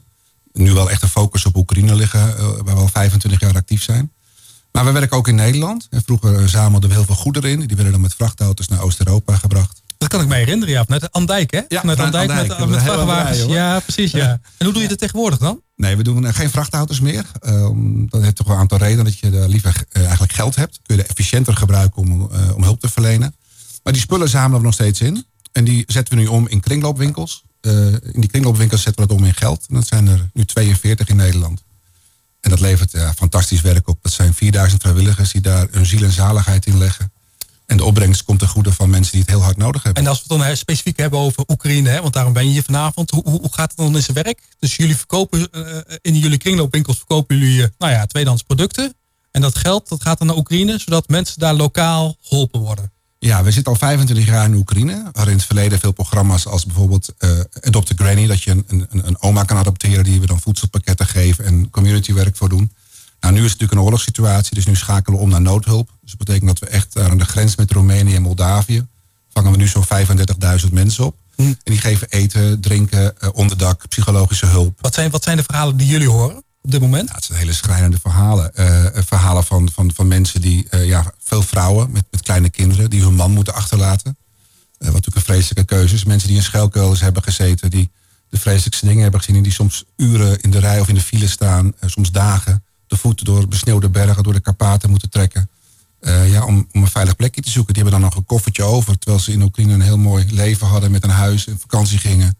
Nu 0.51 0.73
wel 0.73 0.89
echt 0.89 1.01
een 1.01 1.09
focus 1.09 1.45
op 1.45 1.55
Oekraïne 1.55 1.95
liggen, 1.95 2.37
waar 2.63 2.75
we 2.75 2.81
al 2.81 2.87
25 2.87 3.39
jaar 3.39 3.55
actief 3.55 3.83
zijn. 3.83 4.11
Maar 4.71 4.85
we 4.85 4.91
werken 4.91 5.17
ook 5.17 5.27
in 5.27 5.35
Nederland. 5.35 5.87
En 5.89 6.01
vroeger 6.05 6.49
zamelden 6.49 6.89
we 6.89 6.95
heel 6.95 7.05
veel 7.05 7.15
goederen 7.15 7.49
in. 7.49 7.59
Die 7.59 7.75
werden 7.75 7.91
dan 7.91 8.01
met 8.01 8.15
vrachtauto's 8.15 8.67
naar 8.67 8.81
Oost-Europa 8.81 9.35
gebracht. 9.35 9.81
Dat 9.97 10.09
kan 10.09 10.21
ik 10.21 10.27
me 10.27 10.35
herinneren, 10.35 10.73
ja. 10.73 10.83
Net 10.87 11.11
Andijk, 11.11 11.51
hè? 11.51 11.61
Ja, 11.67 11.81
met 11.83 11.99
Andijk, 11.99 12.29
Andijk. 12.29 12.59
met, 12.59 12.69
met 12.69 12.81
vrachtwagens. 12.81 13.45
Ja, 13.45 13.79
precies, 13.79 14.11
ja. 14.11 14.39
En 14.57 14.65
hoe 14.65 14.73
doe 14.73 14.81
je 14.81 14.87
dat 14.87 14.97
tegenwoordig 14.97 15.39
dan? 15.39 15.61
Nee, 15.75 15.95
we 15.95 16.03
doen 16.03 16.33
geen 16.33 16.49
vrachtauto's 16.49 16.99
meer. 16.99 17.25
Um, 17.45 18.09
dat 18.09 18.21
heeft 18.21 18.35
toch 18.35 18.47
wel 18.47 18.55
een 18.55 18.61
aantal 18.61 18.77
redenen. 18.77 19.05
Dat 19.05 19.19
je 19.19 19.47
liever 19.47 19.83
uh, 19.91 20.01
eigenlijk 20.03 20.33
geld 20.33 20.55
hebt. 20.55 20.79
Kun 20.83 20.95
je 20.95 21.01
er 21.01 21.09
efficiënter 21.09 21.55
gebruiken 21.55 22.01
om, 22.01 22.29
uh, 22.31 22.55
om 22.55 22.63
hulp 22.63 22.79
te 22.79 22.89
verlenen. 22.89 23.35
Maar 23.83 23.93
die 23.93 24.01
spullen 24.01 24.29
zamelen 24.29 24.57
we 24.57 24.65
nog 24.65 24.73
steeds 24.73 25.01
in. 25.01 25.25
En 25.51 25.63
die 25.63 25.83
zetten 25.87 26.15
we 26.15 26.21
nu 26.21 26.27
om 26.27 26.47
in 26.47 26.59
kringloopwinkels. 26.59 27.43
Uh, 27.61 27.73
in 27.91 28.21
die 28.21 28.29
kringloopwinkels 28.29 28.81
zetten 28.81 29.01
we 29.01 29.07
dat 29.09 29.17
om 29.17 29.25
in 29.25 29.33
geld. 29.33 29.65
En 29.69 29.75
dat 29.75 29.87
zijn 29.87 30.07
er 30.07 30.29
nu 30.33 30.45
42 30.45 31.07
in 31.07 31.15
Nederland. 31.15 31.63
En 32.41 32.49
dat 32.49 32.59
levert 32.59 32.91
ja, 32.91 33.13
fantastisch 33.13 33.61
werk 33.61 33.87
op. 33.87 33.99
Dat 34.01 34.11
zijn 34.11 34.33
4000 34.33 34.81
vrijwilligers 34.81 35.31
die 35.31 35.41
daar 35.41 35.67
hun 35.71 35.85
ziel 35.85 36.03
en 36.03 36.11
zaligheid 36.11 36.65
in 36.65 36.77
leggen. 36.77 37.11
En 37.65 37.77
de 37.77 37.83
opbrengst 37.83 38.23
komt 38.23 38.39
ten 38.39 38.47
goede 38.47 38.73
van 38.73 38.89
mensen 38.89 39.11
die 39.11 39.21
het 39.21 39.29
heel 39.29 39.41
hard 39.41 39.57
nodig 39.57 39.83
hebben. 39.83 40.03
En 40.03 40.09
als 40.09 40.23
we 40.23 40.33
het 40.33 40.43
dan 40.43 40.57
specifiek 40.57 40.97
hebben 40.97 41.19
over 41.19 41.43
Oekraïne, 41.47 41.89
hè, 41.89 42.01
want 42.01 42.13
daarom 42.13 42.33
ben 42.33 42.45
je 42.45 42.51
hier 42.51 42.63
vanavond. 42.63 43.11
Hoe, 43.11 43.23
hoe 43.23 43.53
gaat 43.53 43.69
het 43.69 43.77
dan 43.77 43.95
in 43.95 44.03
zijn 44.03 44.23
werk? 44.23 44.39
Dus 44.59 44.75
jullie 44.75 44.95
verkopen 44.95 45.47
uh, 45.51 45.77
in 46.01 46.17
jullie 46.17 46.37
kringloopwinkels 46.37 46.97
verkopen 46.97 47.37
jullie 47.37 47.69
nou 47.77 47.91
ja, 47.91 48.05
tweedehands 48.05 48.43
producten. 48.43 48.93
En 49.31 49.41
dat 49.41 49.57
geld 49.57 49.89
dat 49.89 50.01
gaat 50.01 50.17
dan 50.17 50.27
naar 50.27 50.37
Oekraïne, 50.37 50.79
zodat 50.79 51.07
mensen 51.07 51.39
daar 51.39 51.53
lokaal 51.53 52.15
geholpen 52.21 52.59
worden. 52.59 52.91
Ja, 53.23 53.43
we 53.43 53.51
zitten 53.51 53.73
al 53.73 53.79
25 53.79 54.25
jaar 54.25 54.45
in 54.45 54.55
Oekraïne. 54.55 55.09
Waarin 55.11 55.31
in 55.31 55.37
het 55.37 55.45
verleden 55.45 55.79
veel 55.79 55.91
programma's 55.91 56.47
als 56.47 56.65
bijvoorbeeld 56.65 57.13
uh, 57.19 57.29
Adopt 57.61 57.91
a 57.91 57.93
Granny. 57.95 58.27
Dat 58.27 58.43
je 58.43 58.51
een, 58.51 58.65
een, 58.67 59.07
een 59.07 59.21
oma 59.21 59.43
kan 59.43 59.57
adopteren 59.57 60.03
die 60.03 60.19
we 60.19 60.25
dan 60.25 60.41
voedselpakketten 60.41 61.05
geven 61.05 61.45
en 61.45 61.69
communitywerk 61.69 62.35
voor 62.35 62.49
doen. 62.49 62.71
Nou, 63.19 63.33
nu 63.33 63.39
is 63.43 63.51
het 63.51 63.59
natuurlijk 63.59 63.71
een 63.71 63.85
oorlogssituatie, 63.85 64.55
dus 64.55 64.65
nu 64.65 64.75
schakelen 64.75 65.17
we 65.17 65.23
om 65.23 65.29
naar 65.29 65.41
noodhulp. 65.41 65.89
Dus 66.01 66.09
dat 66.09 66.17
betekent 66.17 66.47
dat 66.47 66.59
we 66.59 66.75
echt 66.75 66.99
aan 66.99 67.17
de 67.17 67.25
grens 67.25 67.55
met 67.55 67.71
Roemenië 67.71 68.15
en 68.15 68.21
Moldavië 68.21 68.85
vangen 69.33 69.51
we 69.51 69.57
nu 69.57 69.67
zo'n 69.67 69.85
35.000 70.65 70.71
mensen 70.71 71.05
op. 71.05 71.15
Hm. 71.35 71.41
En 71.41 71.57
die 71.63 71.79
geven 71.79 72.09
eten, 72.09 72.61
drinken, 72.61 73.13
uh, 73.23 73.29
onderdak, 73.33 73.87
psychologische 73.87 74.45
hulp. 74.45 74.77
Wat 74.81 74.93
zijn, 74.93 75.11
wat 75.11 75.23
zijn 75.23 75.37
de 75.37 75.43
verhalen 75.43 75.77
die 75.77 75.87
jullie 75.87 76.09
horen? 76.09 76.43
Op 76.61 76.71
dit 76.71 76.81
moment? 76.81 77.09
Ja, 77.09 77.15
het 77.15 77.23
zijn 77.23 77.39
hele 77.39 77.53
schrijnende 77.53 77.99
verhalen. 77.99 78.51
Uh, 78.55 78.85
verhalen 78.93 79.43
van, 79.43 79.69
van, 79.73 79.91
van 79.93 80.07
mensen 80.07 80.41
die, 80.41 80.67
uh, 80.71 80.85
ja, 80.85 81.13
veel 81.23 81.41
vrouwen 81.41 81.91
met, 81.91 82.05
met 82.11 82.21
kleine 82.21 82.49
kinderen, 82.49 82.89
die 82.89 83.01
hun 83.01 83.15
man 83.15 83.31
moeten 83.31 83.53
achterlaten. 83.53 84.17
Wat 84.77 84.93
natuurlijk 84.93 85.15
een 85.15 85.33
vreselijke 85.33 85.75
keuze 85.75 85.95
is. 85.95 86.03
Mensen 86.03 86.27
die 86.27 86.37
in 86.37 86.43
schuilkelders 86.43 87.01
hebben 87.01 87.23
gezeten, 87.23 87.69
die 87.69 87.91
de 88.29 88.39
vreselijkste 88.39 88.85
dingen 88.85 89.01
hebben 89.01 89.19
gezien 89.19 89.35
en 89.35 89.43
die 89.43 89.51
soms 89.51 89.83
uren 89.97 90.39
in 90.39 90.51
de 90.51 90.59
rij 90.59 90.79
of 90.79 90.87
in 90.87 90.95
de 90.95 91.01
file 91.01 91.27
staan, 91.27 91.73
soms 91.85 92.11
dagen, 92.11 92.63
de 92.87 92.97
voeten 92.97 93.25
door 93.25 93.47
besneeuwde 93.47 93.89
bergen, 93.89 94.23
door 94.23 94.33
de 94.33 94.39
Karpaten 94.39 94.89
moeten 94.89 95.09
trekken. 95.09 95.49
Eh, 96.01 96.31
ja, 96.31 96.45
om, 96.45 96.67
om 96.71 96.81
een 96.81 96.87
veilig 96.87 97.15
plekje 97.15 97.41
te 97.41 97.49
zoeken. 97.49 97.73
Die 97.73 97.83
hebben 97.83 98.01
dan 98.01 98.09
nog 98.09 98.19
een 98.19 98.25
koffertje 98.25 98.63
over. 98.63 98.97
Terwijl 98.97 99.23
ze 99.23 99.31
in 99.31 99.41
Oekraïne 99.41 99.73
een 99.73 99.81
heel 99.81 99.97
mooi 99.97 100.25
leven 100.29 100.67
hadden 100.67 100.91
met 100.91 101.03
een 101.03 101.09
huis 101.09 101.47
en 101.47 101.59
vakantie 101.59 101.97
gingen. 101.97 102.35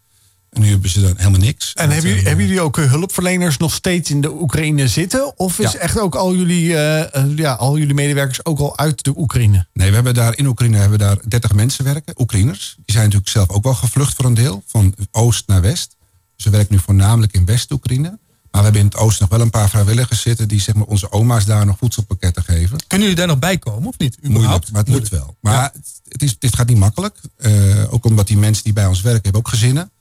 En 0.51 0.61
nu 0.61 0.69
hebben 0.69 0.89
ze 0.89 1.01
dan 1.01 1.13
helemaal 1.17 1.39
niks. 1.39 1.73
En 1.73 1.89
hebben 1.89 2.09
jullie, 2.09 2.25
hebben 2.27 2.45
jullie 2.45 2.61
ook 2.61 2.77
eh, 2.77 2.89
hulpverleners 2.91 3.57
nog 3.57 3.73
steeds 3.73 4.09
in 4.09 4.21
de 4.21 4.31
Oekraïne 4.41 4.87
zitten? 4.87 5.37
Of 5.37 5.59
is 5.59 5.71
Ja. 5.71 5.79
echt 5.79 5.99
ook 5.99 6.15
al 6.15 6.35
jullie, 6.35 6.75
eh, 6.75 7.15
eh, 7.15 7.37
ja, 7.37 7.53
al 7.53 7.77
jullie 7.77 7.93
medewerkers 7.93 8.45
ook 8.45 8.59
al 8.59 8.77
uit 8.77 9.03
de 9.03 9.13
Oekraïne? 9.17 9.67
Nee, 9.73 9.87
we 9.89 9.95
hebben 9.95 10.13
daar 10.13 10.37
in 10.37 10.45
Oekraïne 10.45 10.77
hebben 10.77 10.97
we 10.97 11.03
daar 11.05 11.17
30 11.27 11.53
mensen 11.53 11.83
werken, 11.83 12.13
Oekraïners. 12.21 12.73
Die 12.75 12.83
zijn 12.85 13.03
natuurlijk 13.03 13.31
zelf 13.31 13.49
ook 13.49 13.63
wel 13.63 13.73
gevlucht 13.73 14.15
voor 14.15 14.25
een 14.25 14.33
deel, 14.33 14.63
van 14.67 14.95
oost 15.11 15.47
naar 15.47 15.61
west. 15.61 15.95
We 16.35 16.49
werken 16.49 16.75
nu 16.75 16.81
voornamelijk 16.81 17.33
in 17.33 17.45
West-Oekraïne. 17.45 18.19
Maar 18.51 18.61
we 18.61 18.67
hebben 18.67 18.79
in 18.81 18.85
het 18.87 18.95
oosten 18.97 19.21
nog 19.21 19.29
wel 19.37 19.41
een 19.45 19.49
paar 19.51 19.69
vrijwilligers 19.69 20.21
zitten 20.21 20.47
die 20.47 20.61
zeg 20.61 20.75
maar, 20.75 20.85
onze 20.85 21.11
oma's 21.11 21.45
daar 21.45 21.65
nog 21.65 21.77
voedselpakketten 21.77 22.43
geven. 22.43 22.77
Kunnen 22.87 23.07
jullie 23.07 23.15
daar 23.15 23.27
nog 23.27 23.39
bij 23.39 23.57
komen 23.57 23.87
of 23.87 23.97
niet? 23.97 24.17
Moeilijk, 24.21 24.71
maar 24.71 24.81
het 24.81 24.89
lukt 24.93 25.09
wel. 25.09 25.35
Maar 25.41 25.71
het 26.07 26.21
is, 26.21 26.39
dit 26.39 26.55
gaat 26.55 26.67
niet 26.67 26.77
makkelijk. 26.77 27.17
Eh, 27.37 27.93
ook 27.93 28.05
omdat 28.05 28.27
die 28.27 28.37
mensen 28.37 28.63
die 28.63 28.73
bij 28.73 28.85
ons 28.85 29.01
werken 29.01 29.23
hebben 29.23 29.41
ook 29.41 29.47
gezinnen. 29.47 29.91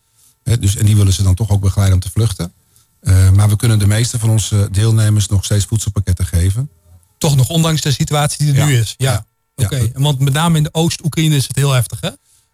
Dus, 0.42 0.76
en 0.76 0.86
die 0.86 0.96
willen 0.96 1.12
ze 1.12 1.22
dan 1.22 1.34
toch 1.34 1.50
ook 1.50 1.60
begeleiden 1.60 1.94
om 1.96 2.02
te 2.02 2.10
vluchten. 2.10 2.52
Eh, 3.00 3.30
maar 3.30 3.48
we 3.48 3.56
kunnen 3.56 3.78
de 3.78 3.86
meeste 3.86 4.18
van 4.18 4.30
onze 4.30 4.68
deelnemers 4.70 5.26
nog 5.28 5.44
steeds 5.44 5.64
voedselpakketten 5.64 6.26
geven. 6.26 6.70
Toch 7.18 7.36
nog, 7.36 7.48
ondanks 7.48 7.80
de 7.80 7.92
situatie 7.92 8.38
die 8.44 8.54
er 8.54 8.60
Ja. 8.60 8.66
nu 8.66 8.76
is. 8.76 8.94
Ja. 8.96 9.26
Ja. 9.56 9.64
Oké, 9.64 9.76
Ja. 9.76 9.88
Want 9.94 10.18
met 10.20 10.32
name 10.32 10.56
in 10.56 10.62
de 10.62 10.68
Oost-Oekraïne 10.74 11.36
is 11.36 11.46
het 11.46 11.56
heel 11.56 11.72
heftig, 11.72 12.00
hè? 12.00 12.08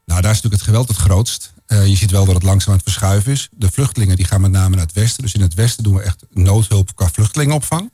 Nou, 0.05 0.21
daar 0.21 0.31
is 0.31 0.37
natuurlijk 0.43 0.55
het 0.55 0.63
geweld 0.63 0.89
het 0.89 0.97
grootst. 0.97 1.53
Eh, 1.67 1.87
je 1.87 1.97
ziet 1.97 2.11
wel 2.11 2.25
dat 2.25 2.35
het 2.35 2.43
langzaam 2.43 2.69
aan 2.71 2.75
het 2.75 2.83
verschuiven 2.89 3.33
is. 3.33 3.49
De 3.51 3.71
vluchtelingen 3.71 4.17
die 4.17 4.25
gaan 4.27 4.41
met 4.41 4.51
name 4.51 4.77
naar 4.77 4.85
het 4.85 4.95
westen. 4.95 5.23
Dus 5.23 5.33
in 5.33 5.41
het 5.41 5.55
westen 5.55 5.83
doen 5.85 5.95
we 5.95 6.03
echt 6.03 6.23
noodhulp 6.31 6.95
qua 6.95 7.09
vluchtelingenopvang. 7.13 7.91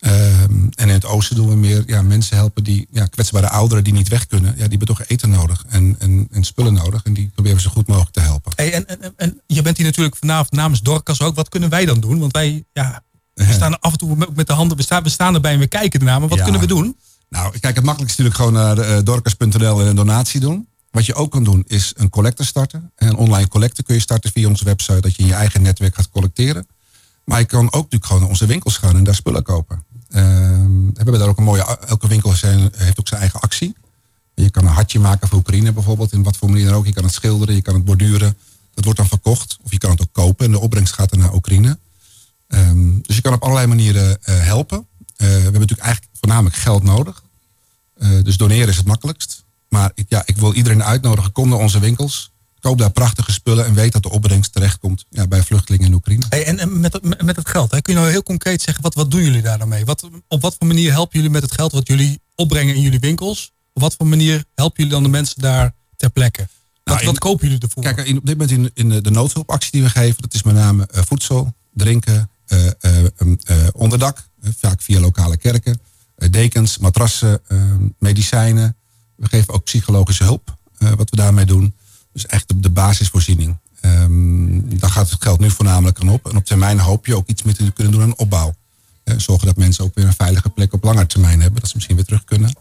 Ehm, 0.00 0.50
en 0.74 0.88
in 0.88 0.88
het 0.88 1.04
oosten 1.04 1.36
doen 1.36 1.48
we 1.48 1.54
meer 1.56 1.82
ja, 1.86 2.02
mensen 2.02 2.36
helpen 2.36 2.64
die 2.64 2.86
ja, 2.90 3.06
kwetsbare 3.06 3.48
ouderen 3.48 3.84
die 3.84 3.92
niet 3.92 4.08
weg 4.08 4.26
kunnen. 4.26 4.50
Ja, 4.50 4.54
die 4.68 4.68
hebben 4.68 4.86
toch 4.86 5.02
eten 5.06 5.30
nodig 5.30 5.64
en, 5.68 5.96
en, 5.98 6.28
en 6.30 6.44
spullen 6.44 6.72
nodig. 6.74 7.02
En 7.04 7.12
die 7.12 7.30
proberen 7.34 7.56
we 7.56 7.62
zo 7.62 7.70
goed 7.70 7.86
mogelijk 7.86 8.12
te 8.12 8.20
helpen. 8.20 8.52
Hey, 8.56 8.72
en, 8.72 8.86
en, 8.86 9.12
en- 9.16 9.40
je 9.46 9.62
bent 9.62 9.76
hier 9.76 9.86
natuurlijk 9.86 10.16
vanavond 10.16 10.52
namens 10.52 10.82
Dorcas 10.82 11.20
ook. 11.22 11.34
Wat 11.34 11.48
kunnen 11.48 11.68
wij 11.68 11.84
dan 11.84 12.00
doen? 12.00 12.18
Want 12.18 12.32
wij, 12.32 12.64
ja, 12.72 13.02
we 13.34 13.52
staan 13.52 13.72
er 13.72 13.78
af 13.80 13.92
en 13.92 13.98
toe 13.98 14.16
met- 14.16 14.36
met 14.36 14.46
de 14.46 14.52
handen. 14.52 14.76
We 14.76 14.82
staan, 14.82 15.02
we 15.02 15.08
staan 15.08 15.34
erbij 15.34 15.52
en 15.52 15.58
we 15.58 15.66
kijken 15.66 16.00
ernaar. 16.00 16.20
Maar 16.20 16.28
wat 16.28 16.38
Ja. 16.38 16.44
kunnen 16.44 16.60
we 16.60 16.66
doen? 16.66 16.96
Nou, 17.28 17.58
kijk, 17.58 17.74
het 17.76 17.84
makkelijkste 17.84 18.22
is 18.22 18.28
natuurlijk 18.28 18.58
gewoon 18.64 18.76
naar 18.76 18.98
uh, 18.98 19.04
dorcas.nl 19.04 19.80
en 19.80 19.86
een 19.86 19.96
donatie 19.96 20.40
doen. 20.40 20.68
Wat 20.90 21.06
je 21.06 21.14
ook 21.14 21.30
kan 21.30 21.44
doen 21.44 21.64
is 21.66 21.92
een 21.96 22.08
collecte 22.10 22.44
starten. 22.44 22.92
En 22.96 23.08
een 23.08 23.16
online 23.16 23.48
collecte 23.48 23.82
kun 23.82 23.94
je 23.94 24.00
starten 24.00 24.30
via 24.32 24.48
onze 24.48 24.64
website. 24.64 25.00
Dat 25.00 25.16
je 25.16 25.22
in 25.22 25.28
je 25.28 25.34
eigen 25.34 25.62
netwerk 25.62 25.94
gaat 25.94 26.10
collecteren. 26.10 26.66
Maar 27.30 27.38
je 27.38 27.46
kan 27.46 27.64
ook 27.64 27.72
natuurlijk 27.72 28.04
gewoon 28.04 28.20
naar 28.20 28.30
onze 28.30 28.46
winkels 28.46 28.76
gaan 28.76 28.96
en 28.96 29.04
daar 29.04 29.14
spullen 29.14 29.42
kopen. 29.42 29.84
Ehm, 30.10 30.86
we 30.86 30.92
hebben 30.94 31.18
daar 31.18 31.28
ook 31.28 31.38
een 31.38 31.44
mooie... 31.44 31.78
Elke 31.86 32.08
winkel 32.08 32.30
heeft 32.76 32.98
ook 32.98 33.08
zijn 33.08 33.20
eigen 33.20 33.40
actie. 33.40 33.76
Je 34.34 34.50
kan 34.50 34.64
een 34.64 34.72
hartje 34.72 34.98
maken 34.98 35.28
voor 35.28 35.38
Oekraïne 35.38 35.72
bijvoorbeeld. 35.72 36.12
In 36.12 36.22
wat 36.22 36.36
voor 36.36 36.50
manier 36.50 36.66
dan 36.66 36.74
ook. 36.74 36.86
Je 36.86 36.92
kan 36.92 37.04
het 37.04 37.12
schilderen, 37.12 37.54
je 37.54 37.62
kan 37.62 37.74
het 37.74 37.84
borduren. 37.84 38.36
Dat 38.74 38.84
wordt 38.84 38.98
dan 38.98 39.08
verkocht. 39.08 39.58
Of 39.62 39.70
je 39.70 39.78
kan 39.78 39.90
het 39.90 40.00
ook 40.00 40.12
kopen 40.12 40.46
en 40.46 40.52
de 40.52 40.60
opbrengst 40.60 40.94
gaat 40.94 41.10
dan 41.10 41.18
naar 41.18 41.34
Oekraïne. 41.34 41.78
Ehm, 42.48 43.00
dus 43.02 43.16
je 43.16 43.22
kan 43.22 43.32
op 43.32 43.42
allerlei 43.42 43.66
manieren 43.66 44.22
eh, 44.22 44.40
helpen. 44.40 44.86
Eh, 45.16 45.26
we 45.26 45.32
hebben 45.32 45.52
natuurlijk 45.52 45.88
eigenlijk 45.88 46.16
voornamelijk 46.18 46.56
geld 46.56 46.82
nodig. 46.82 47.22
Eh, 47.94 48.08
dus 48.22 48.36
doneren 48.36 48.68
is 48.68 48.76
het 48.76 48.86
makkelijkst. 48.86 49.44
Maar 49.68 49.92
ik, 49.94 50.06
ja, 50.08 50.22
ik 50.26 50.36
wil 50.36 50.54
iedereen 50.54 50.84
uitnodigen. 50.84 51.32
Kom 51.32 51.48
naar 51.48 51.58
onze 51.58 51.78
winkels. 51.78 52.30
Koop 52.60 52.78
daar 52.78 52.90
prachtige 52.90 53.32
spullen. 53.32 53.66
En 53.66 53.74
weet 53.74 53.92
dat 53.92 54.02
de 54.02 54.10
opbrengst 54.10 54.52
terechtkomt 54.52 55.04
ja, 55.08 55.26
bij 55.26 55.42
vluchtelingen 55.42 55.86
in 55.86 55.94
Oekraïne. 55.94 56.24
Hey, 56.28 56.46
en 56.46 56.58
en 56.58 56.80
met, 56.80 56.89
geld, 57.50 57.70
hè, 57.70 57.80
kun 57.82 57.92
je 57.94 57.98
nou 58.00 58.10
heel 58.12 58.22
concreet 58.22 58.62
zeggen, 58.62 58.82
wat, 58.82 58.94
wat 58.94 59.10
doen 59.10 59.22
jullie 59.22 59.42
daar 59.42 59.58
dan 59.58 59.68
mee? 59.68 59.84
Wat, 59.84 60.08
op 60.28 60.40
wat 60.42 60.56
voor 60.58 60.66
manier 60.66 60.92
helpen 60.92 61.16
jullie 61.16 61.30
met 61.30 61.42
het 61.42 61.52
geld 61.52 61.72
wat 61.72 61.88
jullie 61.88 62.20
opbrengen 62.34 62.74
in 62.74 62.80
jullie 62.80 62.98
winkels? 63.00 63.52
Op 63.72 63.82
wat 63.82 63.94
voor 63.98 64.06
manier 64.06 64.44
helpen 64.54 64.76
jullie 64.76 64.92
dan 64.92 65.02
de 65.02 65.08
mensen 65.08 65.40
daar 65.42 65.74
ter 65.96 66.10
plekke? 66.10 66.40
Wat, 66.40 66.48
Nou, 66.84 67.00
in- 67.00 67.06
wat 67.06 67.18
kopen 67.18 67.46
jullie 67.48 67.62
ervoor? 67.62 67.82
Kijk, 67.82 67.98
in, 68.06 68.16
op 68.18 68.26
dit 68.26 68.38
moment 68.38 68.58
in, 68.58 68.70
in 68.92 69.02
de, 69.02 69.10
noodhulpactie 69.10 69.70
die 69.72 69.82
we 69.82 69.88
geven, 69.90 70.22
dat 70.22 70.34
is 70.34 70.42
met 70.42 70.54
name 70.54 70.86
eh, 70.86 71.02
voedsel, 71.06 71.54
drinken, 71.74 72.30
eh, 72.46 72.66
eh, 72.80 73.04
eh, 73.44 73.56
onderdak, 73.72 74.28
vaak 74.58 74.82
via 74.82 75.00
lokale 75.00 75.36
kerken, 75.36 75.80
dekens, 76.30 76.78
matrassen, 76.78 77.40
eh, 77.46 77.58
medicijnen. 77.98 78.76
We 79.16 79.28
geven 79.28 79.54
ook 79.54 79.64
psychologische 79.64 80.24
hulp, 80.24 80.56
wat 80.78 81.10
we 81.10 81.16
daarmee 81.16 81.44
doen. 81.44 81.74
Dus 82.12 82.26
echt 82.26 82.48
de, 82.48 82.60
de 82.60 82.70
basisvoorziening. 82.70 83.58
Ehm, 83.80 84.78
daar 84.78 84.90
gaat 84.90 85.10
het 85.10 85.22
geld 85.22 85.40
nu 85.40 85.50
voornamelijk 85.50 86.00
aan 86.00 86.08
op. 86.08 86.30
En 86.30 86.36
op 86.36 86.44
termijn 86.44 86.78
hoop 86.78 87.06
je 87.06 87.16
ook 87.16 87.28
iets 87.28 87.42
mee 87.42 87.54
te 87.54 87.70
kunnen 87.70 87.92
doen 87.92 88.02
aan 88.02 88.16
opbouw. 88.16 88.54
Eh, 89.04 89.14
zorgen 89.18 89.46
dat 89.46 89.56
mensen 89.56 89.84
ook 89.84 89.94
weer 89.94 90.06
een 90.06 90.14
veilige 90.14 90.48
plek 90.48 90.72
op 90.72 90.84
lange 90.84 91.06
termijn 91.06 91.40
hebben, 91.40 91.60
dat 91.60 91.68
ze 91.68 91.76
misschien 91.76 91.96
weer 91.96 92.04
terug 92.04 92.24
kunnen. 92.24 92.56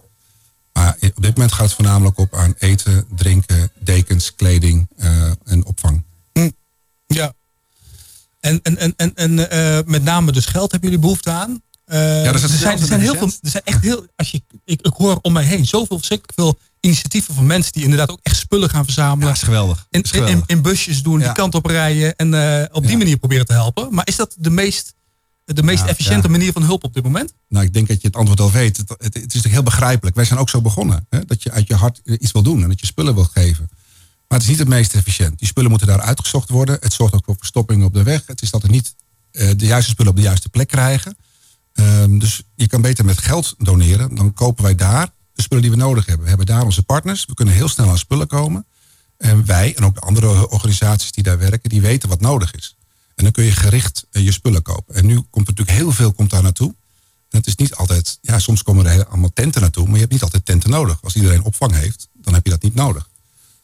Maar 0.73 0.95
op 1.15 1.21
dit 1.21 1.33
moment 1.33 1.51
gaat 1.51 1.65
het 1.65 1.73
voornamelijk 1.75 2.17
op 2.17 2.35
aan 2.35 2.53
eten, 2.57 3.05
drinken, 3.15 3.71
dekens, 3.79 4.35
kleding 4.35 4.87
eh, 4.97 5.31
en 5.45 5.65
opvang. 5.65 6.03
Ja. 7.07 7.33
En, 8.39 8.59
en, 8.63 8.77
en, 8.77 8.93
en, 8.97 9.15
en 9.15 9.49
eh, 9.49 9.79
met 9.85 10.03
name 10.03 10.31
dus 10.31 10.45
geld 10.45 10.71
hebben 10.71 10.89
jullie 10.89 11.03
behoefte 11.03 11.29
aan? 11.29 11.61
Eh, 11.85 12.23
dat 12.23 12.35
is 12.35 12.43
er, 12.43 12.49
zijn, 12.49 12.79
er 12.79 12.87
zijn 12.87 12.99
heel 12.99 13.15
veel, 13.15 13.31
er 13.41 13.49
zijn 13.49 13.63
echt 13.63 13.81
heel, 13.81 14.07
als 14.15 14.31
je, 14.31 14.41
ik, 14.65 14.81
ik 14.81 14.93
hoor 14.93 15.19
om 15.21 15.33
mij 15.33 15.43
heen 15.43 15.65
zoveel 15.65 15.97
verschrikkelijk 15.97 16.39
veel 16.39 16.59
initiatieven 16.79 17.33
van 17.33 17.45
mensen 17.45 17.71
die 17.71 17.83
inderdaad 17.83 18.09
ook 18.11 18.19
echt 18.23 18.35
spullen 18.35 18.69
gaan 18.69 18.83
verzamelen. 18.83 19.35
geweldig. 19.35 19.87
in, 19.89 20.03
in, 20.11 20.27
in, 20.27 20.43
in 20.45 20.61
busjes 20.61 21.03
doen, 21.03 21.17
die 21.17 21.27
Ja. 21.27 21.31
kant 21.31 21.55
op 21.55 21.65
rijden 21.65 22.15
en 22.15 22.33
eh, 22.33 22.65
op 22.75 22.81
die 22.81 22.91
Ja. 22.91 22.97
manier 22.97 23.17
proberen 23.17 23.45
te 23.45 23.53
helpen. 23.53 23.93
Maar 23.93 24.07
is 24.07 24.15
dat 24.15 24.35
de 24.39 24.49
meest, 24.49 24.93
de 25.45 25.63
meest 25.63 25.83
Ja, 25.83 25.87
efficiënte 25.89 26.25
ja. 26.27 26.31
manier 26.31 26.51
van 26.51 26.63
hulp 26.63 26.83
op 26.83 26.93
dit 26.93 27.03
moment? 27.03 27.33
Nou, 27.49 27.65
ik 27.65 27.73
denk 27.73 27.87
dat 27.87 28.01
je 28.01 28.07
het 28.07 28.15
antwoord 28.15 28.39
al 28.39 28.51
weet. 28.51 28.77
Het, 28.77 28.89
het, 28.89 28.99
het 29.01 29.15
is 29.15 29.21
natuurlijk 29.23 29.53
heel 29.53 29.63
begrijpelijk. 29.63 30.15
Wij 30.15 30.25
zijn 30.25 30.39
ook 30.39 30.49
zo 30.49 30.61
begonnen. 30.61 31.05
Hè? 31.09 31.25
Dat 31.25 31.43
je 31.43 31.51
uit 31.51 31.67
je 31.67 31.75
hart 31.75 32.01
iets 32.03 32.31
wil 32.31 32.43
doen 32.43 32.63
en 32.63 32.69
dat 32.69 32.79
je 32.79 32.85
spullen 32.85 33.13
wil 33.15 33.23
geven. 33.33 33.69
Maar 34.27 34.37
het 34.37 34.41
is 34.41 34.47
niet 34.47 34.59
het 34.59 34.67
meest 34.67 34.93
efficiënt. 34.95 35.39
Die 35.39 35.47
spullen 35.47 35.69
moeten 35.69 35.87
daar 35.87 36.01
uitgezocht 36.01 36.49
worden. 36.49 36.77
Het 36.81 36.93
zorgt 36.93 37.13
ook 37.13 37.25
voor 37.25 37.35
verstoppingen 37.37 37.85
op 37.85 37.93
de 37.93 38.03
weg. 38.03 38.23
Het 38.25 38.41
is 38.41 38.51
dat 38.51 38.63
er 38.63 38.69
niet 38.69 38.95
eh, 39.31 39.49
de 39.57 39.65
juiste 39.65 39.91
spullen 39.91 40.11
op 40.11 40.17
de 40.17 40.23
juiste 40.23 40.49
plek 40.49 40.67
krijgen. 40.67 41.17
Ehm, 41.73 42.17
dus 42.17 42.41
je 42.55 42.67
kan 42.67 42.81
beter 42.81 43.05
met 43.05 43.17
geld 43.21 43.55
doneren. 43.57 44.15
Dan 44.15 44.33
kopen 44.33 44.63
wij 44.63 44.75
daar 44.75 45.09
de 45.39 45.45
spullen 45.45 45.63
die 45.63 45.71
we 45.71 45.77
nodig 45.77 46.05
hebben. 46.05 46.23
We 46.23 46.29
hebben 46.29 46.47
daar 46.47 46.63
onze 46.63 46.83
partners. 46.83 47.25
We 47.25 47.33
kunnen 47.33 47.53
heel 47.53 47.67
snel 47.67 47.89
aan 47.89 47.97
spullen 47.97 48.27
komen. 48.27 48.65
En 49.17 49.45
wij 49.45 49.75
en 49.75 49.85
ook 49.85 49.93
de 49.93 49.99
andere 49.99 50.49
organisaties 50.49 51.11
die 51.11 51.23
daar 51.23 51.37
werken, 51.37 51.69
die 51.69 51.81
weten 51.81 52.09
wat 52.09 52.21
nodig 52.21 52.53
is. 52.55 52.75
En 53.15 53.23
dan 53.23 53.31
kun 53.33 53.43
je 53.43 53.51
gericht 53.51 54.05
eh, 54.11 54.23
je 54.23 54.31
spullen 54.31 54.61
kopen. 54.61 54.95
En 54.95 55.05
nu 55.05 55.15
komt 55.15 55.47
er 55.47 55.53
natuurlijk 55.53 55.77
heel 55.77 55.91
veel 55.91 56.13
komt 56.13 56.29
daar 56.29 56.43
naartoe. 56.43 56.75
En 57.29 57.37
het 57.37 57.47
is 57.47 57.55
niet 57.55 57.75
altijd, 57.75 58.17
ja, 58.21 58.39
soms 58.39 58.63
komen 58.63 58.85
er 58.85 59.05
allemaal 59.07 59.31
tenten 59.33 59.61
naartoe, 59.61 59.83
maar 59.83 59.93
je 59.93 59.99
hebt 59.99 60.11
niet 60.11 60.21
altijd 60.21 60.45
tenten 60.45 60.69
nodig. 60.69 60.97
Als 61.01 61.15
iedereen 61.15 61.43
opvang 61.43 61.73
heeft, 61.73 62.07
dan 62.13 62.33
heb 62.33 62.45
je 62.45 62.51
dat 62.51 62.61
niet 62.61 62.75
nodig. 62.75 63.09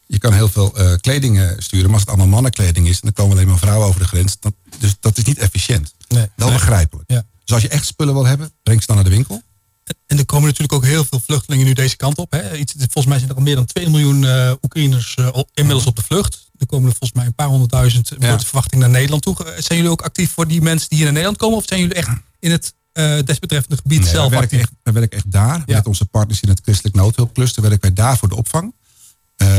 Je 0.06 0.18
kan 0.18 0.32
heel 0.32 0.48
veel 0.48 0.76
eh, 0.76 0.92
kleding 1.00 1.40
eh, 1.40 1.50
sturen, 1.58 1.84
maar 1.84 1.92
als 1.94 2.00
het 2.00 2.08
allemaal 2.08 2.34
mannenkleding 2.34 2.86
is, 2.88 2.94
en 2.94 3.00
dan 3.02 3.12
komen 3.12 3.36
alleen 3.36 3.48
maar 3.48 3.58
vrouwen 3.58 3.86
over 3.88 4.00
de 4.00 4.06
grens. 4.06 4.36
Dan, 4.40 4.54
dus 4.78 4.96
dat 5.00 5.18
is 5.18 5.24
niet 5.24 5.38
efficiënt. 5.38 5.94
Nee. 6.08 6.28
Wel 6.36 6.48
Nee. 6.48 6.56
begrijpelijk. 6.56 7.10
Ja. 7.10 7.24
Dus 7.44 7.54
als 7.54 7.62
je 7.62 7.68
echt 7.68 7.86
spullen 7.86 8.14
wil 8.14 8.26
hebben, 8.26 8.50
breng 8.62 8.80
ze 8.80 8.86
dan 8.86 8.96
naar 8.96 9.04
de 9.04 9.10
winkel. 9.10 9.42
En 10.06 10.18
er 10.18 10.24
komen 10.26 10.46
natuurlijk 10.46 10.72
ook 10.72 10.84
heel 10.84 11.04
veel 11.04 11.20
vluchtelingen 11.20 11.66
nu 11.66 11.72
deze 11.72 11.96
kant 11.96 12.18
op. 12.18 12.32
Hè. 12.32 12.56
Iets, 12.56 12.72
volgens 12.78 13.06
mij 13.06 13.18
zijn 13.18 13.30
er 13.30 13.36
al 13.36 13.42
meer 13.42 13.54
dan 13.54 13.64
2 13.64 13.88
miljoen 13.90 14.24
eh 14.24 14.52
Oekraïners 14.62 15.14
eh, 15.14 15.28
op- 15.32 15.50
inmiddels 15.54 15.86
op 15.86 15.96
de 15.96 16.02
vlucht. 16.02 16.50
Er 16.58 16.66
komen 16.66 16.84
er 16.90 16.96
volgens 16.98 17.12
mij 17.18 17.26
een 17.26 17.34
paar 17.34 17.46
honderdduizend, 17.48 18.08
Ja. 18.08 18.26
wordt 18.26 18.40
de 18.40 18.46
verwachting, 18.46 18.80
naar 18.80 18.90
Nederland 18.90 19.22
toe. 19.22 19.44
Eh, 19.44 19.62
Zijn 19.62 19.78
jullie 19.78 19.90
ook 19.90 20.02
actief 20.02 20.32
voor 20.32 20.48
die 20.48 20.62
mensen 20.62 20.88
die 20.88 20.96
hier 20.98 21.06
naar 21.06 21.14
Nederland 21.14 21.40
komen? 21.42 21.56
Of 21.58 21.64
zijn 21.66 21.80
jullie 21.80 21.94
echt 21.94 22.08
in 22.38 22.50
het 22.50 22.74
desbetreffende 23.26 23.76
gebied 23.76 24.00
Nee, 24.00 24.08
zelf 24.08 24.30
we, 24.30 24.36
werken 24.38 24.58
actief? 24.58 24.72
echt, 24.84 24.94
werken 24.94 25.16
echt 25.18 25.30
daar. 25.32 25.62
Ja. 25.66 25.76
Met 25.76 25.86
onze 25.86 26.04
partners 26.04 26.40
in 26.40 26.48
het 26.48 26.60
Christelijk 26.62 26.96
Noodhulpcluster 26.96 27.62
werken 27.62 27.80
wij 27.80 27.92
daar 27.92 28.18
voor 28.18 28.28
de 28.28 28.36
opvang. 28.36 28.74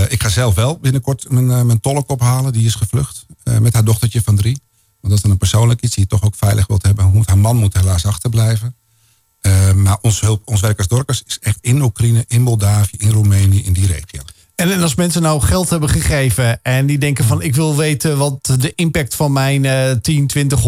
Ik 0.09 0.21
ga 0.23 0.29
zelf 0.29 0.55
wel 0.55 0.77
binnenkort 0.79 1.29
mijn, 1.29 1.45
mijn 1.65 1.79
tolk 1.79 2.09
ophalen. 2.09 2.53
Die 2.53 2.65
is 2.65 2.75
gevlucht 2.75 3.25
met 3.59 3.73
haar 3.73 3.83
dochtertje 3.83 4.21
van 4.21 4.35
drie. 4.35 4.57
Want 4.99 5.01
dat 5.01 5.11
is 5.13 5.21
dan 5.21 5.31
een 5.31 5.37
persoonlijk 5.37 5.81
iets 5.81 5.95
die 5.95 6.03
je 6.03 6.09
toch 6.09 6.23
ook 6.23 6.35
veilig 6.35 6.67
wilt 6.67 6.83
hebben. 6.83 7.23
Haar 7.25 7.37
man 7.37 7.55
moet 7.57 7.73
helaas 7.73 8.05
achterblijven. 8.05 8.75
Eh, 9.47 9.73
maar 9.73 9.97
ons, 10.01 10.19
hulp, 10.19 10.41
ons 10.45 10.61
werk 10.61 10.77
als 10.77 10.87
Dorcas 10.87 11.23
is 11.27 11.37
echt 11.41 11.57
in 11.61 11.81
Oekraïne, 11.81 12.25
in 12.27 12.41
Moldavië, 12.41 12.97
in 12.97 13.09
Roemenië, 13.09 13.63
in 13.63 13.73
die 13.73 13.87
regio. 13.87 14.21
En, 14.55 14.71
en 14.71 14.81
als 14.81 14.95
mensen 14.95 15.21
nou 15.21 15.41
geld 15.41 15.69
hebben 15.69 15.89
gegeven 15.89 16.59
en 16.63 16.85
die 16.85 16.97
denken 16.97 17.25
van 17.25 17.41
ik 17.41 17.55
wil 17.55 17.75
weten 17.75 18.17
wat 18.17 18.45
de 18.59 18.71
impact 18.75 19.15
van 19.15 19.31
mijn 19.33 19.65
eh 19.65 19.91
10, 20.01 20.27
20, 20.27 20.59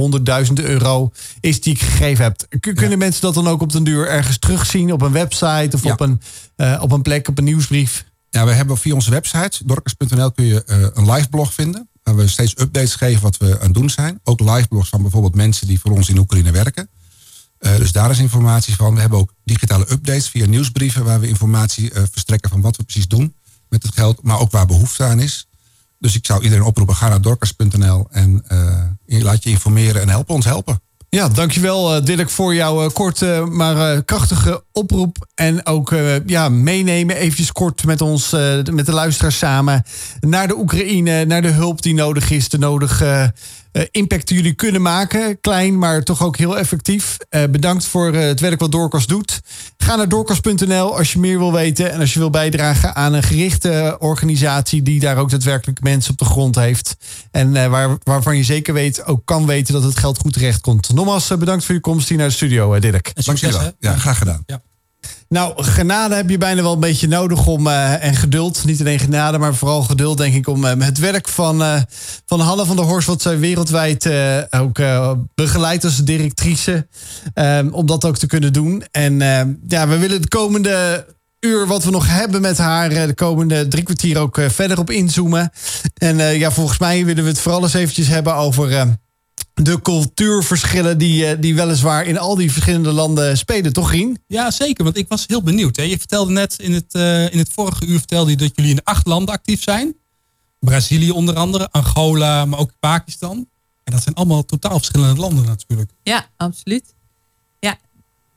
100.000 0.48 0.54
euro 0.54 1.12
is 1.40 1.62
die 1.62 1.74
ik 1.74 1.82
gegeven 1.82 2.24
heb. 2.24 2.46
Kunnen 2.76 2.98
mensen 2.98 3.22
dat 3.22 3.34
dan 3.34 3.48
ook 3.48 3.62
op 3.62 3.72
den 3.72 3.84
duur 3.84 4.08
ergens 4.08 4.38
terugzien 4.40 4.92
op 4.92 5.02
een 5.02 5.12
website 5.12 5.70
of 5.76 5.84
Ja. 5.84 5.92
op, 5.92 6.00
een, 6.00 6.22
eh, 6.56 6.80
op 6.82 6.92
een 6.92 7.02
plek, 7.02 7.28
op 7.28 7.38
een 7.38 7.44
nieuwsbrief? 7.44 8.06
Ja, 8.30 8.46
we 8.46 8.52
hebben 8.52 8.78
via 8.78 8.94
onze 8.94 9.12
website, 9.12 9.60
dorcas.nl, 9.66 10.32
kun 10.32 10.46
je 10.46 10.64
eh, 10.64 10.78
een 10.94 11.12
live 11.12 11.30
blog 11.30 11.54
vinden. 11.54 11.90
Waar 12.04 12.16
we 12.16 12.28
steeds 12.28 12.54
updates 12.58 12.96
geven 12.96 13.22
wat 13.22 13.38
we 13.38 13.54
aan 13.60 13.66
het 13.66 13.74
doen 13.74 13.90
zijn. 13.90 14.20
Ook 14.24 14.40
live 14.40 14.68
blogs 14.68 14.90
van 14.90 15.02
bijvoorbeeld 15.02 15.36
mensen 15.36 15.68
die 15.68 15.80
voor 15.80 15.92
ons 15.92 16.10
in 16.10 16.18
Oekraïne 16.18 16.52
werken. 16.52 16.90
Eh, 17.60 17.76
dus 17.76 17.92
daar 17.92 18.12
is 18.12 18.20
informatie 18.20 18.76
van. 18.76 18.94
We 18.94 19.00
hebben 19.00 19.20
ook 19.20 19.34
digitale 19.44 19.92
updates 19.92 20.30
via 20.30 20.46
nieuwsbrieven 20.46 21.04
waar 21.04 21.20
we 21.20 21.28
informatie 21.28 21.92
eh, 21.92 22.04
verstrekken 22.12 22.50
van 22.50 22.62
wat 22.62 22.78
we 22.78 22.84
precies 22.84 23.08
doen 23.08 23.36
met 23.70 23.84
het 23.84 23.94
geld. 23.94 24.24
Maar 24.24 24.40
ook 24.40 24.52
waar 24.52 24.66
behoefte 24.66 25.04
aan 25.04 25.20
is. 25.20 25.48
Dus 26.00 26.16
ik 26.16 26.26
zou 26.26 26.44
iedereen 26.44 26.66
oproepen, 26.66 26.96
ga 26.96 27.10
naar 27.10 27.22
dorcas.nl 27.22 28.08
en 28.12 28.44
eh, 28.48 29.22
laat 29.22 29.44
je 29.44 29.50
informeren 29.50 30.02
en 30.02 30.10
help 30.10 30.30
ons 30.30 30.46
helpen. 30.46 30.82
Ja, 31.10 31.30
dankjewel 31.30 32.04
Dirk 32.04 32.30
voor 32.30 32.56
jouw 32.56 32.90
korte 32.90 33.46
maar 33.52 34.04
krachtige 34.04 34.64
oproep. 34.72 35.28
En 35.36 35.66
ook 35.66 35.96
ja, 36.26 36.50
meenemen 36.50 37.16
eventjes 37.16 37.52
kort 37.52 37.86
met 37.86 38.02
ons, 38.02 38.32
met 38.72 38.86
de 38.86 38.94
luisteraars 38.94 39.38
samen... 39.38 39.84
naar 40.20 40.48
de 40.48 40.58
Oekraïne, 40.58 41.26
naar 41.26 41.42
de 41.42 41.52
hulp 41.52 41.82
die 41.82 41.94
nodig 41.94 42.32
is, 42.32 42.50
de 42.50 42.58
nodige 42.58 43.34
impact 43.92 44.28
die 44.28 44.38
jullie 44.38 44.54
kunnen 44.54 44.82
maken. 44.82 45.40
Klein, 45.42 45.78
maar 45.78 46.04
toch 46.04 46.24
ook 46.24 46.38
heel 46.38 46.58
effectief. 46.58 47.18
Uh, 47.30 47.44
bedankt 47.50 47.86
voor 47.86 48.14
uh, 48.14 48.22
het 48.22 48.40
werk 48.40 48.60
wat 48.60 48.72
Doorkast 48.72 49.08
doet. 49.08 49.42
Ga 49.78 49.96
naar 49.96 50.10
doorkast.nl 50.10 50.98
als 50.98 51.14
je 51.14 51.20
meer 51.20 51.38
wil 51.38 51.54
weten. 51.54 51.92
En 51.92 52.00
als 52.00 52.14
je 52.14 52.20
wil 52.20 52.30
bijdragen 52.30 52.96
aan 52.96 53.14
een 53.14 53.24
gerichte 53.24 53.96
organisatie... 54.00 54.82
die 54.82 55.00
daar 55.00 55.18
ook 55.18 55.30
daadwerkelijk 55.30 55.82
mensen 55.82 56.12
op 56.12 56.18
de 56.18 56.26
grond 56.26 56.56
heeft. 56.56 56.96
En 57.32 57.70
waar, 57.70 57.98
waarvan 58.04 58.38
je 58.38 58.44
zeker 58.44 58.74
weet, 58.74 59.06
ook 59.06 59.22
kan 59.26 59.46
weten 59.46 59.74
dat 59.74 59.84
het 59.84 60.00
geld 60.00 60.18
goed 60.18 60.34
terecht 60.34 60.62
komt. 60.62 60.94
Nogmaals, 60.94 61.28
bedankt 61.28 61.66
voor 61.66 61.76
je 61.76 61.82
komst 61.82 62.10
hier 62.10 62.18
naar 62.18 62.28
de 62.28 62.34
studio, 62.34 62.80
Dirk. 62.80 63.26
Dank 63.26 63.38
je 63.38 63.52
wel. 63.52 63.72
Ja, 63.80 63.98
graag 63.98 64.18
gedaan. 64.18 64.44
Ja. 64.46 64.62
Nou, 65.30 65.64
genade 65.64 66.16
heb 66.16 66.30
je 66.30 66.38
bijna 66.38 66.62
wel 66.62 66.74
een 66.74 66.80
beetje 66.80 67.08
nodig 67.08 67.46
om. 67.46 67.68
Uh, 67.68 68.04
en 68.04 68.16
geduld. 68.16 68.66
Niet 68.66 68.80
alleen 68.80 69.00
genade, 69.00 69.38
maar 69.38 69.56
vooral 69.56 69.82
geduld, 69.82 70.18
denk 70.18 70.34
ik. 70.34 70.48
Om 70.48 70.66
uh, 70.66 70.72
het 70.78 70.98
werk 70.98 71.28
van, 71.28 71.62
uh, 71.62 71.82
van 72.26 72.40
Hanne 72.40 72.66
van 72.66 72.76
der 72.76 72.86
Horst, 72.86 73.08
wat 73.08 73.22
zij 73.22 73.40
wereldwijd 73.40 74.10
ook 74.50 74.80
begeleidt 75.36 75.84
als 75.84 75.98
directrice. 75.98 76.88
om 77.72 77.86
dat 77.86 78.06
ook 78.06 78.18
te 78.18 78.28
kunnen 78.28 78.54
doen. 78.54 78.84
En 78.92 79.18
ja, 79.68 79.88
we 79.88 79.98
willen 79.98 80.22
de 80.22 80.28
komende 80.28 81.06
uur 81.40 81.68
wat 81.68 81.84
we 81.84 81.92
nog 81.92 82.08
hebben 82.08 82.42
met 82.42 82.58
haar, 82.58 82.90
de 82.90 83.14
komende 83.14 83.68
drie 83.68 83.84
kwartier 83.84 84.18
ook 84.18 84.42
verder 84.48 84.80
op 84.80 84.90
inzoomen. 84.90 85.52
En 85.94 86.18
ja, 86.18 86.52
volgens 86.52 86.80
mij 86.80 87.06
willen 87.06 87.24
we 87.24 87.30
het 87.30 87.40
vooral 87.40 87.64
eens 87.64 87.74
eventjes 87.74 88.08
hebben 88.08 88.36
over 88.36 88.98
de 89.54 89.82
cultuurverschillen 89.82 90.98
die, 90.98 91.26
eh, 91.26 91.38
die 91.40 91.56
weliswaar 91.56 92.06
in 92.06 92.18
al 92.18 92.36
die 92.36 92.52
verschillende 92.52 92.92
landen 92.92 93.38
spelen, 93.38 93.74
toch 93.74 93.92
Rien? 93.92 94.24
Ja, 94.28 94.52
zeker. 94.52 94.84
Want 94.84 94.98
ik 94.98 95.08
was 95.08 95.24
heel 95.28 95.44
benieuwd. 95.44 95.76
Hè. 95.76 95.84
Je 95.84 95.98
vertelde 95.98 96.32
net 96.32 96.60
in 96.60 96.74
het, 96.74 96.96
uh, 96.96 97.32
in 97.32 97.38
het 97.38 97.50
vorige 97.54 97.86
uur 97.86 97.98
vertelde 97.98 98.32
je 98.32 98.38
dat 98.38 98.52
jullie 98.56 98.72
in 98.72 98.84
acht 98.84 99.08
landen 99.08 99.34
actief 99.34 99.64
zijn. 99.64 99.96
Brazilië 100.60 101.12
onder 101.12 101.36
andere, 101.36 101.70
Angola, 101.72 102.46
maar 102.46 102.60
ook 102.60 102.72
Pakistan. 102.80 103.48
En 103.84 103.94
dat 103.94 104.04
zijn 104.04 104.16
allemaal 104.16 104.46
totaal 104.46 104.78
verschillende 104.78 105.22
landen 105.22 105.46
natuurlijk. 105.46 105.92
Ja, 106.04 106.26
absoluut. 106.38 106.94
Ja, 107.60 107.78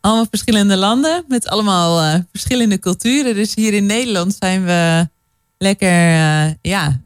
allemaal 0.00 0.26
verschillende 0.30 0.76
landen 0.76 1.24
met 1.28 1.48
allemaal 1.48 2.02
uh, 2.02 2.20
verschillende 2.30 2.78
culturen. 2.78 3.34
Dus 3.34 3.54
hier 3.54 3.72
in 3.72 3.86
Nederland 3.86 4.36
zijn 4.38 4.64
we 4.64 5.08
lekker, 5.62 5.88
uh, 5.88 6.50
ja, 6.62 7.00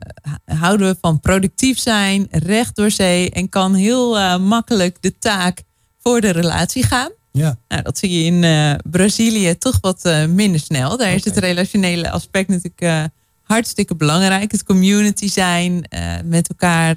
houden 0.44 0.88
we 0.88 0.96
van 1.00 1.20
productief 1.20 1.78
zijn, 1.78 2.26
recht 2.30 2.76
door 2.76 2.90
zee 2.90 3.30
en 3.30 3.48
kan 3.48 3.74
heel 3.74 4.18
uh, 4.18 4.38
makkelijk 4.38 4.96
de 5.00 5.18
taak 5.18 5.62
voor 6.02 6.20
de 6.20 6.30
relatie 6.30 6.84
gaan. 6.84 7.10
Ja. 7.32 7.58
Nou, 7.68 7.82
dat 7.82 7.98
zie 7.98 8.10
je 8.10 8.24
in 8.24 8.42
uh, 8.42 8.74
Brazilië 8.90 9.58
toch 9.58 9.78
wat 9.80 10.10
minder 10.28 10.60
snel. 10.60 10.88
Daar 10.88 11.06
okay. 11.06 11.14
is 11.14 11.24
het 11.24 11.36
relationele 11.36 12.10
aspect 12.10 12.48
natuurlijk 12.48 13.10
hartstikke 13.42 13.94
belangrijk. 13.94 14.52
Het 14.52 14.64
community 14.64 15.28
zijn, 15.28 15.88
met, 16.24 16.48
elkaar, 16.48 16.94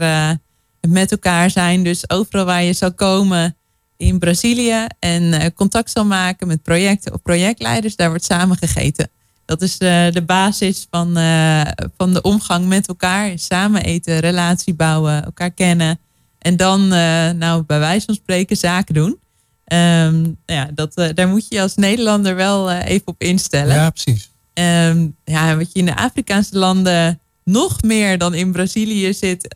met 0.88 1.12
elkaar 1.12 1.50
zijn. 1.50 1.84
Dus 1.84 2.10
overal 2.10 2.46
waar 2.46 2.64
je 2.64 2.74
zou 2.74 2.92
komen 2.92 3.56
in 3.98 4.20
Brazilië 4.20 4.86
en 5.00 5.54
contact 5.54 5.92
zal 5.92 6.06
maken 6.06 6.48
met 6.48 6.64
projecten 6.64 7.14
of 7.14 7.22
projectleiders, 7.22 7.96
daar 7.96 8.10
wordt 8.10 8.26
samen 8.26 8.58
gegeten. 8.58 9.10
Dat 9.50 9.62
is 9.62 9.78
de, 9.78 10.10
de 10.14 10.22
basis 10.22 10.88
van, 10.90 11.18
uh, 11.18 11.62
van 11.98 12.14
de 12.14 12.22
omgang 12.22 12.68
met 12.68 12.88
elkaar. 12.88 13.32
Samen 13.36 13.84
eten, 13.84 14.20
relatie 14.20 14.74
bouwen, 14.74 15.26
elkaar 15.26 15.52
kennen. 15.52 16.00
En 16.40 16.58
dan, 16.58 16.82
uh, 16.84 17.30
nou, 17.30 17.64
bij 17.64 17.80
wijze 17.80 18.06
van 18.06 18.16
spreken, 18.16 18.58
zaken 18.58 18.94
doen. 18.94 19.20
Um, 19.74 20.38
ja, 20.46 20.70
dat, 20.74 20.98
uh, 20.98 21.08
daar 21.14 21.28
moet 21.28 21.46
je 21.50 21.62
als 21.62 21.76
Nederlander 21.76 22.36
wel 22.36 22.72
even 22.72 23.08
op 23.08 23.22
instellen. 23.22 23.76
Ja, 23.76 23.90
precies. 23.90 24.30
Um, 24.54 25.16
ja, 25.24 25.58
wat 25.58 25.70
je 25.74 25.80
in 25.80 25.86
de 25.86 25.96
Afrikaanse 25.96 26.58
landen 26.58 27.20
nog 27.44 27.82
meer 27.82 28.18
dan 28.18 28.34
in 28.34 28.52
Brazilië 28.52 29.14
zit, 29.14 29.56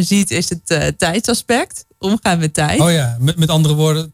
ziet, 0.00 0.30
is 0.30 0.48
het 0.48 0.94
tijdsaspect. 0.98 1.84
Omgaan 1.98 2.38
met 2.38 2.54
tijd. 2.54 2.80
Oh 2.80 2.92
ja, 2.92 3.16
met, 3.20 3.36
met 3.38 3.48
andere 3.48 3.74
woorden, 3.74 4.12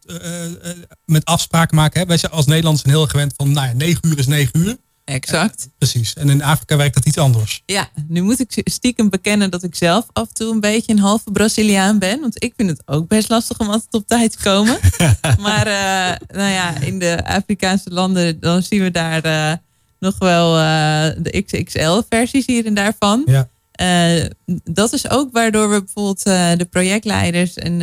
met 1.05 1.25
afspraken 1.25 1.77
maken. 1.77 2.01
Hè? 2.01 2.07
Wij 2.07 2.17
zijn 2.19 2.33
als 2.33 2.47
Nederlanders 2.47 2.85
heel 2.85 3.07
gewend 3.07 3.35
van, 3.37 3.53
nou 3.53 3.67
ja, 3.67 3.73
negen 3.73 4.01
uur 4.03 4.19
is 4.19 4.27
negen 4.27 4.59
uur. 4.59 4.77
Exact. 5.05 5.69
precies. 5.79 6.15
En 6.15 6.29
in 6.29 6.43
Afrika 6.43 6.77
werkt 6.77 6.95
dat 6.95 7.07
iets 7.07 7.19
anders. 7.19 7.63
Ja, 7.67 7.89
nu 8.09 8.23
moet 8.23 8.41
ik 8.41 8.61
stiekem 8.65 9.11
bekennen 9.11 9.51
dat 9.51 9.63
ik 9.63 9.75
zelf 9.75 10.07
af 10.13 10.29
en 10.29 10.35
toe 10.35 10.53
een 10.53 10.61
beetje 10.61 10.93
een 10.93 10.99
halve 10.99 11.31
Braziliaan 11.31 11.99
ben. 11.99 12.21
Want 12.21 12.45
ik 12.45 12.53
vind 12.57 12.71
het 12.71 12.83
ook 12.85 13.09
best 13.09 13.29
lastig 13.29 13.59
om 13.59 13.67
altijd 13.67 13.95
op 13.95 14.07
tijd 14.07 14.33
te 14.33 14.43
komen. 14.43 14.79
maar 15.47 15.67
uh, 15.67 16.37
nou 16.37 16.51
ja, 16.51 16.81
in 16.81 16.99
de 16.99 17.27
Afrikaanse 17.27 17.91
landen 17.91 18.41
dan 18.41 18.63
zien 18.63 18.83
we 18.83 18.91
daar 18.91 19.27
uh, 19.27 19.53
nog 19.99 20.19
wel 20.19 20.59
uh, 20.59 21.07
de 21.19 21.43
XXL-versies 21.47 22.47
hier 22.47 22.67
en 22.67 22.75
daarvan. 22.75 23.27
Ja. 23.27 23.49
dat 24.65 24.93
is 24.93 25.11
ook 25.11 25.33
waardoor 25.33 25.71
we 25.71 25.79
bijvoorbeeld 25.79 26.23
de 26.59 26.67
projectleiders 26.71 27.55
en 27.55 27.79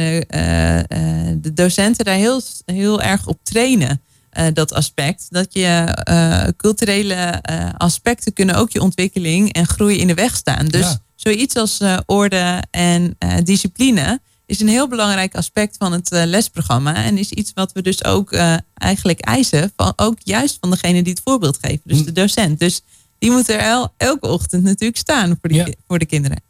de 1.41 1.53
docenten 1.53 2.05
daar 2.05 2.15
heel, 2.15 2.41
heel 2.65 3.01
erg 3.01 3.27
op 3.27 3.39
trainen. 3.43 4.01
Uh, 4.37 4.47
dat 4.53 4.73
aspect. 4.73 5.27
Dat 5.29 5.53
je 5.53 5.97
uh, 6.09 6.47
culturele 6.57 7.43
uh, 7.49 7.69
aspecten 7.77 8.33
kunnen 8.33 8.55
ook 8.55 8.71
je 8.71 8.81
ontwikkeling 8.81 9.53
en 9.53 9.67
groei 9.67 9.97
in 9.97 10.07
de 10.07 10.13
weg 10.13 10.35
staan. 10.35 10.65
Dus 10.65 10.85
ja. 10.85 11.01
zoiets 11.15 11.55
als 11.55 11.79
orde 12.05 12.63
en 12.71 13.17
discipline 13.43 14.19
is 14.45 14.59
een 14.59 14.67
heel 14.67 14.87
belangrijk 14.87 15.35
aspect 15.35 15.75
van 15.77 15.91
het 15.91 16.09
lesprogramma. 16.09 16.95
En 16.95 17.17
is 17.17 17.29
iets 17.29 17.51
wat 17.53 17.71
we 17.71 17.81
dus 17.81 18.03
ook 18.03 18.33
eigenlijk 18.73 19.19
eisen, 19.19 19.71
van, 19.75 19.93
ook 19.95 20.17
juist 20.23 20.57
van 20.59 20.69
degene 20.69 21.01
die 21.03 21.13
het 21.13 21.21
voorbeeld 21.23 21.57
geven, 21.61 21.81
dus 21.83 22.05
de 22.05 22.11
docent. 22.11 22.59
Dus 22.59 22.81
die 23.19 23.31
moet 23.31 23.49
er 23.49 23.59
el, 23.59 23.93
elke 23.97 24.27
ochtend 24.27 24.63
natuurlijk 24.63 24.99
staan 24.99 25.37
voor, 25.41 25.53
ja. 25.53 25.67
voor 25.87 25.99
de 25.99 26.05
kinderen. 26.05 26.41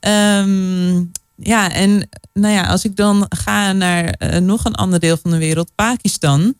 Um, 0.00 1.10
ja, 1.36 1.72
en 1.72 2.08
nou 2.32 2.54
ja, 2.54 2.66
als 2.66 2.84
ik 2.84 2.96
dan 2.96 3.26
ga 3.28 3.72
naar 3.72 4.18
nog 4.42 4.64
een 4.64 4.74
ander 4.74 5.00
deel 5.00 5.16
van 5.16 5.30
de 5.30 5.38
wereld, 5.38 5.74
Pakistan. 5.74 6.54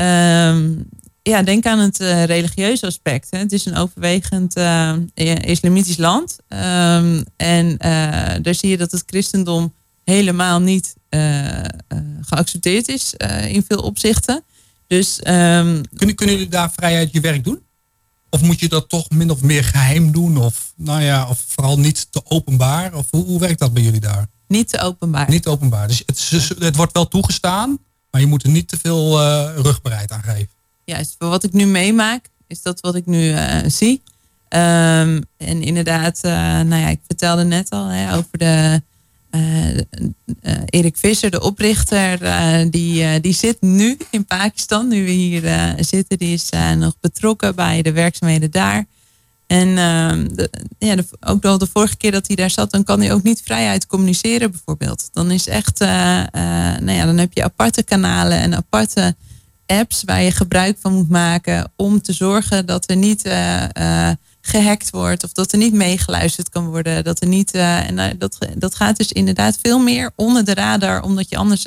Um, 0.00 0.88
ja, 1.22 1.42
denk 1.42 1.66
aan 1.66 1.78
het 1.78 2.00
uh, 2.00 2.24
religieuze 2.24 2.86
aspect. 2.86 3.26
Hè. 3.30 3.38
Het 3.38 3.52
is 3.52 3.64
een 3.64 3.76
overwegend 3.76 4.56
uh, 4.56 4.92
islamitisch 5.40 5.96
land. 5.96 6.38
Um, 6.48 7.24
en 7.36 7.66
uh, 7.66 7.78
daar 8.42 8.54
zie 8.54 8.68
je 8.68 8.76
dat 8.76 8.92
het 8.92 9.02
christendom 9.06 9.74
helemaal 10.04 10.60
niet 10.60 10.94
geaccepteerd 12.20 12.88
is 12.88 13.14
in 13.46 13.64
veel 13.68 13.80
opzichten. 13.80 14.44
Dus, 14.86 15.18
um, 15.18 15.80
kunnen, 15.96 16.14
kunnen 16.14 16.34
jullie 16.34 16.48
daar 16.48 16.72
vrijheid 16.72 17.12
je 17.12 17.20
werk 17.20 17.44
doen? 17.44 17.62
Of 18.30 18.42
moet 18.42 18.60
je 18.60 18.68
dat 18.68 18.88
toch 18.88 19.10
min 19.10 19.30
of 19.30 19.42
meer 19.42 19.64
geheim 19.64 20.12
doen? 20.12 20.36
Of, 20.36 20.72
nou 20.76 21.02
ja, 21.02 21.28
of 21.28 21.44
vooral 21.46 21.78
niet 21.78 22.06
te 22.12 22.20
openbaar? 22.24 22.94
Of 22.94 23.06
hoe, 23.10 23.24
hoe 23.24 23.40
werkt 23.40 23.58
dat 23.58 23.72
bij 23.72 23.82
jullie 23.82 24.00
daar? 24.00 24.26
Niet 24.48 24.68
te 24.68 24.80
openbaar. 24.80 25.30
Niet 25.30 25.42
te 25.42 25.50
openbaar. 25.50 25.88
Dus 25.88 26.02
het, 26.06 26.54
het 26.58 26.76
wordt 26.76 26.92
wel 26.92 27.08
toegestaan, 27.08 27.78
maar 28.10 28.20
je 28.20 28.26
moet 28.26 28.42
er 28.42 28.50
niet 28.50 28.68
te 28.68 28.78
veel 28.78 29.20
uh, 29.20 29.50
rugbaarheid 29.56 30.12
aan 30.12 30.22
geven. 30.22 30.48
Juist, 30.84 31.16
voor 31.18 31.28
wat 31.28 31.44
ik 31.44 31.52
nu 31.52 31.66
meemaak, 31.66 32.28
is 32.46 32.62
dat 32.62 32.80
wat 32.80 32.94
ik 32.94 33.06
nu 33.06 33.28
uh, 33.28 33.56
zie. 33.66 34.02
Um, 34.48 35.24
en 35.36 35.62
inderdaad, 35.62 36.20
uh, 36.24 36.32
nou 36.60 36.74
ja, 36.74 36.88
ik 36.88 37.00
vertelde 37.06 37.44
net 37.44 37.70
al 37.70 37.86
hè, 37.86 38.16
over 38.16 38.38
de 38.38 38.82
Erik 40.66 40.96
Visser, 40.96 41.30
de 41.30 41.40
oprichter. 41.40 42.18
die, 42.70 43.20
die 43.20 43.32
zit 43.32 43.60
nu 43.60 43.96
in 44.10 44.24
Pakistan, 44.24 44.88
nu 44.88 45.04
we 45.04 45.10
hier 45.10 45.74
zitten. 45.78 46.18
Die 46.18 46.32
is 46.32 46.48
nog 46.76 46.94
betrokken 47.00 47.54
bij 47.54 47.82
de 47.82 47.92
werkzaamheden 47.92 48.50
daar. 48.50 48.86
En 49.50 49.68
uh, 49.68 50.28
de, 50.34 50.50
ja, 50.78 50.96
de, 50.96 51.04
ook 51.20 51.44
al 51.44 51.58
de 51.58 51.66
vorige 51.72 51.96
keer 51.96 52.10
dat 52.10 52.26
hij 52.26 52.36
daar 52.36 52.50
zat, 52.50 52.70
dan 52.70 52.84
kan 52.84 53.00
hij 53.00 53.12
ook 53.12 53.22
niet 53.22 53.42
vrijheid 53.44 53.86
communiceren 53.86 54.50
bijvoorbeeld. 54.50 55.08
Dan 55.12 55.30
is 55.30 55.46
echt, 55.46 55.80
uh, 55.80 55.88
uh, 55.88 56.24
nou 56.78 56.92
ja, 56.92 57.04
dan 57.04 57.18
heb 57.18 57.32
je 57.32 57.42
aparte 57.42 57.82
kanalen 57.82 58.38
en 58.38 58.54
aparte 58.54 59.16
apps 59.66 60.02
waar 60.04 60.22
je 60.22 60.30
gebruik 60.30 60.76
van 60.80 60.92
moet 60.92 61.08
maken 61.08 61.72
om 61.76 62.02
te 62.02 62.12
zorgen 62.12 62.66
dat 62.66 62.90
er 62.90 62.96
niet 62.96 63.22
gehackt 64.40 64.90
wordt 64.90 65.24
of 65.24 65.32
dat 65.32 65.52
er 65.52 65.58
niet 65.58 65.74
meegeluisterd 65.74 66.48
kan 66.48 66.66
worden. 66.66 67.04
Dat 67.04 67.20
er 67.20 67.28
niet, 67.28 67.50
en 67.50 68.18
dat, 68.18 68.38
dat 68.54 68.74
gaat 68.74 68.96
dus 68.96 69.12
inderdaad 69.12 69.58
veel 69.62 69.78
meer 69.78 70.10
onder 70.16 70.44
de 70.44 70.54
radar, 70.54 71.02
omdat 71.02 71.28
je 71.28 71.36
anders 71.36 71.62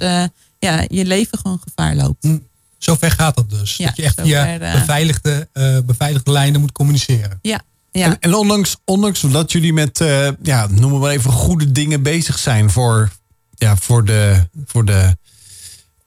ja, 0.60 0.84
je 0.88 1.06
leven 1.06 1.38
gewoon 1.38 1.62
gevaar 1.64 1.96
loopt. 1.96 2.24
Hm. 2.24 2.38
Zover 2.78 3.12
gaat 3.12 3.36
dat 3.36 3.50
dus. 3.50 3.78
Ja, 3.78 3.86
dat 3.86 3.96
je 3.96 4.04
echt 4.04 4.22
via 4.22 4.58
beveiligde, 4.58 5.48
beveiligde 5.86 6.32
lijnen 6.32 6.62
moet 6.62 6.72
communiceren. 6.72 7.40
Ja, 7.42 7.62
ja. 7.94 8.06
En, 8.06 8.20
en, 8.20 8.34
ondanks, 8.34 8.78
ondanks 8.86 9.22
dat 9.22 9.52
jullie 9.52 9.74
met, 9.74 10.00
uh, 10.00 10.28
ja, 10.42 10.68
noemen 10.68 10.92
we 10.92 10.98
maar 10.98 11.12
even 11.12 11.32
goede 11.32 11.72
dingen 11.72 12.04
bezig 12.04 12.40
zijn 12.40 12.70
voor, 12.70 13.12
ja, 13.56 13.76
voor, 13.78 14.06
de, 14.06 14.48
voor 14.66 14.86
de 14.86 15.18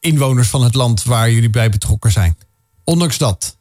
inwoners 0.00 0.48
van 0.48 0.64
het 0.64 0.74
land 0.74 1.02
waar 1.02 1.30
jullie 1.30 1.50
bij 1.50 1.70
betrokken 1.70 2.12
zijn. 2.12 2.36
Ondanks 2.84 3.18
dat. 3.18 3.56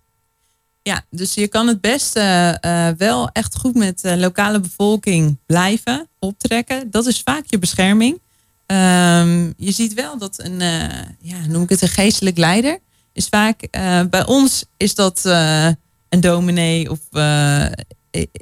Ja, 0.82 1.05
dus 1.09 1.34
je 1.34 1.47
kan 1.47 1.67
het 1.67 1.82
beste 1.82 2.57
uh, 2.61 2.89
wel 2.97 3.30
echt 3.30 3.55
goed 3.55 3.76
met 3.76 4.01
de 4.01 4.17
lokale 4.17 4.59
bevolking 4.59 5.38
blijven 5.45 6.07
optrekken. 6.19 6.91
Dat 6.91 7.05
is 7.05 7.21
vaak 7.21 7.43
je 7.45 7.59
bescherming. 7.59 8.21
Ehm, 8.65 9.51
je 9.57 9.71
ziet 9.71 9.93
wel 9.93 10.17
dat 10.17 10.39
een, 10.39 10.61
eh, 10.61 11.03
ja, 11.19 11.45
noem 11.47 11.63
ik 11.63 11.69
het 11.69 11.82
een 11.82 11.88
geestelijk 11.88 12.38
leider, 12.38 12.80
is 13.15 13.28
vaak, 13.28 13.61
eh, 13.61 14.01
bij 14.09 14.26
ons 14.26 14.65
is 14.78 14.95
dat 14.95 15.26
eh, 15.26 15.67
een 16.09 16.21
dominee 16.21 16.91
of 16.91 16.99
eh, 17.11 17.65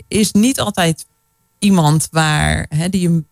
is 0.08 0.32
niet 0.32 0.60
altijd 0.60 1.06
iemand 1.60 2.08
waar, 2.12 2.66
hè, 2.70 2.90
die 2.90 3.08
een, 3.08 3.28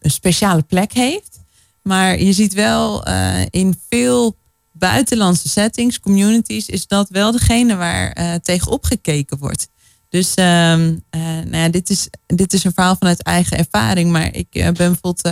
speciale 0.00 0.62
plek 0.62 0.92
heeft. 0.92 1.40
Maar 1.82 2.20
je 2.20 2.32
ziet 2.32 2.52
wel 2.52 3.04
eh, 3.04 3.42
in 3.50 3.80
veel 3.88 4.36
buitenlandse 4.72 5.48
settings, 5.48 6.00
communities, 6.00 6.68
is 6.68 6.86
dat 6.86 7.08
wel 7.08 7.32
degene 7.32 7.76
waar 7.76 8.12
eh 8.12 8.34
tegenop 8.34 8.84
gekeken 8.84 9.38
wordt. 9.38 9.68
Dus 10.08 10.34
ehm, 10.34 10.96
eh, 11.10 11.20
nou 11.20 11.56
ja, 11.56 11.68
dit, 11.68 11.90
is, 11.90 12.08
dit 12.26 12.52
is 12.52 12.64
een 12.64 12.72
verhaal 12.74 12.96
vanuit 12.96 13.22
eigen 13.22 13.58
ervaring. 13.58 14.10
Maar 14.10 14.34
ik 14.34 14.48
ben 14.50 14.74
bijvoorbeeld. 14.74 15.26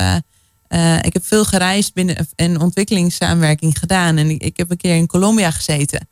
ik 1.02 1.12
heb 1.12 1.26
veel 1.26 1.44
gereisd 1.44 1.94
binnen 1.94 2.28
en 2.34 2.60
ontwikkelingssamenwerking 2.60 3.78
gedaan. 3.78 4.16
En 4.16 4.30
ik, 4.30 4.42
ik 4.42 4.56
heb 4.56 4.70
een 4.70 4.76
keer 4.76 4.96
in 4.96 5.06
Colombia 5.06 5.50
gezeten. 5.50 6.08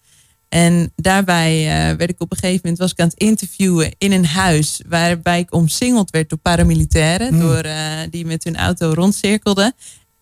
En 0.51 0.93
daarbij 0.97 1.59
eh, 1.91 1.97
werd 1.97 2.11
ik 2.11 2.21
op 2.21 2.31
een 2.33 2.37
gegeven 2.39 2.61
moment 2.63 2.79
was 2.81 2.91
ik 2.91 3.01
aan 3.01 3.07
het 3.09 3.17
interviewen 3.19 3.95
in 3.99 4.13
een 4.13 4.27
huis 4.27 4.81
waarbij 4.89 5.39
ik 5.39 5.53
omsingeld 5.55 6.11
werd 6.11 6.29
door 6.29 6.39
paramilitairen, 6.39 7.39
door, 7.41 7.57
eh, 7.61 7.75
die 8.11 8.27
met 8.27 8.45
hun 8.45 8.57
auto 8.57 8.93
rondcirkelden. 8.93 9.75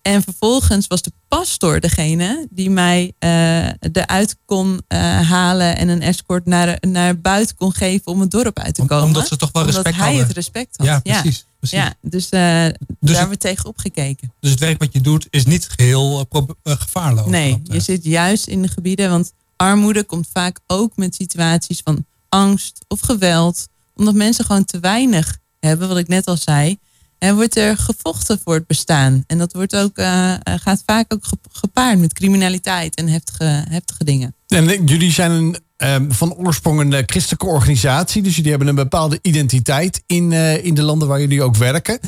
En 0.02 0.22
vervolgens 0.22 0.86
was 0.86 1.02
de 1.02 1.12
pastor 1.28 1.80
degene 1.80 2.46
die 2.50 2.70
mij 2.70 3.12
eh, 3.18 3.66
eruit 3.92 4.36
kon 4.44 4.80
halen 5.22 5.76
en 5.76 5.88
een 5.88 6.02
escort 6.02 6.46
naar, 6.46 6.76
naar 6.80 7.20
buiten 7.20 7.56
kon 7.56 7.72
geven 7.74 8.12
om 8.12 8.20
het 8.20 8.30
dorp 8.30 8.58
uit 8.58 8.74
te 8.74 8.80
Om- 8.80 8.86
komen. 8.86 9.04
omdat 9.04 9.28
ze 9.28 9.36
toch 9.36 9.52
wel 9.52 9.62
Omdat 9.62 9.74
respect 9.76 9.96
hij 9.96 10.06
hadden. 10.06 10.26
het 10.26 10.36
respect 10.36 10.76
had. 10.76 10.86
Ja, 10.86 11.00
precies. 11.00 11.46
precies. 11.58 11.78
Ja, 11.78 11.94
dus, 12.00 12.28
eh, 12.28 12.40
daar 12.40 12.64
het- 13.00 13.10
hebben 13.10 13.28
we 13.28 13.36
tegenop 13.36 13.78
gekeken. 13.78 14.32
Dus 14.40 14.50
het 14.50 14.60
werk 14.60 14.78
wat 14.78 14.92
je 14.92 15.00
doet 15.00 15.26
is 15.30 15.44
niet 15.46 15.68
geheel 15.76 16.26
eh, 16.30 16.42
eh, 16.62 16.72
gevaarloos. 16.80 17.26
Nee, 17.30 17.60
je 17.62 17.80
zit 17.80 18.04
juist 18.04 18.46
in 18.46 18.62
de 18.62 18.68
gebieden, 18.68 19.10
want 19.10 19.32
armoede 19.58 20.04
komt 20.04 20.28
vaak 20.32 20.58
ook 20.66 20.96
met 20.96 21.14
situaties 21.14 21.80
van 21.84 22.06
angst 22.28 22.84
of 22.88 23.00
geweld, 23.00 23.66
omdat 23.94 24.14
mensen 24.14 24.44
gewoon 24.44 24.64
te 24.64 24.80
weinig 24.80 25.38
hebben, 25.60 25.88
wat 25.88 25.98
ik 25.98 26.08
net 26.08 26.26
al 26.26 26.36
zei. 26.36 26.78
En 27.18 27.34
wordt 27.34 27.56
er 27.56 27.76
gevochten 27.76 28.40
voor 28.44 28.54
het 28.54 28.66
bestaan. 28.66 29.24
En 29.26 29.38
dat 29.38 29.52
wordt 29.52 29.76
ook, 29.76 29.96
eh, 29.96 30.34
gaat 30.42 30.82
vaak 30.86 31.12
ook 31.14 31.24
ge- 31.24 31.38
gepaard 31.52 31.98
met 31.98 32.12
criminaliteit 32.12 32.94
en 32.94 33.08
heftige, 33.08 33.64
heftige 33.68 34.04
dingen. 34.04 34.34
En 34.46 34.84
jullie 34.86 35.12
zijn 35.12 35.30
een, 35.30 35.56
ehm, 35.76 36.10
van 36.10 36.34
oorsprong 36.34 36.80
een 36.80 36.92
eh, 36.92 37.02
christelijke 37.06 37.46
organisatie. 37.46 38.22
Dus 38.22 38.34
jullie 38.36 38.50
hebben 38.50 38.68
een 38.68 38.74
bepaalde 38.74 39.18
identiteit 39.22 40.02
in, 40.06 40.32
in 40.62 40.74
de 40.74 40.82
landen 40.82 41.08
waar 41.08 41.20
jullie 41.20 41.42
ook 41.42 41.56
werken. 41.56 41.98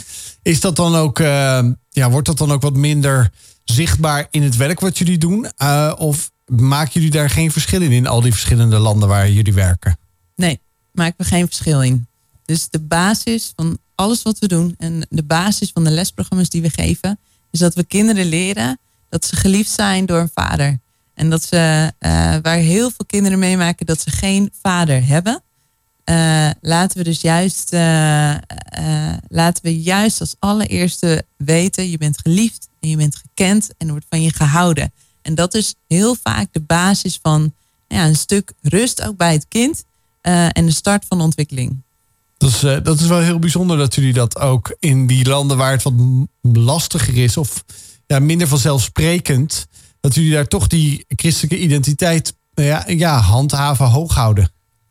Is 0.43 0.61
dat 0.61 0.77
dan 0.77 0.95
ook, 0.95 1.19
ja, 1.89 2.11
wordt 2.11 2.27
dat 2.27 2.39
dan 2.39 2.53
ook 2.53 2.63
wat 2.63 2.77
minder 2.77 3.31
zichtbaar 3.65 4.27
in 4.31 4.43
het 4.43 4.57
werk 4.57 4.81
wat 4.81 4.99
jullie 4.99 5.19
doen? 5.19 5.47
Of 5.99 6.31
maken 6.57 6.93
jullie 6.93 7.11
daar 7.11 7.31
geen 7.31 7.53
verschil 7.53 7.83
in, 7.83 7.93
in 7.93 8.07
al 8.07 8.21
die 8.21 8.33
verschillende 8.33 8.79
landen 8.79 9.09
waar 9.09 9.31
jullie 9.31 9.53
werken? 9.53 9.99
Nee, 10.37 10.61
maken 10.93 11.15
we 11.17 11.25
geen 11.25 11.47
verschil 11.47 11.83
in. 11.83 12.07
Dus 12.45 12.69
de 12.69 12.81
basis 12.81 13.53
van 13.57 13.79
alles 13.95 14.23
wat 14.23 14.39
we 14.39 14.49
doen 14.49 14.75
en 14.79 15.07
de 15.09 15.23
basis 15.23 15.71
van 15.71 15.85
de 15.85 15.91
lesprogramma's 15.91 16.49
die 16.49 16.63
we 16.63 16.71
geven, 16.71 17.19
is 17.51 17.59
dat 17.59 17.75
we 17.75 17.85
kinderen 17.85 18.27
leren 18.27 18.79
dat 19.09 19.25
ze 19.25 19.37
geliefd 19.37 19.71
zijn 19.71 20.07
door 20.07 20.21
een 20.21 20.31
vader. 20.35 20.79
En 21.15 21.31
dat 21.31 21.43
ze, 21.43 21.93
eh, 21.99 22.37
waar 22.43 22.57
heel 22.57 22.91
veel 22.91 23.07
kinderen 23.07 23.39
meemaken 23.39 23.87
dat 23.87 24.01
ze 24.01 24.11
geen 24.11 24.53
vader 24.63 25.07
hebben, 25.07 25.43
eh, 26.05 26.51
laten 26.61 26.99
we 26.99 27.05
dus 27.05 27.21
juist, 27.21 27.73
eh, 27.73 28.35
laten 29.29 29.63
we 29.63 29.81
juist 29.83 30.21
als 30.21 30.35
allereerste 30.39 31.25
weten, 31.37 31.91
je 31.91 31.99
bent 31.99 32.21
geliefd 32.21 32.69
en 32.81 32.89
je 32.89 32.97
bent 32.97 33.17
gekend 33.17 33.71
en 33.79 33.91
wordt 33.91 34.07
van 34.09 34.23
je 34.23 34.33
gehouden. 34.33 34.93
En 35.31 35.37
dat 35.37 35.55
is 35.55 35.75
heel 35.89 36.17
vaak 36.23 36.49
de 36.53 36.61
basis 36.61 37.19
van 37.23 37.55
ja, 37.89 38.07
een 38.07 38.17
stuk 38.17 38.53
rust 38.63 39.03
ook 39.03 39.17
bij 39.17 39.33
het 39.33 39.47
kind 39.49 39.85
eh, 40.21 40.45
en 40.53 40.67
de 40.67 40.73
start 40.73 41.05
van 41.09 41.19
de 41.19 41.25
ontwikkeling. 41.25 41.83
Dat 42.39 42.51
is, 42.51 42.63
eh, 42.63 42.77
dat 42.83 43.01
is 43.01 43.07
wel 43.07 43.19
heel 43.19 43.39
bijzonder 43.39 43.79
dat 43.79 43.95
jullie 43.95 44.13
dat 44.13 44.39
ook 44.39 44.77
in 44.79 45.07
die 45.07 45.29
landen 45.29 45.57
waar 45.57 45.73
het 45.73 45.83
wat 45.83 45.93
lastiger 46.43 47.17
is 47.17 47.37
of 47.37 47.65
ja, 48.07 48.19
minder 48.19 48.49
vanzelfsprekend, 48.49 49.67
dat 50.01 50.15
jullie 50.15 50.33
daar 50.33 50.49
toch 50.49 50.67
die 50.67 51.05
christelijke 51.09 51.59
identiteit 51.59 52.35
nou 52.55 52.69
ja, 52.69 52.85
ja, 52.87 53.19
handhaven, 53.19 53.87
hoog 53.87 54.15
houden. 54.15 54.51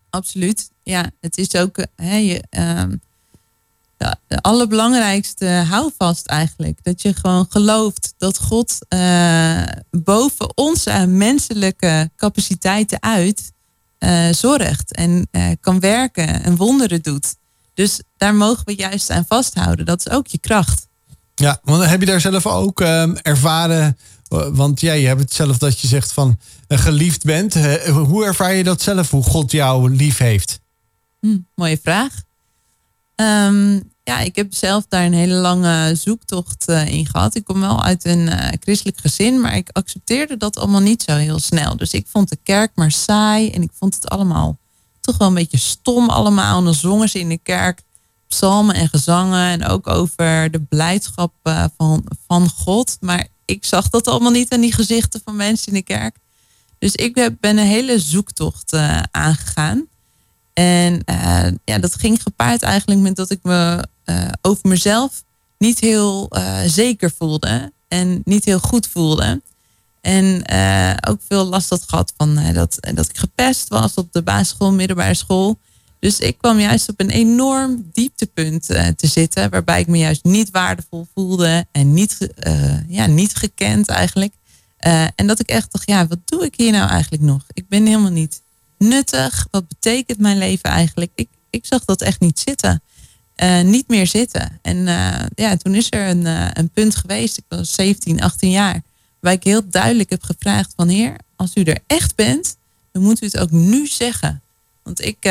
Absoluut. 0.09 0.71
Ja, 0.83 1.11
het 1.19 1.37
is 1.37 1.55
ook 1.55 1.77
eh, 1.77 1.85
hè, 1.95 2.15
je, 2.15 2.43
ehm, 2.49 2.95
de, 4.28 4.41
allerbelangrijkste 4.41 5.45
houvast 5.45 6.26
eigenlijk. 6.26 6.80
Dat 6.84 7.02
je 7.02 7.14
gewoon 7.14 7.45
gelooft 7.50 8.14
dat 8.18 8.38
God 8.38 8.78
eh, 8.88 9.62
boven 9.91 10.58
onze 10.58 11.06
menselijke 11.08 12.10
capaciteiten 12.16 13.02
uit 13.02 13.52
eh, 13.97 14.30
zorgt 14.32 14.95
en 14.95 15.28
eh, 15.32 15.47
kan 15.60 15.80
werken 15.80 16.43
en 16.43 16.56
wonderen 16.56 17.02
doet. 17.02 17.36
Dus 17.74 18.02
daar 18.18 18.36
mogen 18.36 18.66
we 18.66 18.76
juist 18.76 19.10
aan 19.10 19.26
vasthouden. 19.28 19.86
Dat 19.86 20.06
is 20.06 20.12
ook 20.12 20.28
je 20.28 20.38
kracht. 20.38 20.88
Ja, 21.36 21.60
want 21.64 21.86
heb 21.86 22.00
je 22.00 22.06
daar 22.06 22.22
zelf 22.22 22.45
ook 22.45 22.82
ehm, 22.82 23.16
ervaren? 23.22 23.97
Want 24.52 24.82
jij 24.82 25.02
hebt 25.02 25.22
het 25.22 25.34
zelf 25.34 25.58
dat 25.58 25.80
je 25.80 25.88
zegt 25.88 26.14
van 26.14 26.39
geliefd 26.68 27.24
bent. 27.24 27.54
Hoe 27.86 28.26
ervaar 28.26 28.54
je 28.54 28.64
dat 28.64 28.82
zelf, 28.82 29.10
hoe 29.10 29.24
God 29.24 29.52
jou 29.52 29.95
lief 29.95 30.18
heeft? 30.18 30.60
Hm, 31.20 31.38
mooie 31.56 31.80
vraag. 31.84 32.28
Ehm, 33.20 33.80
ja, 34.03 34.20
ik 34.20 34.36
heb 34.36 34.53
zelf 34.53 34.86
daar 34.88 35.05
een 35.05 35.13
hele 35.13 35.34
lange 35.34 35.95
zoektocht 35.95 36.67
eh, 36.67 36.88
in 36.88 37.05
gehad. 37.05 37.36
Ik 37.36 37.43
kom 37.43 37.59
wel 37.59 37.84
uit 37.84 38.05
een 38.05 38.28
eh, 38.28 38.57
christelijk 38.59 38.97
gezin, 38.97 39.41
maar 39.41 39.55
ik 39.55 39.70
accepteerde 39.72 40.38
dat 40.38 40.57
allemaal 40.57 40.82
niet 40.82 41.03
zo 41.03 41.15
heel 41.15 41.39
snel. 41.39 41.78
Dus 41.78 41.93
ik 41.93 42.07
vond 42.07 42.30
de 42.30 42.38
kerk 42.43 42.72
maar 42.76 42.91
saai 42.91 43.49
en 43.49 43.61
ik 43.61 43.72
vond 43.74 43.95
het 43.95 44.09
allemaal 44.09 44.57
toch 45.01 45.17
wel 45.17 45.28
een 45.28 45.34
beetje 45.34 45.57
stom 45.57 46.09
allemaal. 46.09 46.57
En 46.57 46.63
dan 46.63 46.74
zongen 46.74 47.09
ze 47.09 47.20
in 47.20 47.30
de 47.30 47.38
kerk 47.38 47.82
psalmen 48.28 48.76
en 48.76 48.89
gezangen 48.89 49.49
en 49.49 49.65
ook 49.65 49.88
over 49.88 50.51
de 50.51 50.61
blijdschap 50.61 51.34
eh, 51.43 51.65
van, 51.78 52.03
van 52.28 52.49
God. 52.49 52.97
Maar 52.99 53.28
ik 53.45 53.65
zag 53.65 53.89
dat 53.89 54.07
allemaal 54.07 54.32
niet 54.32 54.53
aan 54.53 54.61
die 54.61 54.74
gezichten 54.74 55.22
van 55.24 55.36
mensen 55.36 55.67
in 55.67 55.74
de 55.74 55.84
kerk. 55.84 56.17
Dus 56.78 56.95
ik 56.95 57.13
ben 57.13 57.57
een 57.57 57.65
hele 57.65 57.99
zoektocht 57.99 58.74
aangegaan. 59.11 59.88
En 60.60 61.03
eh, 61.05 61.51
ja, 61.64 61.78
dat 61.78 61.95
ging 61.95 62.22
gepaard 62.22 62.62
eigenlijk 62.62 63.01
met 63.01 63.16
dat 63.16 63.30
ik 63.30 63.39
me 63.41 63.88
eh, 64.03 64.28
over 64.41 64.70
mezelf 64.70 65.24
niet 65.57 65.80
heel 65.80 66.30
eh, 66.30 66.60
zeker 66.66 67.12
voelde. 67.18 67.72
En 67.88 68.22
niet 68.26 68.45
heel 68.45 68.60
goed 68.60 68.88
voelde. 68.88 69.41
En 70.01 70.43
ook 71.07 71.20
veel 71.28 71.45
last 71.45 71.70
had 71.70 71.84
gehad 71.88 72.14
van 72.18 72.39
dat, 72.53 72.78
dat 72.93 73.10
ik 73.10 73.18
gepest 73.18 73.68
was 73.68 73.93
op 73.93 74.14
de 74.14 74.22
basisschool, 74.22 74.72
middelbare 74.72 75.14
school. 75.14 75.60
Dus 75.99 76.20
ik 76.20 76.38
kwam 76.38 76.60
juist 76.60 76.89
op 76.89 76.99
een 76.99 77.10
enorm 77.10 77.89
dieptepunt 77.93 78.66
te 78.66 79.07
zitten. 79.07 79.49
Waarbij 79.49 79.80
ik 79.80 79.88
me 79.88 79.97
juist 79.97 80.24
niet 80.24 80.51
waardevol 80.51 81.07
voelde. 81.14 81.66
En 81.72 81.93
niet, 81.93 82.30
ja, 82.88 83.05
niet 83.05 83.36
gekend 83.36 83.88
eigenlijk. 83.88 84.34
En 85.16 85.28
dat 85.28 85.39
ik 85.39 85.49
echt 85.49 85.72
dacht, 85.72 85.88
ja, 85.88 86.07
wat 86.07 86.20
doe 86.26 86.45
ik 86.45 86.53
hier 86.55 86.72
nou 86.72 86.89
eigenlijk 86.89 87.24
nog? 87.24 87.43
Ik 87.53 87.68
ben 87.68 87.86
helemaal 87.86 88.12
niet 88.12 88.41
nuttig. 88.80 89.47
Wat 89.51 89.67
betekent 89.67 90.19
mijn 90.19 90.38
leven 90.38 90.69
eigenlijk? 90.69 91.11
Ik, 91.15 91.27
ik 91.49 91.65
zag 91.65 91.86
dat 91.86 92.01
echt 92.01 92.19
niet 92.19 92.39
zitten. 92.39 92.82
Eh, 93.39 93.61
niet 93.61 93.88
meer 93.88 94.07
zitten. 94.07 94.59
En 94.61 94.88
eh, 94.88 95.25
ja, 95.36 95.57
toen 95.57 95.75
is 95.75 95.88
er 95.89 96.07
een, 96.07 96.25
eh, 96.25 96.47
een 96.53 96.69
punt 96.69 96.95
geweest. 96.95 97.38
Ik 97.38 97.43
was 97.47 97.73
17, 97.73 98.21
18 98.21 98.49
jaar. 98.49 98.82
Waar 99.19 99.34
ik 99.34 99.43
heel 99.43 99.69
duidelijk 99.69 100.09
heb 100.09 100.23
gevraagd 100.23 100.73
van 100.75 100.88
heer, 100.88 101.15
als 101.36 101.51
u 101.55 101.63
er 101.63 101.80
echt 101.88 102.15
bent, 102.15 102.57
dan 102.91 103.03
moet 103.03 103.21
u 103.21 103.25
het 103.25 103.38
ook 103.38 103.51
nu 103.51 103.88
zeggen. 103.88 104.41
Want 104.84 105.05
ik, 105.05 105.23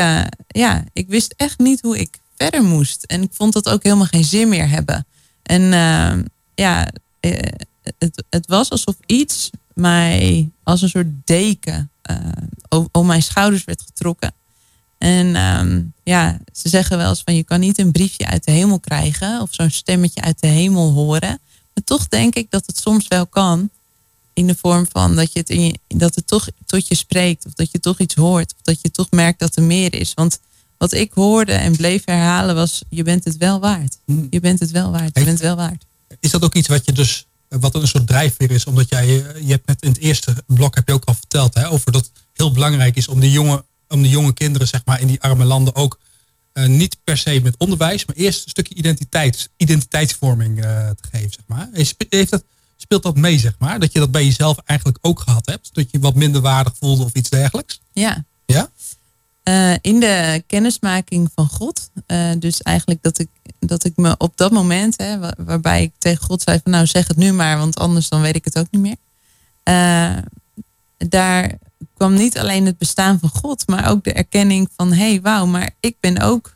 ja, 0.47 0.83
ik 0.93 1.07
wist 1.07 1.33
echt 1.37 1.59
niet 1.59 1.81
hoe 1.81 1.99
ik 1.99 2.19
verder 2.37 2.63
moest. 2.63 3.03
En 3.03 3.21
ik 3.21 3.29
vond 3.33 3.53
dat 3.53 3.69
ook 3.69 3.83
helemaal 3.83 4.05
geen 4.05 4.23
zin 4.23 4.49
meer 4.49 4.69
hebben. 4.69 5.05
En 5.43 5.61
ja, 6.55 6.87
het, 7.97 8.23
het 8.29 8.47
was 8.47 8.69
alsof 8.69 8.95
iets 9.05 9.49
mij 9.73 10.49
als 10.63 10.81
een 10.81 10.89
soort 10.89 11.07
deken 11.23 11.89
om 12.91 13.05
mijn 13.05 13.23
schouders 13.23 13.63
werd 13.63 13.81
getrokken. 13.81 14.33
En 14.97 15.35
ehm, 15.35 15.81
ja, 16.03 16.39
ze 16.53 16.69
zeggen 16.69 16.97
wel 16.97 17.09
eens 17.09 17.21
van 17.25 17.35
je 17.35 17.43
kan 17.43 17.59
niet 17.59 17.79
een 17.79 17.91
briefje 17.91 18.25
uit 18.25 18.43
de 18.43 18.51
hemel 18.51 18.79
krijgen 18.79 19.41
of 19.41 19.47
zo'n 19.51 19.69
stemmetje 19.69 20.21
uit 20.21 20.39
de 20.39 20.47
hemel 20.47 20.91
horen. 20.91 21.39
Maar 21.73 21.83
toch 21.83 22.07
denk 22.07 22.35
ik 22.35 22.51
dat 22.51 22.65
het 22.65 22.77
soms 22.77 23.07
wel 23.07 23.27
kan. 23.27 23.69
In 24.33 24.47
de 24.47 24.55
vorm 24.55 24.85
van 24.91 25.15
dat, 25.15 25.33
je 25.33 25.39
het 25.39 25.49
in 25.49 25.61
je, 25.61 25.79
dat 25.87 26.15
het 26.15 26.27
toch 26.27 26.47
tot 26.65 26.87
je 26.87 26.95
spreekt. 26.95 27.45
Of 27.45 27.53
dat 27.53 27.71
je 27.71 27.79
toch 27.79 27.99
iets 27.99 28.15
hoort. 28.15 28.53
Of 28.53 28.61
dat 28.61 28.81
je 28.81 28.91
toch 28.91 29.11
merkt 29.11 29.39
dat 29.39 29.55
er 29.55 29.63
meer 29.63 29.93
is. 29.93 30.13
Want 30.13 30.39
wat 30.77 30.93
ik 30.93 31.11
hoorde 31.13 31.53
en 31.53 31.75
bleef 31.75 32.05
herhalen 32.05 32.55
was: 32.55 32.81
je 32.89 33.03
bent 33.03 33.23
het 33.23 33.37
wel 33.37 33.59
waard. 33.59 33.97
Je 34.29 34.39
bent 34.39 34.59
het 34.59 34.71
wel 34.71 34.91
waard. 34.91 35.17
Je 35.17 35.23
bent 35.23 35.39
wel 35.39 35.55
waard. 35.55 35.85
Is 36.19 36.31
dat 36.31 36.43
ook 36.43 36.55
iets 36.55 36.67
wat 36.67 36.85
je 36.85 36.91
dus, 36.91 37.25
wat 37.49 37.75
een 37.75 37.87
soort 37.87 38.07
drijfveer 38.07 38.51
is? 38.51 38.65
Omdat 38.65 38.89
jij, 38.89 39.05
eh, 39.05 39.41
je 39.41 39.51
hebt 39.51 39.67
net 39.67 39.81
in 39.81 39.89
het 39.89 39.97
eerste 39.97 40.43
blok 40.47 40.75
heb 40.75 40.87
je 40.87 40.93
ook 40.93 41.05
al 41.05 41.13
verteld 41.13 41.53
hè, 41.53 41.69
over 41.69 41.91
dat 41.91 42.01
het 42.01 42.23
heel 42.33 42.51
belangrijk 42.51 42.95
is 42.95 43.07
om 43.07 43.19
de 43.19 43.31
jonge, 43.31 43.65
om 43.87 44.01
de 44.01 44.09
jonge 44.09 44.33
kinderen 44.33 44.67
zeg 44.67 44.81
maar 44.85 45.01
in 45.01 45.07
die 45.07 45.21
arme 45.21 45.45
landen 45.45 45.75
ook 45.75 45.99
Eh, 46.53 46.67
niet 46.67 46.97
per 47.03 47.17
se 47.17 47.39
met 47.43 47.55
onderwijs, 47.57 48.05
maar 48.05 48.15
eerst 48.15 48.43
een 48.43 48.49
stukje 48.49 48.75
identiteits, 48.75 49.47
identiteitsvorming 49.57 50.63
eh, 50.63 50.89
te 50.89 51.07
geven, 51.11 51.31
zeg 51.31 51.43
maar. 51.45 51.69
Heeft 52.09 52.29
dat, 52.29 52.43
speelt 52.77 53.03
dat 53.03 53.15
mee, 53.15 53.39
zeg 53.39 53.55
maar? 53.59 53.79
Dat 53.79 53.91
je 53.91 53.99
dat 53.99 54.11
bij 54.11 54.25
jezelf 54.25 54.57
eigenlijk 54.65 54.99
ook 55.01 55.19
gehad 55.19 55.45
hebt? 55.45 55.69
Dat 55.73 55.91
je 55.91 55.99
wat 55.99 56.15
minder 56.15 56.41
waardig 56.41 56.73
voelde 56.79 57.03
of 57.03 57.13
iets 57.13 57.29
dergelijks? 57.29 57.81
Ja. 57.93 58.25
Ja? 58.45 58.69
Eh, 59.49 59.73
in 59.81 59.99
de 59.99 60.43
kennismaking 60.47 61.29
van 61.35 61.47
God. 61.49 61.89
eh, 62.05 62.31
dus 62.39 62.61
eigenlijk 62.61 63.03
dat 63.03 63.19
ik, 63.19 63.27
dat 63.59 63.83
ik 63.85 63.95
me 63.95 64.15
op 64.17 64.37
dat 64.37 64.51
moment, 64.51 64.97
hè, 64.97 65.19
wa- 65.19 65.33
waarbij 65.37 65.81
ik 65.83 65.91
tegen 65.97 66.23
God 66.25 66.41
zei 66.41 66.59
van 66.63 66.71
nou 66.71 66.85
zeg 66.85 67.07
het 67.07 67.17
nu 67.17 67.33
maar, 67.33 67.57
want 67.57 67.77
anders 67.79 68.09
dan 68.09 68.21
weet 68.21 68.35
ik 68.35 68.45
het 68.45 68.57
ook 68.59 68.67
niet 68.71 68.81
meer. 68.81 68.95
Eh, 69.63 70.17
daar 70.97 71.57
kwam 71.93 72.13
niet 72.13 72.37
alleen 72.37 72.65
het 72.65 72.77
bestaan 72.77 73.19
van 73.19 73.29
God, 73.29 73.67
maar 73.67 73.89
ook 73.89 74.03
de 74.03 74.13
erkenning 74.13 74.69
van 74.75 74.91
hé 74.93 75.09
hey, 75.09 75.21
wauw, 75.21 75.45
maar 75.45 75.69
ik 75.79 75.95
ben 75.99 76.21
ook 76.21 76.53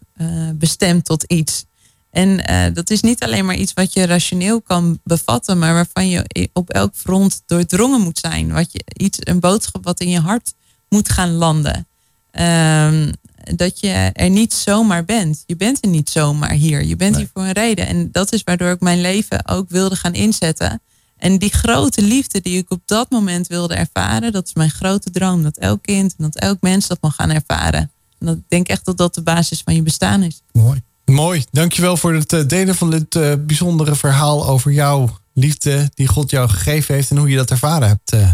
bestemd 0.54 1.06
tot 1.06 1.24
iets. 1.24 1.66
En 2.12 2.38
dat 2.74 2.90
is 2.90 3.02
niet 3.02 3.24
alleen 3.24 3.46
maar 3.46 3.56
iets 3.56 3.74
wat 3.74 3.94
je 3.94 4.06
rationeel 4.06 4.62
kan 4.62 5.00
bevatten, 5.04 5.60
maar 5.60 5.74
waarvan 5.74 6.10
je 6.10 6.50
op 6.54 6.70
elk 6.70 6.96
front 6.96 7.42
doordrongen 7.46 8.02
moet 8.02 8.20
zijn. 8.20 8.52
Wat 8.52 8.72
je, 8.72 8.84
iets, 8.98 9.18
een 9.22 9.40
boodschap 9.40 9.84
wat 9.84 10.00
in 10.00 10.10
je 10.10 10.20
hart 10.20 10.54
moet 10.90 11.10
gaan 11.10 11.32
landen. 11.32 11.88
Ehm, 12.34 13.12
dat 13.56 13.80
je 13.80 14.10
er 14.14 14.30
niet 14.30 14.54
zomaar 14.54 15.06
bent. 15.06 15.44
Je 15.46 15.56
bent 15.56 15.84
er 15.84 15.90
niet 15.90 16.10
zomaar 16.10 16.52
hier. 16.52 16.84
Je 16.84 16.96
bent 16.96 17.16
hier 17.18 17.30
voor 17.34 17.44
een 17.44 17.52
reden. 17.52 17.88
En 17.88 18.10
dat 18.12 18.34
is 18.34 18.44
waardoor 18.44 18.70
ik 18.72 18.80
mijn 18.80 19.02
leven 19.02 19.48
ook 19.48 19.70
wilde 19.70 19.96
gaan 19.96 20.14
inzetten. 20.14 20.82
En 21.18 21.38
die 21.38 21.52
grote 21.52 22.02
liefde 22.02 22.42
die 22.42 22.58
ik 22.58 22.72
op 22.72 22.82
dat 22.86 23.10
moment 23.10 23.48
wilde 23.48 23.76
ervaren, 23.76 24.32
dat 24.32 24.48
is 24.48 24.54
mijn 24.54 24.70
grote 24.72 25.12
droom. 25.12 25.44
Dat 25.44 25.58
elk 25.58 25.82
kind 25.82 26.16
en 26.18 26.24
dat 26.24 26.36
elk 26.36 26.62
mens 26.62 26.88
dat 26.88 26.98
mag 27.02 27.16
gaan 27.16 27.30
ervaren. 27.30 27.92
En 28.20 28.26
dat, 28.26 28.36
ik 28.36 28.44
denk 28.48 28.68
echt 28.68 28.86
dat 28.86 28.98
dat 28.98 29.16
de 29.16 29.22
basis 29.22 29.62
van 29.66 29.76
je 29.76 29.82
bestaan 29.82 30.24
is. 30.24 30.42
Mooi. 30.52 30.82
Mooi, 31.06 31.46
dankjewel 31.52 31.98
voor 31.98 32.14
het 32.14 32.34
eh, 32.34 32.48
delen 32.48 32.76
van 32.76 32.90
dit 32.90 33.16
eh, 33.16 33.34
bijzondere 33.40 33.96
verhaal 33.96 34.48
over 34.48 34.72
jouw 34.72 35.18
liefde 35.34 35.92
die 35.94 36.08
God 36.08 36.30
jou 36.30 36.50
gegeven 36.50 36.96
heeft 36.96 37.10
en 37.12 37.18
hoe 37.18 37.30
je 37.30 37.36
dat 37.36 37.52
ervaren 37.52 37.88
hebt. 37.88 38.12
eh. 38.12 38.32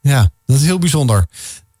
ja, 0.00 0.30
dat 0.46 0.56
is 0.56 0.62
heel 0.62 0.78
bijzonder. 0.78 1.26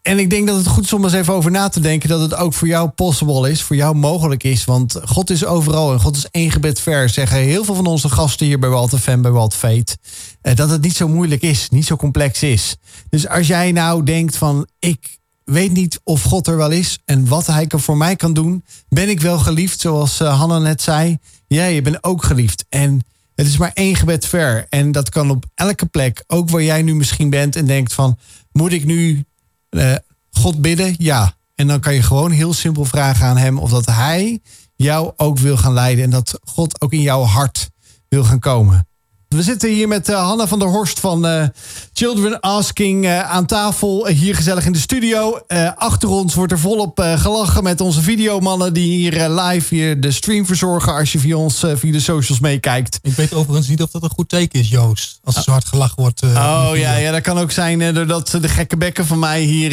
En 0.06 0.18
ik 0.18 0.30
denk 0.30 0.46
dat 0.46 0.56
het 0.56 0.66
goed 0.66 0.84
is 0.84 0.92
om 0.92 1.04
eens 1.04 1.12
even 1.12 1.34
over 1.34 1.50
na 1.50 1.68
te 1.68 1.80
denken 1.80 2.08
dat 2.08 2.20
het 2.20 2.34
ook 2.34 2.54
voor 2.54 2.68
jou 2.68 2.88
possible 2.88 3.50
is, 3.50 3.62
voor 3.62 3.76
jou 3.76 3.94
mogelijk 3.94 4.44
is. 4.44 4.64
Want 4.64 5.00
God 5.04 5.30
is 5.30 5.44
overal 5.44 5.92
en 5.92 6.00
God 6.00 6.16
is 6.16 6.26
één 6.30 6.50
gebed 6.50 6.80
ver, 6.80 7.08
zeggen 7.08 7.38
heel 7.38 7.64
veel 7.64 7.74
van 7.74 7.86
onze 7.86 8.08
gasten 8.08 8.46
hier 8.46 8.58
bij 8.58 8.68
Walt 8.68 8.98
FM, 8.98 9.20
bij 9.20 9.30
Walt 9.30 9.54
Fate. 9.54 9.96
eh, 10.40 10.54
Dat 10.54 10.70
het 10.70 10.82
niet 10.82 10.96
zo 10.96 11.08
moeilijk 11.08 11.42
is, 11.42 11.68
niet 11.68 11.86
zo 11.86 11.96
complex 11.96 12.42
is. 12.42 12.76
Dus 13.08 13.28
als 13.28 13.46
jij 13.46 13.72
nou 13.72 14.02
denkt 14.02 14.36
van 14.36 14.66
ik 14.78 15.18
weet 15.44 15.72
niet 15.72 16.00
of 16.04 16.22
God 16.22 16.46
er 16.46 16.56
wel 16.56 16.70
is 16.70 16.98
en 17.04 17.28
wat 17.28 17.46
hij 17.46 17.66
voor 17.68 17.96
mij 17.96 18.16
kan 18.16 18.32
doen. 18.32 18.64
Ben 18.88 19.08
ik 19.08 19.20
wel 19.20 19.38
geliefd, 19.38 19.80
zoals 19.80 20.20
eh, 20.20 20.38
Hanna 20.38 20.58
net 20.58 20.82
zei? 20.82 21.18
Ja, 21.46 21.64
je 21.64 21.82
bent 21.82 22.04
ook 22.04 22.24
geliefd. 22.24 22.64
En 22.68 23.00
het 23.34 23.46
is 23.46 23.56
maar 23.56 23.72
één 23.74 23.96
gebed 23.96 24.26
ver. 24.26 24.66
En 24.68 24.92
dat 24.92 25.08
kan 25.08 25.30
op 25.30 25.44
elke 25.54 25.86
plek, 25.86 26.24
ook 26.26 26.50
waar 26.50 26.62
jij 26.62 26.82
nu 26.82 26.94
misschien 26.94 27.30
bent 27.30 27.56
en 27.56 27.66
denkt 27.66 27.92
van, 27.92 28.18
moet 28.52 28.72
ik 28.72 28.84
nu 28.84 29.24
eh, 29.68 29.94
God 30.30 30.60
bidden? 30.60 30.94
Ja. 30.98 31.34
En 31.54 31.66
dan 31.66 31.80
kan 31.80 31.94
je 31.94 32.02
gewoon 32.02 32.30
heel 32.30 32.52
simpel 32.52 32.84
vragen 32.84 33.26
aan 33.26 33.36
hem 33.36 33.58
of 33.58 33.70
dat 33.70 33.86
hij 33.86 34.40
jou 34.76 35.12
ook 35.16 35.38
wil 35.38 35.56
gaan 35.56 35.72
leiden 35.72 36.04
en 36.04 36.10
dat 36.10 36.38
God 36.44 36.80
ook 36.80 36.92
in 36.92 37.00
jouw 37.00 37.22
hart 37.22 37.70
wil 38.08 38.24
gaan 38.24 38.38
komen. 38.38 38.88
We 39.28 39.42
zitten 39.42 39.68
hier 39.68 39.88
met 39.88 40.08
eh, 40.08 40.26
Hanna 40.26 40.46
van 40.46 40.58
der 40.58 40.68
Horst 40.68 41.00
van 41.00 41.26
eh, 41.26 41.44
Children 41.92 42.40
Asking 42.40 43.04
eh, 43.04 43.30
aan 43.30 43.46
tafel. 43.46 44.06
hier 44.06 44.34
gezellig 44.34 44.66
in 44.66 44.72
de 44.72 44.78
studio. 44.78 45.40
Achter 45.76 46.08
ons 46.08 46.34
wordt 46.34 46.52
er 46.52 46.58
volop 46.58 47.00
gelachen 47.16 47.62
met 47.62 47.80
onze 47.80 48.00
videomannen 48.00 48.72
die 48.72 48.96
hier 48.96 49.28
live 49.28 49.74
hier 49.74 50.00
de 50.00 50.10
stream 50.10 50.46
verzorgen 50.46 50.92
als 50.92 51.12
je 51.12 51.18
via 51.18 51.36
ons 51.36 51.64
via 51.74 51.92
de 51.92 52.00
socials 52.00 52.40
meekijkt. 52.40 52.98
Ik 53.02 53.12
weet 53.12 53.34
overigens 53.34 53.68
niet 53.68 53.82
of 53.82 53.90
dat 53.90 54.02
een 54.02 54.10
goed 54.10 54.28
teken 54.28 54.60
is, 54.60 54.68
Joost. 54.68 55.20
Als 55.24 55.36
er 55.36 55.42
zo 55.42 55.50
hard 55.50 55.64
gelachen 55.64 56.00
wordt. 56.00 56.22
Oh 56.22 56.70
ja, 56.74 56.96
ja, 56.96 57.12
dat 57.12 57.20
kan 57.20 57.38
ook 57.38 57.50
zijn 57.50 57.94
doordat 57.94 58.38
de 58.40 58.48
gekke 58.48 58.76
bekken 58.76 59.06
van 59.06 59.18
mij 59.18 59.42
hier 59.42 59.72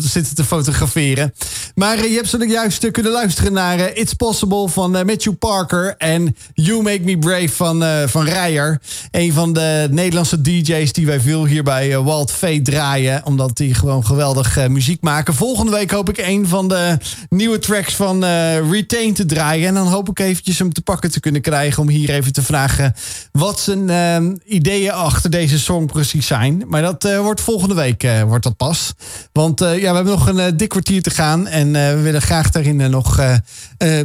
zitten 0.00 0.34
te 0.34 0.44
fotograferen. 0.44 1.34
Maar 1.74 2.06
je 2.06 2.14
hebt 2.14 2.28
zojuist 2.28 2.84
uh, 2.84 2.90
kunnen 2.90 3.12
luisteren 3.12 3.52
naar 3.52 3.92
It's 3.92 4.14
Possible 4.14 4.68
van 4.68 4.90
Matthew 4.90 5.34
Parker 5.38 5.94
en 5.98 6.36
You 6.54 6.82
Make 6.82 7.02
Me 7.02 7.18
Brave 7.18 7.48
van, 7.48 8.08
van 8.08 8.24
Rijer. 8.24 8.79
Een 9.10 9.32
van 9.32 9.52
de 9.52 9.88
Nederlandse 9.90 10.40
DJ's 10.40 10.92
die 10.92 11.06
wij 11.06 11.20
veel 11.20 11.46
hier 11.46 11.62
bij 11.62 11.92
eh, 11.92 12.04
Walt 12.04 12.30
Fate 12.30 12.62
draaien. 12.62 13.24
Omdat 13.24 13.56
die 13.56 13.74
gewoon 13.74 14.06
geweldig 14.06 14.56
eh, 14.56 14.66
muziek 14.66 15.02
maken. 15.02 15.34
Volgende 15.34 15.72
week 15.72 15.90
hoop 15.90 16.08
ik 16.08 16.18
een 16.18 16.48
van 16.48 16.68
de 16.68 16.98
nieuwe 17.28 17.58
tracks 17.58 17.94
van 17.94 18.24
eh, 18.24 18.70
Retain 18.70 19.14
te 19.14 19.26
draaien. 19.26 19.68
En 19.68 19.74
dan 19.74 19.86
hoop 19.86 20.08
ik 20.08 20.18
eventjes 20.18 20.58
hem 20.58 20.72
te 20.72 20.82
pakken 20.82 21.10
te 21.10 21.20
kunnen 21.20 21.40
krijgen. 21.40 21.82
Om 21.82 21.88
hier 21.88 22.10
even 22.10 22.32
te 22.32 22.42
vragen 22.42 22.94
wat 23.32 23.60
zijn 23.60 24.40
ideeën 24.44 24.92
achter 24.92 25.30
deze 25.30 25.58
song 25.58 25.86
precies 25.86 26.26
zijn. 26.26 26.64
Maar 26.66 26.82
dat 26.82 27.16
wordt 27.22 27.40
volgende 27.40 27.74
week 27.74 28.08
wordt 28.26 28.44
dat 28.44 28.56
pas. 28.56 28.92
Want 29.32 29.60
ja, 29.60 29.66
we 29.66 29.84
hebben 29.94 30.04
nog 30.04 30.26
een 30.26 30.56
dik 30.56 30.68
kwartier 30.68 31.02
te 31.02 31.10
gaan. 31.10 31.46
En 31.46 31.72
we 31.72 32.00
willen 32.02 32.22
graag 32.22 32.50
daarin 32.50 32.90
nog 32.90 33.20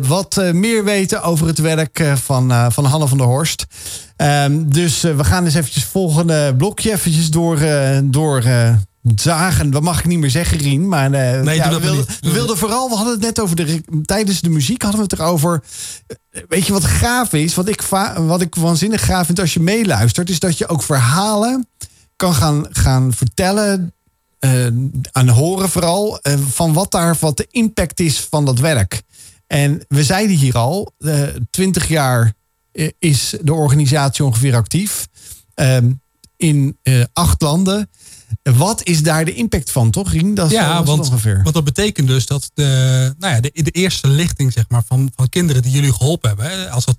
wat 0.01 0.41
meer 0.53 0.83
weten 0.83 1.23
over 1.23 1.47
het 1.47 1.59
werk 1.59 2.03
van, 2.23 2.71
van 2.71 2.85
Hanne 2.85 3.07
van 3.07 3.17
der 3.17 3.27
Horst. 3.27 3.65
Ehm, 4.15 4.63
dus 4.69 5.03
eh, 5.03 5.15
we 5.15 5.23
gaan 5.23 5.45
eens 5.45 5.53
eventjes 5.55 5.83
het 5.83 5.91
volgende 5.91 6.55
blokje 6.57 6.91
eventjes 6.91 7.29
door, 7.29 7.57
eh, 7.59 7.99
door 8.03 8.41
eh, 8.41 8.75
zagen. 9.15 9.71
Dat 9.71 9.81
mag 9.81 9.99
ik 9.99 10.05
niet 10.05 10.19
meer 10.19 10.29
zeggen, 10.29 10.57
Rien. 10.57 10.87
Maar 10.87 11.09
Nee, 11.09 11.55
ja, 11.55 11.63
doe 11.63 11.71
dat 11.71 11.81
we, 11.81 11.87
wilden, 11.87 12.05
we 12.21 12.31
wilden 12.31 12.57
vooral, 12.57 12.89
we 12.89 12.95
hadden 12.95 13.13
het 13.13 13.23
net 13.23 13.39
over 13.39 13.55
de. 13.55 13.83
Tijdens 14.05 14.41
de 14.41 14.49
muziek 14.49 14.81
hadden 14.81 14.99
we 15.01 15.07
het 15.09 15.19
erover. 15.19 15.63
Weet 16.47 16.65
je 16.65 16.73
wat 16.73 16.85
gaaf 16.85 17.33
is? 17.33 17.55
Wat 17.55 17.67
ik, 17.67 17.81
wat 18.17 18.41
ik 18.41 18.55
waanzinnig 18.55 19.05
gaaf 19.05 19.25
vind 19.25 19.39
als 19.39 19.53
je 19.53 19.59
meeluistert, 19.59 20.29
is 20.29 20.39
dat 20.39 20.57
je 20.57 20.67
ook 20.67 20.83
verhalen 20.83 21.67
kan 22.15 22.33
gaan, 22.33 22.65
gaan 22.69 23.13
vertellen. 23.13 23.93
eh, 24.39 24.65
aan 25.11 25.27
horen 25.29 25.69
vooral 25.69 26.19
van 26.49 26.73
wat 26.73 26.91
daar 26.91 27.17
wat 27.19 27.37
de 27.37 27.47
impact 27.51 27.99
is 27.99 28.19
van 28.19 28.45
dat 28.45 28.59
werk. 28.59 29.01
En 29.47 29.85
we 29.87 30.03
zeiden 30.03 30.35
hier 30.35 30.57
al, 30.57 30.91
twintig 31.49 31.87
jaar 31.87 32.33
is 32.99 33.35
de 33.41 33.53
organisatie 33.53 34.25
ongeveer 34.25 34.55
actief. 34.55 35.07
Ehm, 35.53 35.91
in 36.37 36.77
eh, 36.83 37.03
acht 37.13 37.41
landen. 37.41 37.89
Wat 38.43 38.83
is 38.83 39.03
daar 39.03 39.25
de 39.25 39.33
impact 39.33 39.71
van, 39.71 39.91
toch, 39.91 40.11
Rien? 40.11 40.33
Dat 40.33 40.45
is, 40.45 40.51
Ja, 40.51 40.83
want, 40.83 40.99
ongeveer. 41.09 41.41
want 41.43 41.55
dat 41.55 41.63
betekent 41.63 42.07
dus 42.07 42.25
dat 42.25 42.51
de, 42.53 43.13
nou 43.19 43.33
ja, 43.33 43.41
de, 43.41 43.51
de 43.53 43.71
eerste 43.71 44.07
lichting 44.07 44.53
zeg 44.53 44.65
maar, 44.69 44.83
van, 44.87 45.11
van 45.15 45.29
kinderen 45.29 45.61
die 45.61 45.71
jullie 45.71 45.93
geholpen 45.93 46.27
hebben, 46.29 46.49
hè, 46.49 46.69
als 46.69 46.85
dat 46.85 46.97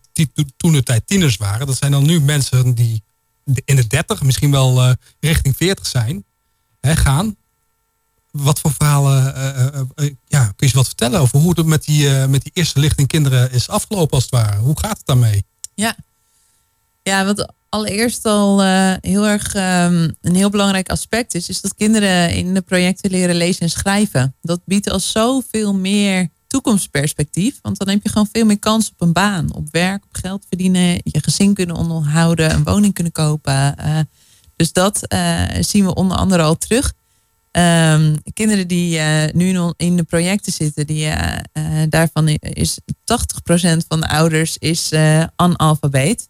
toen 0.57 0.73
de 0.73 0.83
tijd 0.83 1.07
tieners 1.07 1.37
waren, 1.37 1.67
dat 1.67 1.77
zijn 1.77 1.91
dan 1.91 2.07
nu 2.07 2.21
mensen 2.21 2.75
die 2.75 3.03
in 3.65 3.77
de 3.77 3.87
30, 3.87 4.23
misschien 4.23 4.51
wel 4.51 4.83
eh, 4.83 4.93
richting 5.21 5.57
40 5.57 5.87
zijn, 5.87 6.25
hè, 6.81 6.97
gaan. 6.97 7.37
Wat 8.31 8.61
voor 8.61 8.73
verhalen, 8.79 9.35
eh, 9.35 9.67
eh, 9.67 9.81
eh, 9.95 10.11
ja, 10.27 10.53
kun 10.57 10.69
je 10.69 10.75
wat 10.75 10.87
vertellen 10.87 11.21
over 11.21 11.39
hoe 11.39 11.53
het 11.57 11.67
met 11.67 11.85
die, 11.85 12.09
eh, 12.09 12.27
met 12.27 12.43
die 12.43 12.53
eerste 12.55 12.81
lichting 12.81 13.09
kinderen 13.09 13.53
is 13.53 13.69
afgelopen 13.69 14.15
als 14.15 14.23
het 14.23 14.33
ware? 14.33 14.59
Hoe 14.59 14.79
gaat 14.81 14.97
het 14.97 15.07
daarmee? 15.07 15.45
Ja. 15.77 15.97
Ja, 17.03 17.25
wat 17.25 17.53
allereerst 17.69 18.25
al 18.25 18.63
eh, 18.63 18.93
heel 19.01 19.27
erg 19.27 19.55
ehm, 19.55 20.11
een 20.21 20.35
heel 20.35 20.51
belangrijk 20.51 20.89
aspect 20.89 21.35
is, 21.35 21.49
is 21.49 21.61
dat 21.61 21.75
kinderen 21.75 22.31
in 22.31 22.55
de 22.55 22.61
projecten 22.61 23.11
leren 23.11 23.35
lezen 23.35 23.63
en 23.63 23.71
schrijven. 23.71 24.35
Dat 24.43 24.61
biedt 24.65 24.91
al 24.91 25.01
zoveel 25.01 25.75
meer 25.75 26.29
toekomstperspectief. 26.47 27.59
Want 27.63 27.79
dan 27.79 27.89
heb 27.89 28.03
je 28.03 28.09
gewoon 28.09 28.29
veel 28.33 28.45
meer 28.45 28.59
kans 28.59 28.91
op 28.91 29.01
een 29.01 29.13
baan, 29.13 29.55
op 29.55 29.69
werk, 29.71 30.05
op 30.05 30.17
geld 30.17 30.45
verdienen, 30.49 31.01
je 31.03 31.21
gezin 31.23 31.55
kunnen 31.55 31.77
onderhouden, 31.77 32.53
een 32.53 32.65
woning 32.65 32.95
kunnen 32.95 33.13
kopen. 33.13 33.77
Eh, 33.77 33.99
dus 34.57 34.73
dat 34.73 35.07
eh, 35.07 35.43
zien 35.61 35.85
we 35.85 35.95
onder 35.95 36.17
andere 36.17 36.43
al 36.43 36.59
terug. 36.59 36.93
Ehm, 37.57 38.15
kinderen 38.35 38.69
die 38.69 38.99
eh, 38.99 39.33
nu 39.35 39.73
in- 39.77 39.97
de 39.97 40.03
projecten 40.03 40.53
zitten, 40.53 40.87
die, 40.87 41.07
eh, 41.07 41.39
eh, 41.53 41.91
daarvan 41.91 42.29
is 42.29 42.79
80% 43.05 43.85
van 43.89 44.01
de 44.01 44.09
ouders 44.09 44.59
is 44.59 44.93
analfabeet. 45.37 46.29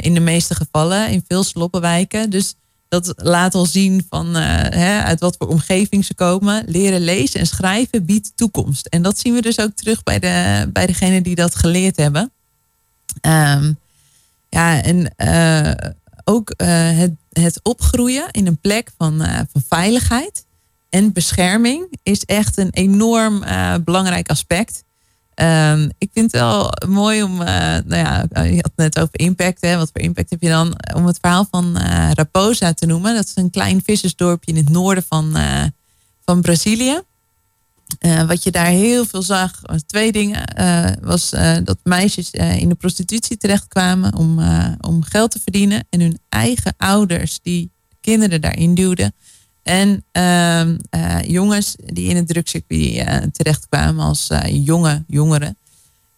In 0.00 0.14
de 0.14 0.20
meeste 0.20 0.54
gevallen, 0.54 1.10
in 1.10 1.24
veel 1.28 1.42
sloppenwijken. 1.42 2.30
Dus 2.30 2.54
dat 2.88 3.12
laat 3.16 3.54
al 3.54 3.66
zien 3.66 4.06
van 4.10 4.34
hè, 4.34 5.02
uit 5.02 5.20
wat 5.20 5.36
voor 5.38 5.48
omgeving 5.48 6.04
ze 6.04 6.14
komen. 6.14 6.64
Leren 6.66 7.00
lezen 7.00 7.40
en 7.40 7.46
schrijven 7.46 8.04
biedt 8.04 8.32
toekomst. 8.34 8.86
En 8.86 9.02
dat 9.02 9.18
zien 9.18 9.34
we 9.34 9.40
dus 9.42 9.58
ook 9.58 9.74
terug 9.74 10.02
bij, 10.02 10.18
de, 10.18 10.68
bij 10.72 10.86
degenen 10.86 11.22
die 11.22 11.34
dat 11.34 11.54
geleerd 11.54 11.96
hebben. 11.96 12.32
Ehm, 13.20 13.72
ja, 14.48 14.82
en 14.82 15.14
ook 16.24 16.52
het, 16.56 17.12
het 17.40 17.60
opgroeien 17.62 18.30
in 18.30 18.46
een 18.46 18.58
plek 18.58 18.90
van, 18.98 19.22
eh, 19.22 19.40
van 19.52 19.62
veiligheid 19.68 20.46
en 20.90 21.12
bescherming 21.12 21.96
is 22.02 22.24
echt 22.24 22.58
een 22.58 22.70
enorm 22.70 23.42
eh, 23.42 23.74
belangrijk 23.84 24.28
aspect. 24.28 24.84
Ehm, 25.34 25.88
ik 25.98 26.10
vind 26.12 26.32
het 26.32 26.40
wel 26.40 26.72
mooi 26.88 27.22
om, 27.22 27.40
eh, 27.40 27.46
nou 27.84 27.96
ja, 27.96 28.42
je 28.42 28.54
had 28.54 28.72
het 28.76 28.76
net 28.76 28.98
over 28.98 29.18
impact. 29.18 29.60
Hè, 29.60 29.76
wat 29.76 29.90
voor 29.92 30.00
impact 30.00 30.30
heb 30.30 30.42
je 30.42 30.48
dan? 30.48 30.74
Om 30.94 31.06
het 31.06 31.18
verhaal 31.20 31.46
van 31.50 31.78
Raposa 32.12 32.72
te 32.72 32.86
noemen. 32.86 33.14
Dat 33.14 33.24
is 33.24 33.36
een 33.36 33.50
klein 33.50 33.82
vissersdorpje 33.84 34.52
in 34.52 34.56
het 34.56 34.68
noorden 34.68 35.04
van, 35.08 35.36
van 36.24 36.40
Brazilië. 36.40 37.00
Eh, 37.98 38.26
wat 38.26 38.42
je 38.42 38.50
daar 38.50 38.66
heel 38.66 39.04
veel 39.04 39.22
zag, 39.22 39.60
was 39.62 39.82
twee 39.86 40.12
dingen. 40.12 40.46
Eh, 40.46 40.90
was 41.00 41.32
eh, 41.32 41.56
dat 41.64 41.78
meisjes 41.82 42.30
in 42.30 42.68
de 42.68 42.74
prostitutie 42.74 43.36
terechtkwamen 43.36 44.14
om, 44.14 44.40
om 44.80 45.02
geld 45.02 45.30
te 45.30 45.40
verdienen. 45.42 45.84
En 45.90 46.00
hun 46.00 46.18
eigen 46.28 46.74
ouders 46.76 47.38
die 47.42 47.70
kinderen 48.00 48.40
daarin 48.40 48.74
duwden. 48.74 49.14
En 49.62 50.04
ehm, 50.12 50.76
eh, 50.90 51.22
jongens 51.22 51.76
die 51.84 52.08
in 52.08 52.16
het 52.16 52.28
drugscircuit 52.28 53.34
terechtkwamen 53.34 54.04
als 54.04 54.30
jonge 54.46 55.04
jongeren. 55.06 55.56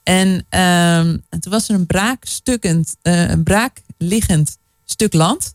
En 0.03 0.47
ehm, 0.49 1.17
toen 1.41 1.53
was 1.53 1.69
er 1.69 1.75
een 1.75 1.87
braakstukkend, 1.87 2.97
een 3.03 3.43
braakliggend 3.43 4.57
stuk 4.85 5.13
land. 5.13 5.55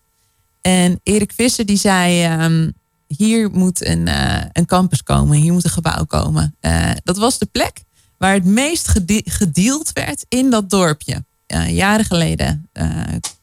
En 0.62 1.00
Erik 1.04 1.32
Visser 1.32 1.66
die 1.66 1.78
zei, 1.78 2.24
ehm, 2.24 2.70
hier 3.18 3.50
moet 3.50 3.86
een, 3.86 4.08
eh, 4.08 4.42
een 4.52 4.66
campus 4.66 5.04
komen, 5.04 5.38
hier 5.38 5.54
moet 5.54 5.64
een 5.64 5.70
gebouw 5.70 6.06
komen. 6.06 6.56
Eh, 6.60 6.92
dat 7.04 7.18
was 7.18 7.38
de 7.38 7.46
plek 7.46 7.84
waar 8.18 8.34
het 8.34 8.46
meest 8.46 8.88
gede- 8.88 9.22
gedeeld 9.26 9.94
werd 9.94 10.26
in 10.28 10.50
dat 10.50 10.70
dorpje. 10.70 11.26
Ja, 11.48 11.68
jaren 11.68 12.06
geleden 12.06 12.70
eh, 12.74 12.90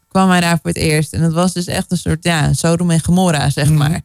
kwam 0.09 0.31
hij 0.31 0.41
daar 0.41 0.59
voor 0.63 0.71
het 0.71 0.77
eerst. 0.77 1.13
En 1.13 1.21
dat 1.21 1.33
was 1.33 1.53
dus 1.53 1.67
echt 1.67 1.91
een 1.91 1.97
soort 1.97 2.25
ja, 2.25 2.53
Sodom 2.53 2.91
en 2.91 3.05
Gomorra, 3.05 3.51
zeg 3.51 3.71
maar. 3.71 4.01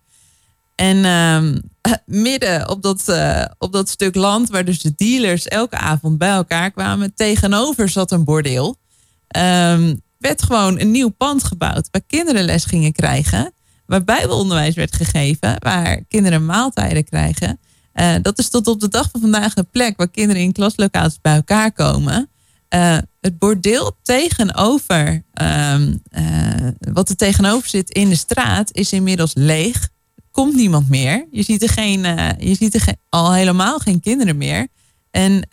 En 0.76 1.06
ehm, 1.06 1.60
midden 2.26 2.70
op 2.70 2.82
dat, 2.82 3.10
eh, 3.10 3.46
op 3.58 3.72
dat 3.72 3.90
stuk 3.90 4.16
land, 4.16 4.50
waar 4.50 4.66
dus 4.66 4.82
de 4.82 4.94
dealers 4.96 5.48
elke 5.48 5.78
avond 5.78 6.18
bij 6.18 6.30
elkaar 6.30 6.72
kwamen, 6.72 7.14
tegenover 7.16 7.90
zat 7.90 8.12
een 8.12 8.24
bordeel. 8.24 8.78
Ehm, 9.28 9.96
werd 10.18 10.44
gewoon 10.44 10.80
een 10.80 10.92
nieuw 10.92 11.10
pand 11.10 11.44
gebouwd 11.44 11.88
waar 11.92 12.02
kinderen 12.08 12.44
les 12.44 12.66
gingen 12.66 12.92
krijgen. 12.92 13.54
Waar 13.86 14.04
bijbelonderwijs 14.04 14.76
werd 14.76 14.96
gegeven, 14.96 15.56
waar 15.60 16.04
kinderen 16.08 16.46
maaltijden 16.46 17.04
krijgen. 17.04 17.60
Eh, 17.94 18.16
dat 18.22 18.40
is 18.40 18.50
tot 18.50 18.68
op 18.68 18.80
de 18.80 18.90
dag 18.90 19.10
van 19.12 19.22
vandaag 19.22 19.56
een 19.56 19.70
plek 19.70 19.98
waar 19.98 20.10
kinderen 20.10 20.42
in 20.42 20.52
klaslocaties 20.52 21.22
bij 21.22 21.36
elkaar 21.36 21.72
komen. 21.72 22.30
Eh, 22.68 22.98
het 23.22 23.38
bordeel 23.38 23.98
tegenover, 24.04 25.24
ehm, 25.34 25.96
eh, 26.10 26.68
wat 26.80 27.10
er 27.10 27.16
tegenover 27.16 27.70
zit 27.70 27.90
in 27.90 28.10
de 28.10 28.16
straat, 28.16 28.70
is 28.74 28.92
inmiddels 28.92 29.32
leeg. 29.34 29.90
Komt 30.32 30.56
niemand 30.56 30.90
meer. 30.90 31.28
Je 31.32 31.44
ziet 31.44 31.62
er, 31.62 31.70
geen, 31.70 32.02
je 32.40 32.56
ziet 32.60 32.74
er 32.74 32.96
al 33.10 33.34
helemaal 33.34 33.80
geen 33.80 34.00
kinderen 34.00 34.38
meer. 34.38 34.68
En 35.12 35.48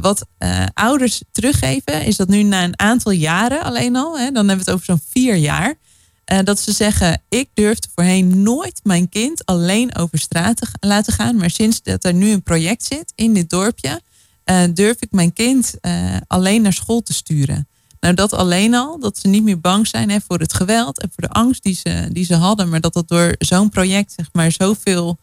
wat 0.00 0.26
ouders 0.74 1.22
teruggeven, 1.32 2.04
is 2.04 2.16
dat 2.16 2.28
nu 2.28 2.42
na 2.42 2.64
een 2.64 2.78
aantal 2.78 3.12
jaren 3.12 3.62
alleen 3.62 3.96
al, 3.96 4.18
hè, 4.18 4.30
dan 4.30 4.48
hebben 4.48 4.64
we 4.64 4.70
het 4.70 4.70
over 4.70 4.84
zo'n 4.84 5.00
vier 5.10 5.34
jaar, 5.34 5.74
eh, 6.30 6.38
dat 6.44 6.60
ze 6.60 6.72
zeggen: 6.72 7.22
Ik 7.28 7.48
durfde 7.54 7.88
voorheen 7.94 8.42
nooit 8.42 8.80
mijn 8.82 9.08
kind 9.08 9.44
alleen 9.44 9.96
over 9.96 10.18
straat 10.18 10.56
te 10.56 10.66
laten 10.80 11.12
gaan. 11.12 11.36
Maar 11.36 11.50
sinds 11.50 11.82
dat 11.82 12.04
er 12.04 12.14
nu 12.14 12.30
een 12.30 12.42
project 12.42 12.84
zit 12.84 13.12
in 13.14 13.34
dit 13.34 13.50
dorpje, 13.50 14.00
eh, 14.44 14.62
durf 14.74 14.96
ik 15.00 15.10
mijn 15.10 15.32
kind 15.32 15.74
eh, 15.80 16.16
alleen 16.26 16.62
naar 16.62 16.72
school 16.72 17.02
te 17.02 17.12
sturen. 17.12 17.68
Nou, 18.00 18.14
dat 18.14 18.32
alleen 18.32 18.74
al, 18.74 18.98
dat 19.00 19.18
ze 19.18 19.28
niet 19.28 19.42
meer 19.42 19.60
bang 19.60 19.86
zijn 19.86 20.10
hè, 20.10 20.18
voor 20.28 20.38
het 20.38 20.54
geweld 20.54 21.00
en 21.00 21.10
voor 21.14 21.28
de 21.28 21.34
angst 21.34 21.62
die 21.62 21.74
ze, 21.74 22.08
die 22.12 22.24
ze 22.24 22.34
hadden. 22.34 22.68
Maar 22.68 22.80
dat 22.80 22.92
dat 22.92 23.08
door 23.08 23.34
zo'n 23.38 23.68
project, 23.68 24.12
zeg 24.16 24.28
maar, 24.32 24.52
zoveel 24.52 25.18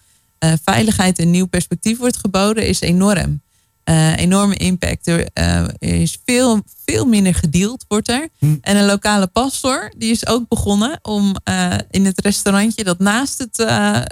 veiligheid 0.63 1.19
en 1.19 1.31
nieuw 1.31 1.45
perspectief 1.45 1.97
wordt 1.97 2.17
geboden, 2.17 2.67
is 2.67 2.79
enorm. 2.79 3.41
Eh, 3.87 4.17
enorme 4.17 4.55
impact. 4.55 5.07
Er 5.07 5.27
eh, 5.33 5.65
is 5.79 6.17
veel, 6.25 6.61
veel 6.85 7.05
minder 7.05 7.33
gedeeld, 7.33 7.85
wordt 7.87 8.09
er. 8.09 8.27
En 8.61 8.77
een 8.77 8.85
lokale 8.85 9.27
pastor, 9.27 9.91
die 9.97 10.11
is 10.11 10.27
ook 10.27 10.47
begonnen 10.47 10.99
om 11.01 11.35
eh, 11.43 11.73
in 11.91 12.05
het 12.05 12.21
restaurantje 12.21 12.83
dat 12.83 12.99
naast 12.99 13.37
het, 13.37 13.57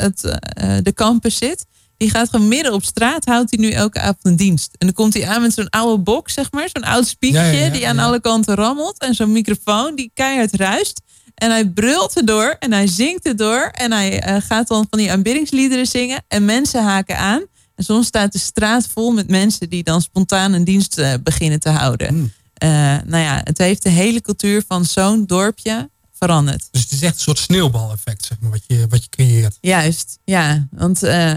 het, 0.01 0.39
de 0.83 0.93
campus 0.93 1.37
zit. 1.37 1.65
Die 1.97 2.09
gaat 2.09 2.29
gewoon 2.29 2.47
midden 2.47 2.73
op 2.73 2.83
straat, 2.83 3.25
houdt 3.25 3.51
hij 3.51 3.59
nu 3.59 3.71
elke 3.71 3.99
avond 3.99 4.19
een 4.21 4.35
dienst. 4.35 4.75
En 4.77 4.87
dan 4.87 4.95
komt 4.95 5.13
hij 5.13 5.27
aan 5.27 5.41
met 5.41 5.53
zo'n 5.53 5.69
oude 5.69 6.03
box, 6.03 6.33
zeg 6.33 6.51
maar. 6.51 6.69
Zo'n 6.73 6.83
oud 6.83 7.07
speakertje 7.07 7.51
Ja, 7.51 7.59
ja, 7.59 7.65
ja, 7.65 7.71
die 7.71 7.87
aan 7.87 7.99
alle 7.99 8.21
kanten 8.21 8.55
rammelt. 8.55 8.97
En 8.99 9.13
zo'n 9.13 9.31
microfoon 9.31 9.95
die 9.95 10.11
keihard 10.13 10.55
ruist. 10.55 11.01
En 11.35 11.51
hij 11.51 11.69
brult 11.69 12.15
erdoor 12.17 12.55
en 12.59 12.73
hij 12.73 12.87
zingt 12.87 13.25
erdoor. 13.25 13.69
En 13.71 13.91
hij 13.91 14.41
gaat 14.41 14.67
dan 14.67 14.87
van 14.89 14.99
die 14.99 15.11
aanbiddingsliederen 15.11 15.85
zingen. 15.85 16.23
En 16.27 16.45
mensen 16.45 16.83
haken 16.83 17.17
aan. 17.17 17.43
En 17.75 17.83
soms 17.83 18.07
staat 18.07 18.31
de 18.31 18.39
straat 18.39 18.87
vol 18.87 19.11
met 19.11 19.29
mensen 19.29 19.69
die 19.69 19.83
dan 19.83 20.01
spontaan 20.01 20.53
een 20.53 20.63
dienst 20.63 20.97
eh, 20.97 21.13
beginnen 21.23 21.59
te 21.59 21.69
houden. 21.69 22.33
Eh, 22.53 22.69
nou 23.05 23.23
ja, 23.23 23.41
het 23.43 23.57
heeft 23.57 23.83
de 23.83 23.89
hele 23.89 24.21
cultuur 24.21 24.63
van 24.67 24.85
zo'n 24.85 25.25
dorpje 25.25 25.89
veranderd. 26.13 26.67
Dus 26.71 26.81
het 26.81 26.91
is 26.91 27.01
echt 27.01 27.13
een 27.13 27.19
soort 27.19 27.37
sneeuwbaleffect, 27.37 28.25
zeg 28.25 28.39
maar, 28.39 28.51
wat 28.51 28.63
je, 28.67 28.85
wat 28.89 29.03
je 29.03 29.09
creëert. 29.09 29.57
Juist, 29.61 30.19
ja. 30.23 30.67
Want 30.71 31.03
eh, 31.03 31.33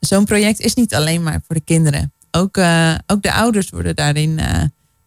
zo'n 0.00 0.24
project 0.24 0.60
is 0.60 0.74
niet 0.74 0.94
alleen 0.94 1.22
maar 1.22 1.40
voor 1.46 1.54
de 1.54 1.64
kinderen. 1.64 2.12
Ook, 2.30 2.58
ook 3.06 3.22
de 3.22 3.32
ouders 3.32 3.70
worden 3.70 3.96
daarin 3.96 4.40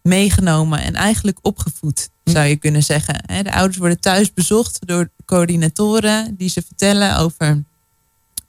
meegenomen 0.01 0.81
en 0.81 0.93
eigenlijk 0.95 1.39
opgevoed, 1.41 2.09
zou 2.23 2.45
je 2.45 2.55
kunnen 2.55 2.83
zeggen. 2.83 3.23
De 3.43 3.53
ouders 3.53 3.77
worden 3.77 3.99
thuis 3.99 4.33
bezocht 4.33 4.87
door 4.87 5.09
coördinatoren 5.25 6.35
die 6.37 6.49
ze 6.49 6.61
vertellen 6.61 7.17
over 7.17 7.63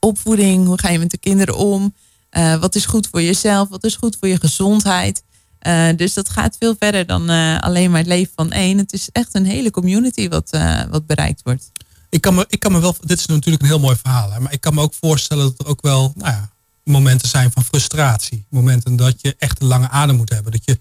opvoeding, 0.09 0.67
hoe 0.67 0.81
ga 0.81 0.89
je 0.89 0.99
met 0.99 1.11
de 1.11 1.19
kinderen 1.19 1.57
om, 1.57 1.95
eh, 2.31 2.61
wat 2.61 2.75
is 2.75 2.87
goed 2.87 3.09
voor 3.11 3.23
jezelf, 3.23 3.69
wat 3.69 3.85
is 3.85 3.97
goed 3.97 4.17
voor 4.21 4.29
je 4.29 4.41
gezondheid. 4.41 5.23
Eh, 5.59 5.89
dus 5.97 6.15
dat 6.15 6.29
gaat 6.29 6.57
veel 6.59 6.75
verder 6.79 7.07
dan 7.07 7.31
eh, 7.31 7.59
alleen 7.61 7.91
maar 7.91 7.99
het 7.99 8.09
leven 8.09 8.33
van 8.35 8.53
één. 8.53 8.79
Het 8.79 8.93
is 8.93 9.09
echt 9.13 9.35
een 9.35 9.47
hele 9.47 9.71
community 9.71 10.29
wat, 10.29 10.59
wat 10.91 11.07
bereikt 11.07 11.43
wordt. 11.43 11.71
Ik 12.11 12.21
kan, 12.21 12.35
me, 12.35 12.45
ik 12.49 12.61
kan 12.61 12.73
me 12.73 12.81
wel, 12.81 12.97
dit 13.01 13.19
is 13.19 13.27
natuurlijk 13.27 13.63
een 13.63 13.69
heel 13.69 13.79
mooi 13.79 13.97
verhaal, 13.97 14.33
hè, 14.33 14.41
maar 14.41 14.53
ik 14.53 14.61
kan 14.61 14.75
me 14.75 14.81
ook 14.81 14.95
voorstellen 15.01 15.45
dat 15.45 15.59
er 15.59 15.67
ook 15.67 15.83
wel 15.83 16.13
nou 16.17 16.31
ja, 16.31 16.51
momenten 16.85 17.29
zijn 17.29 17.51
van 17.51 17.65
frustratie. 17.65 18.45
Momenten 18.49 18.97
dat 18.97 19.21
je 19.21 19.35
echt 19.39 19.61
een 19.61 19.67
lange 19.67 19.89
adem 19.89 20.17
moet 20.17 20.31
hebben, 20.31 20.53
dat 20.53 20.65
je 20.65 20.79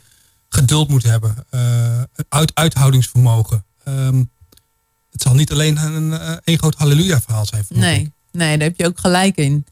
geduld 0.49 0.89
moet 0.89 1.03
hebben, 1.03 1.45
uit, 2.29 2.51
uithoudingsvermogen. 2.53 3.65
Ehm, 3.83 4.23
het 5.11 5.21
zal 5.21 5.33
niet 5.33 5.51
alleen 5.51 5.77
een, 5.77 6.11
een, 6.11 6.39
een 6.43 6.57
groot 6.57 6.75
halleluja 6.75 7.21
verhaal 7.21 7.45
zijn. 7.45 7.65
ik. 7.69 8.11
Nee, 8.37 8.57
daar 8.57 8.67
heb 8.67 8.77
je 8.77 8.85
ook 8.85 8.99
gelijk 8.99 9.37
in. 9.37 9.65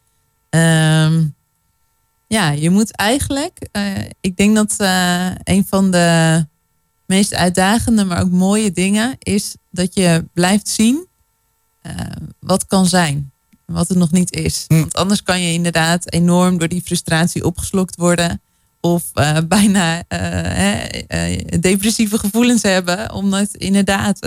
Ehm, 0.49 1.25
ja, 2.27 2.49
je 2.49 2.69
moet 2.69 2.91
eigenlijk, 2.91 3.67
eh, 3.71 3.97
ik 4.21 4.37
denk 4.37 4.55
dat 4.55 4.75
eh, 4.77 5.31
een 5.43 5.65
van 5.69 5.91
de 5.91 6.45
meest 7.05 7.33
uitdagende, 7.33 8.03
maar 8.03 8.21
ook 8.21 8.29
mooie 8.29 8.71
dingen 8.71 9.15
is 9.19 9.55
dat 9.71 9.93
je 9.93 10.25
blijft 10.33 10.67
zien 10.67 11.07
eh, 11.81 11.95
wat 12.39 12.67
kan 12.67 12.85
zijn, 12.85 13.31
wat 13.65 13.87
het 13.87 13.97
nog 13.97 14.11
niet 14.11 14.31
is. 14.31 14.65
Hm. 14.67 14.79
Want 14.79 14.95
anders 14.95 15.23
kan 15.23 15.41
je 15.41 15.53
inderdaad 15.53 16.11
enorm 16.13 16.57
door 16.57 16.67
die 16.67 16.81
frustratie 16.81 17.45
opgeslokt 17.45 17.95
worden. 17.95 18.41
Of 18.81 19.11
bijna 19.47 20.03
hè, 20.07 20.73
eh, 21.07 21.59
depressieve 21.59 22.19
gevoelens 22.19 22.61
hebben. 22.61 23.13
Omdat 23.13 23.55
inderdaad 23.55 24.19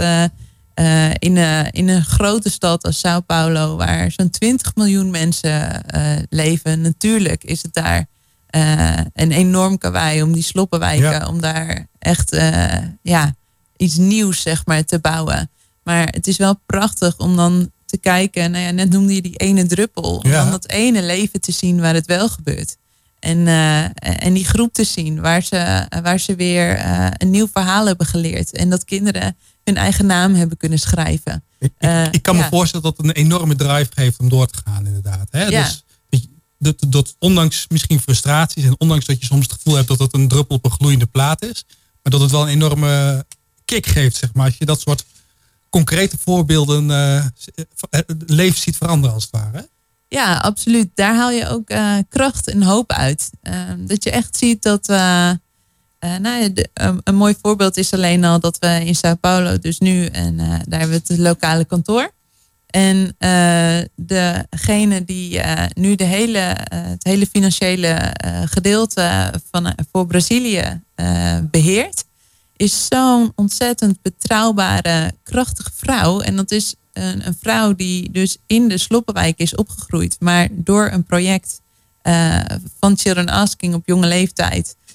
eh, 0.79 1.11
in, 1.19 1.37
een, 1.37 1.71
in 1.71 1.89
een 1.89 2.05
grote 2.05 2.51
stad 2.51 2.85
als 2.85 2.99
Sao 2.99 3.21
Paulo, 3.21 3.77
waar 3.77 4.11
zo'n 4.11 4.31
20 4.31 4.75
miljoen 4.75 5.11
mensen 5.11 5.85
eh, 5.85 6.03
leven, 6.29 6.81
natuurlijk 6.81 7.45
is 7.45 7.63
het 7.63 7.75
daar 7.75 8.07
eh, 8.47 8.99
een 9.15 9.33
enorm 9.33 9.79
kawaii 9.79 10.23
om 10.23 10.33
die 10.33 10.43
sloppenwijken, 10.43 11.11
Ja. 11.11 11.27
om 11.27 11.41
daar 11.41 11.87
echt 11.99 12.37
ja, 13.03 13.35
iets 13.77 13.97
nieuws 13.97 14.41
zeg 14.43 14.67
maar, 14.67 14.85
te 14.85 14.99
bouwen. 14.99 15.51
Maar 15.83 16.09
het 16.11 16.27
is 16.27 16.37
wel 16.37 16.61
prachtig 16.67 17.19
om 17.19 17.37
dan 17.37 17.71
te 17.87 17.99
kijken, 17.99 18.51
nou 18.51 18.65
ja, 18.65 18.71
net 18.71 18.91
noemde 18.91 19.15
je 19.15 19.23
die 19.23 19.37
ene 19.37 19.67
druppel, 19.67 20.17
om 20.17 20.31
Ja. 20.31 20.43
dan 20.43 20.51
dat 20.51 20.71
ene 20.71 21.03
leven 21.03 21.41
te 21.41 21.53
zien 21.53 21.81
waar 21.81 21.95
het 21.95 22.07
wel 22.07 22.29
gebeurt. 22.29 22.77
En, 23.19 23.47
en 24.01 24.33
die 24.33 24.45
groep 24.45 24.73
te 24.73 24.85
zien 24.85 25.21
waar 25.21 25.43
ze, 25.43 25.87
waar 26.03 26.21
ze 26.21 26.35
weer 26.35 26.85
een 27.17 27.31
nieuw 27.31 27.49
verhaal 27.53 27.87
hebben 27.87 28.07
geleerd. 28.07 28.53
En 28.53 28.71
dat 28.71 28.85
kinderen 28.85 29.37
hun 29.69 29.77
eigen 29.77 30.07
naam 30.07 30.35
hebben 30.35 30.57
kunnen 30.57 30.79
schrijven. 30.79 31.45
Ik, 31.59 31.73
ik- 31.79 31.89
Eh, 31.89 32.05
ik 32.11 32.23
kan 32.23 32.37
me 32.37 32.43
ja. 32.43 32.49
voorstellen 32.49 32.85
dat 32.87 32.97
het 32.97 33.07
een 33.07 33.13
enorme 33.13 33.55
drive 33.55 33.91
geeft 33.95 34.19
om 34.19 34.29
door 34.29 34.47
te 34.47 34.59
gaan, 34.65 34.87
inderdaad. 34.87 35.29
Hè? 35.31 35.47
Ja. 35.47 35.63
Dus 35.63 35.83
dat, 36.59 36.75
dat, 36.89 37.17
ondanks 37.19 37.67
misschien 37.69 38.01
frustraties 38.01 38.65
en 38.65 38.75
ondanks 38.81 39.05
dat 39.07 39.21
je 39.21 39.27
soms 39.27 39.43
het 39.47 39.53
gevoel 39.53 39.75
hebt 39.75 39.89
dat 39.89 39.99
het 39.99 40.15
een 40.15 40.29
druppel 40.29 40.57
op 40.57 40.65
een 40.65 40.71
gloeiende 40.71 41.07
plaat 41.07 41.43
is, 41.43 41.65
maar 42.03 42.13
dat 42.13 42.21
het 42.21 42.31
wel 42.31 42.43
een 42.43 42.49
enorme 42.49 43.25
kick 43.65 43.87
geeft, 43.87 44.17
zeg 44.17 44.33
maar. 44.33 44.47
Als 44.47 44.57
je 44.59 44.65
dat 44.65 44.81
soort 44.81 45.05
concrete 45.71 46.17
voorbeelden 46.25 46.89
het 47.91 48.23
leven 48.27 48.61
ziet 48.61 48.77
veranderen, 48.77 49.15
als 49.15 49.23
het 49.31 49.33
ware. 49.33 49.69
Ja, 50.09 50.37
absoluut. 50.37 50.89
Daar 50.95 51.15
haal 51.17 51.31
je 51.31 51.49
ook 51.49 51.71
kracht 52.09 52.49
en 52.49 52.63
hoop 52.63 52.93
uit. 52.93 53.31
Eh, 53.43 53.61
dat 53.79 54.05
je 54.05 54.11
echt 54.11 54.37
ziet 54.37 54.63
dat. 54.63 54.87
Eh, 55.99 56.17
nou 56.17 56.53
de- 56.53 56.69
een- 57.05 57.15
mooi 57.15 57.35
voorbeeld 57.43 57.77
is 57.77 57.93
alleen 57.93 58.25
al 58.25 58.41
dat 58.41 58.59
we 58.59 58.83
in 58.85 58.95
Sao 58.95 59.15
Paulo, 59.15 59.59
dus 59.59 59.79
nu, 59.79 60.07
en 60.07 60.41
eh, 60.41 60.49
daar 60.65 60.81
hebben 60.81 61.01
we 61.07 61.13
het 61.15 61.19
lokale 61.19 61.65
kantoor. 61.65 62.11
En 62.67 63.15
eh, 63.19 63.79
degene 63.97 65.05
die 65.05 65.41
eh, 65.41 65.65
nu 65.75 65.95
de 65.95 66.05
hele, 66.05 66.39
eh, 66.39 66.79
het 66.83 67.05
hele 67.05 67.27
financiële 67.27 67.87
eh, 67.89 68.41
gedeelte 68.45 69.33
van, 69.51 69.75
voor 69.93 70.07
Brazilië 70.07 70.81
eh, 70.95 71.39
beheert, 71.51 72.05
is 72.57 72.87
zo'n 72.87 73.33
ontzettend 73.35 74.03
betrouwbare, 74.03 75.13
krachtige 75.23 75.71
vrouw. 75.75 76.21
En 76.21 76.37
dat 76.37 76.51
is 76.51 76.75
een, 76.93 77.27
een 77.27 77.37
vrouw 77.41 77.75
die 77.75 78.11
dus 78.11 78.37
in 78.47 78.69
de 78.69 78.79
Sloppenwijk 78.79 79.39
is 79.39 79.55
opgegroeid, 79.55 80.17
maar 80.21 80.49
door 80.51 80.89
een 80.93 81.05
project 81.05 81.61
eh, 82.03 82.41
van 82.81 82.99
Children 82.99 83.29
Asking 83.29 83.75
op 83.75 83.83
jonge 83.87 84.07
leeftijd 84.07 84.77
eh, 84.87 84.88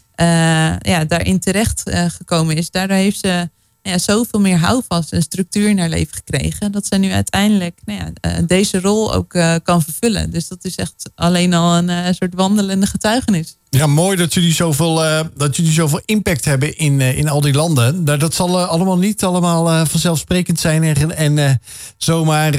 ja, 0.79 1.05
daarin 1.07 1.39
terecht 1.39 1.89
eh, 1.89 2.05
gekomen 2.05 2.55
is. 2.55 2.71
Daardoor 2.71 2.97
heeft 2.97 3.19
ze 3.19 3.49
ja, 3.83 3.97
zoveel 3.97 4.39
meer 4.39 4.57
houvast 4.57 5.11
en 5.11 5.21
structuur 5.21 5.69
in 5.69 5.79
haar 5.79 5.89
leven 5.89 6.15
gekregen. 6.15 6.71
Dat 6.71 6.85
ze 6.85 6.95
nu 6.95 7.11
uiteindelijk 7.11 7.79
nou 7.85 7.99
ja, 7.99 8.11
eh, 8.21 8.43
deze 8.47 8.81
rol 8.81 9.13
ook 9.13 9.33
eh, 9.33 9.55
kan 9.63 9.81
vervullen. 9.81 10.31
Dus 10.31 10.47
dat 10.47 10.65
is 10.65 10.75
echt 10.75 11.09
alleen 11.15 11.53
al 11.53 11.75
een 11.75 11.89
eh, 11.89 12.13
soort 12.13 12.33
wandelende 12.33 12.85
getuigenis. 12.85 13.57
Ja, 13.69 13.87
mooi 13.87 14.17
dat 14.17 14.33
jullie 14.33 14.53
zoveel, 14.53 14.95
dat 15.35 15.55
jullie 15.55 15.71
zoveel 15.71 16.01
impact 16.05 16.45
hebben 16.45 16.77
in, 16.77 17.01
in 17.01 17.29
al 17.29 17.41
die 17.41 17.53
landen. 17.53 18.05
Dat, 18.05 18.19
dat 18.19 18.33
zal 18.33 18.59
allemaal 18.59 18.97
niet 18.97 19.23
allemaal 19.23 19.85
vanzelfsprekend 19.85 20.59
zijn 20.59 20.83
en, 20.83 21.37
en 21.37 21.61
zomaar 21.97 22.53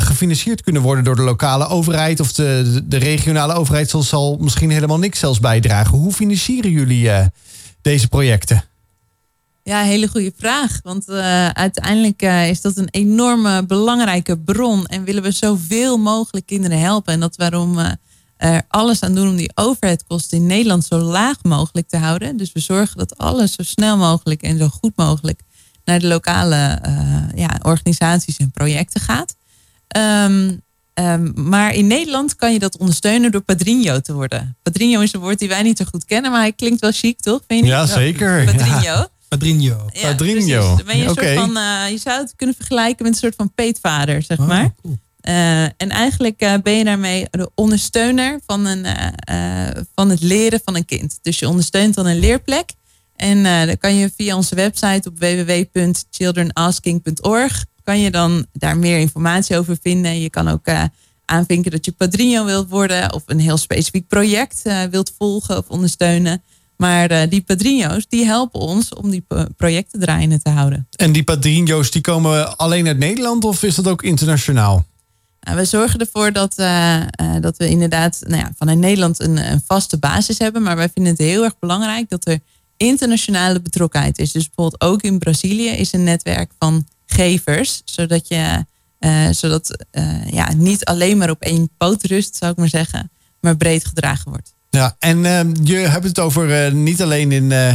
gefinancierd 0.00 0.62
kunnen 0.62 0.82
worden 0.82 1.04
door 1.04 1.16
de 1.16 1.22
lokale 1.22 1.66
overheid 1.66 2.20
of 2.20 2.32
de, 2.32 2.80
de, 2.84 2.96
regionale 2.96 3.54
overheid 3.54 3.90
zal, 3.90 4.02
zal 4.02 4.36
misschien 4.40 4.70
helemaal 4.70 4.98
niks 4.98 5.18
zelfs 5.18 5.40
bijdragen. 5.40 5.98
Hoe 5.98 6.12
financieren 6.12 6.70
jullie 6.70 7.10
deze 7.82 8.08
projecten? 8.08 8.64
Ja, 9.64 9.82
hele 9.82 10.08
goede 10.08 10.32
vraag. 10.36 10.80
Want 10.82 11.08
eh, 11.08 11.48
uiteindelijk 11.48 12.22
eh, 12.22 12.48
is 12.48 12.60
dat 12.60 12.76
een 12.76 12.88
enorme 12.90 13.66
belangrijke 13.66 14.38
bron. 14.38 14.86
En 14.86 15.04
willen 15.04 15.22
we 15.22 15.30
zoveel 15.30 15.98
mogelijk 15.98 16.46
kinderen 16.46 16.80
helpen. 16.80 17.12
En 17.12 17.20
dat 17.20 17.30
is 17.30 17.36
waarom 17.36 17.76
we 17.76 17.96
er 18.36 18.62
alles 18.68 19.02
aan 19.02 19.14
doen 19.14 19.28
om 19.28 19.36
die 19.36 19.50
overheidkosten 19.54 20.38
in 20.38 20.46
Nederland 20.46 20.84
zo 20.84 20.98
laag 20.98 21.36
mogelijk 21.42 21.88
te 21.88 21.96
houden. 21.96 22.36
Dus 22.36 22.52
we 22.52 22.60
zorgen 22.60 22.98
dat 22.98 23.18
alles 23.18 23.52
zo 23.52 23.62
snel 23.62 23.96
mogelijk 23.96 24.42
en 24.42 24.58
zo 24.58 24.68
goed 24.68 24.96
mogelijk 24.96 25.40
naar 25.84 25.98
de 25.98 26.06
lokale 26.06 26.78
eh, 26.82 27.22
ja, 27.34 27.58
organisaties 27.62 28.36
en 28.36 28.50
projecten 28.50 29.00
gaat. 29.00 29.36
Ehm, 29.88 30.56
ehm, 30.94 31.48
maar 31.48 31.74
in 31.74 31.86
Nederland 31.86 32.36
kan 32.36 32.52
je 32.52 32.58
dat 32.58 32.76
ondersteunen 32.76 33.30
door 33.30 33.40
Padrinho 33.40 34.00
te 34.00 34.12
worden. 34.12 34.56
Padrinho 34.62 35.00
is 35.00 35.12
een 35.12 35.20
woord 35.20 35.38
die 35.38 35.48
wij 35.48 35.62
niet 35.62 35.78
zo 35.78 35.84
goed 35.84 36.04
kennen, 36.04 36.30
maar 36.30 36.40
hij 36.40 36.52
klinkt 36.52 36.80
wel 36.80 36.92
chic, 36.92 37.20
toch? 37.20 37.40
Vind 37.46 37.60
je 37.60 37.64
niet? 37.64 37.74
Ja, 37.74 37.86
zeker. 37.86 38.44
Padrinho. 38.44 39.06
Padrinho. 39.38 39.86
Ja, 39.92 40.08
Padrinho. 40.08 40.76
ben 40.86 40.98
je, 40.98 41.04
een 41.04 41.14
soort 41.14 41.34
van, 41.34 41.56
eh, 41.56 41.90
je 41.90 41.98
zou 41.98 42.20
het 42.20 42.32
kunnen 42.36 42.54
vergelijken 42.54 43.04
met 43.04 43.12
een 43.12 43.18
soort 43.18 43.34
van 43.34 43.52
peetvader, 43.54 44.22
zeg 44.22 44.38
Oh, 44.38 44.46
maar. 44.46 44.74
cool. 44.82 44.98
Eh, 45.20 45.62
en 45.62 45.88
eigenlijk 45.88 46.40
eh, 46.40 46.54
ben 46.62 46.72
je 46.72 46.84
daarmee 46.84 47.26
de 47.30 47.50
ondersteuner 47.54 48.40
van, 48.46 48.66
een, 48.66 48.86
van 49.94 50.10
het 50.10 50.20
leren 50.20 50.60
van 50.64 50.76
een 50.76 50.84
kind. 50.84 51.18
Dus 51.22 51.38
je 51.38 51.48
ondersteunt 51.48 51.94
dan 51.94 52.06
een 52.06 52.18
leerplek. 52.18 52.70
En 53.16 53.42
dan 53.66 53.78
kan 53.78 53.94
je 53.94 54.12
via 54.16 54.36
onze 54.36 54.54
website 54.54 55.08
op 55.08 55.18
www.childrenasking.org 55.18 57.64
kan 57.84 58.00
je 58.00 58.10
dan 58.10 58.46
daar 58.52 58.76
meer 58.76 58.98
informatie 58.98 59.58
over 59.58 59.76
vinden. 59.82 60.20
Je 60.20 60.30
kan 60.30 60.48
ook 60.48 60.66
aanvinken 61.24 61.70
dat 61.70 61.84
je 61.84 61.92
padrino 61.92 62.44
wilt 62.44 62.68
worden 62.68 63.12
of 63.12 63.22
een 63.26 63.40
heel 63.40 63.56
specifiek 63.56 64.08
project 64.08 64.62
wilt 64.90 65.12
volgen 65.18 65.58
of 65.58 65.68
ondersteunen. 65.68 66.42
Maar 66.76 67.10
eh, 67.10 67.30
die 67.30 67.42
padrino's 67.42 68.06
die 68.08 68.24
helpen 68.24 68.60
ons 68.60 68.94
om 68.94 69.10
die 69.10 69.20
pro- 69.20 69.46
projecten 69.56 70.00
draaiende 70.00 70.42
te 70.42 70.50
houden. 70.50 70.88
En 70.96 71.12
die 71.12 71.24
padrino's 71.24 71.90
die 71.90 72.00
komen 72.00 72.56
alleen 72.56 72.86
uit 72.86 72.98
Nederland 72.98 73.44
of 73.44 73.62
is 73.62 73.74
dat 73.74 73.88
ook 73.88 74.02
internationaal? 74.02 74.86
Nou, 75.40 75.56
we 75.56 75.64
zorgen 75.64 76.00
ervoor 76.00 76.32
dat, 76.32 76.54
eh, 76.56 76.96
eh, 76.96 77.06
dat 77.40 77.56
we 77.56 77.68
inderdaad 77.68 78.20
nou 78.26 78.40
ja, 78.42 78.52
vanuit 78.56 78.78
Nederland 78.78 79.20
een, 79.20 79.50
een 79.52 79.62
vaste 79.66 79.98
basis 79.98 80.38
hebben. 80.38 80.62
Maar 80.62 80.76
wij 80.76 80.88
vinden 80.94 81.12
het 81.12 81.20
heel 81.22 81.44
erg 81.44 81.58
belangrijk 81.58 82.08
dat 82.08 82.26
er 82.26 82.38
internationale 82.76 83.60
betrokkenheid 83.60 84.18
is. 84.18 84.32
Dus 84.32 84.44
bijvoorbeeld 84.46 84.82
ook 84.82 85.02
in 85.02 85.18
Brazilië 85.18 85.68
is 85.68 85.92
een 85.92 86.04
netwerk 86.04 86.50
van 86.58 86.86
gevers. 87.06 87.82
Zodat 87.84 88.28
je 88.28 88.64
zodat, 89.30 89.84
ja, 90.30 90.52
niet 90.52 90.84
alleen 90.84 91.18
maar 91.18 91.30
op 91.30 91.42
één 91.42 91.70
poot 91.76 92.02
rust, 92.02 92.36
zou 92.36 92.52
ik 92.52 92.56
maar 92.58 92.68
zeggen. 92.68 93.10
Maar 93.40 93.56
breed 93.56 93.84
gedragen 93.84 94.30
wordt. 94.30 94.54
Ja, 94.74 94.96
en 94.98 95.24
eh, 95.24 95.40
je 95.62 95.76
hebt 95.76 96.04
het 96.04 96.18
over 96.18 96.64
eh, 96.64 96.72
niet 96.72 97.02
alleen 97.02 97.32
in, 97.32 97.52
eh, 97.52 97.72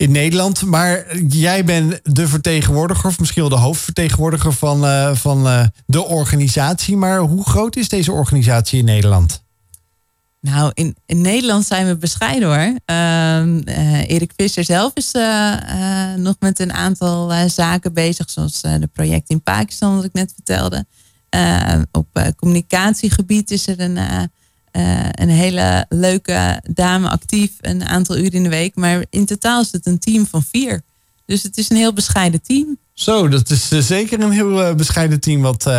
in 0.00 0.10
Nederland, 0.10 0.62
maar 0.62 1.16
jij 1.28 1.64
bent 1.64 2.00
de 2.02 2.28
vertegenwoordiger, 2.28 3.06
of 3.06 3.18
misschien 3.18 3.40
wel 3.40 3.50
de 3.50 3.64
hoofdvertegenwoordiger 3.64 4.52
van, 4.52 4.86
eh, 4.86 5.14
van 5.14 5.70
de 5.86 6.04
organisatie. 6.04 6.96
Maar 6.96 7.18
hoe 7.18 7.44
groot 7.44 7.76
is 7.76 7.88
deze 7.88 8.12
organisatie 8.12 8.78
in 8.78 8.84
Nederland? 8.84 9.42
Nou, 10.40 10.70
in, 10.74 10.96
in 11.06 11.20
Nederland 11.20 11.66
zijn 11.66 11.86
we 11.86 11.96
bescheiden 11.96 12.48
hoor. 12.48 12.78
Ehm, 12.84 13.58
eh, 13.64 14.08
Erik 14.08 14.32
Visser 14.36 14.64
zelf 14.64 14.92
is 14.94 15.12
nog 16.16 16.34
met 16.38 16.60
een 16.60 16.72
aantal 16.72 17.48
zaken 17.48 17.92
bezig, 17.92 18.30
zoals 18.30 18.60
de 18.60 18.90
project 18.92 19.30
in 19.30 19.42
Pakistan, 19.42 19.96
wat 19.96 20.04
ik 20.04 20.12
net 20.12 20.32
vertelde. 20.34 20.86
Eh, 21.28 21.80
op 21.92 22.32
communicatiegebied 22.36 23.50
is 23.50 23.66
er 23.66 23.80
een, 23.80 23.98
eh, 24.70 25.08
een 25.10 25.28
hele 25.28 25.86
leuke 25.88 26.62
dame 26.72 27.08
actief, 27.08 27.50
een 27.60 27.84
aantal 27.84 28.16
uren 28.16 28.32
in 28.32 28.42
de 28.42 28.48
week. 28.48 28.74
Maar 28.74 29.04
in 29.10 29.26
totaal 29.26 29.60
is 29.60 29.72
het 29.72 29.86
een 29.86 29.98
team 29.98 30.26
van 30.26 30.42
vier. 30.42 30.82
Dus 31.26 31.42
het 31.42 31.58
is 31.58 31.70
een 31.70 31.76
heel 31.76 31.92
bescheiden 31.92 32.42
team. 32.42 32.78
Zo, 32.92 33.28
dat 33.28 33.50
is 33.50 33.70
eh, 33.70 33.80
zeker 33.80 34.20
een 34.20 34.30
heel 34.30 34.62
eh, 34.62 34.74
bescheiden 34.74 35.20
team 35.20 35.40
wat, 35.40 35.70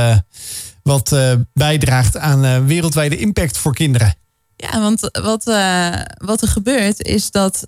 wat 0.84 1.16
bijdraagt 1.54 2.18
aan 2.18 2.66
wereldwijde 2.66 3.18
impact 3.18 3.58
voor 3.58 3.74
kinderen. 3.74 4.16
Ja, 4.56 4.80
want 4.82 5.00
wat, 5.12 5.44
wat 6.18 6.42
er 6.42 6.48
gebeurt 6.48 7.04
is 7.04 7.32
dat 7.32 7.68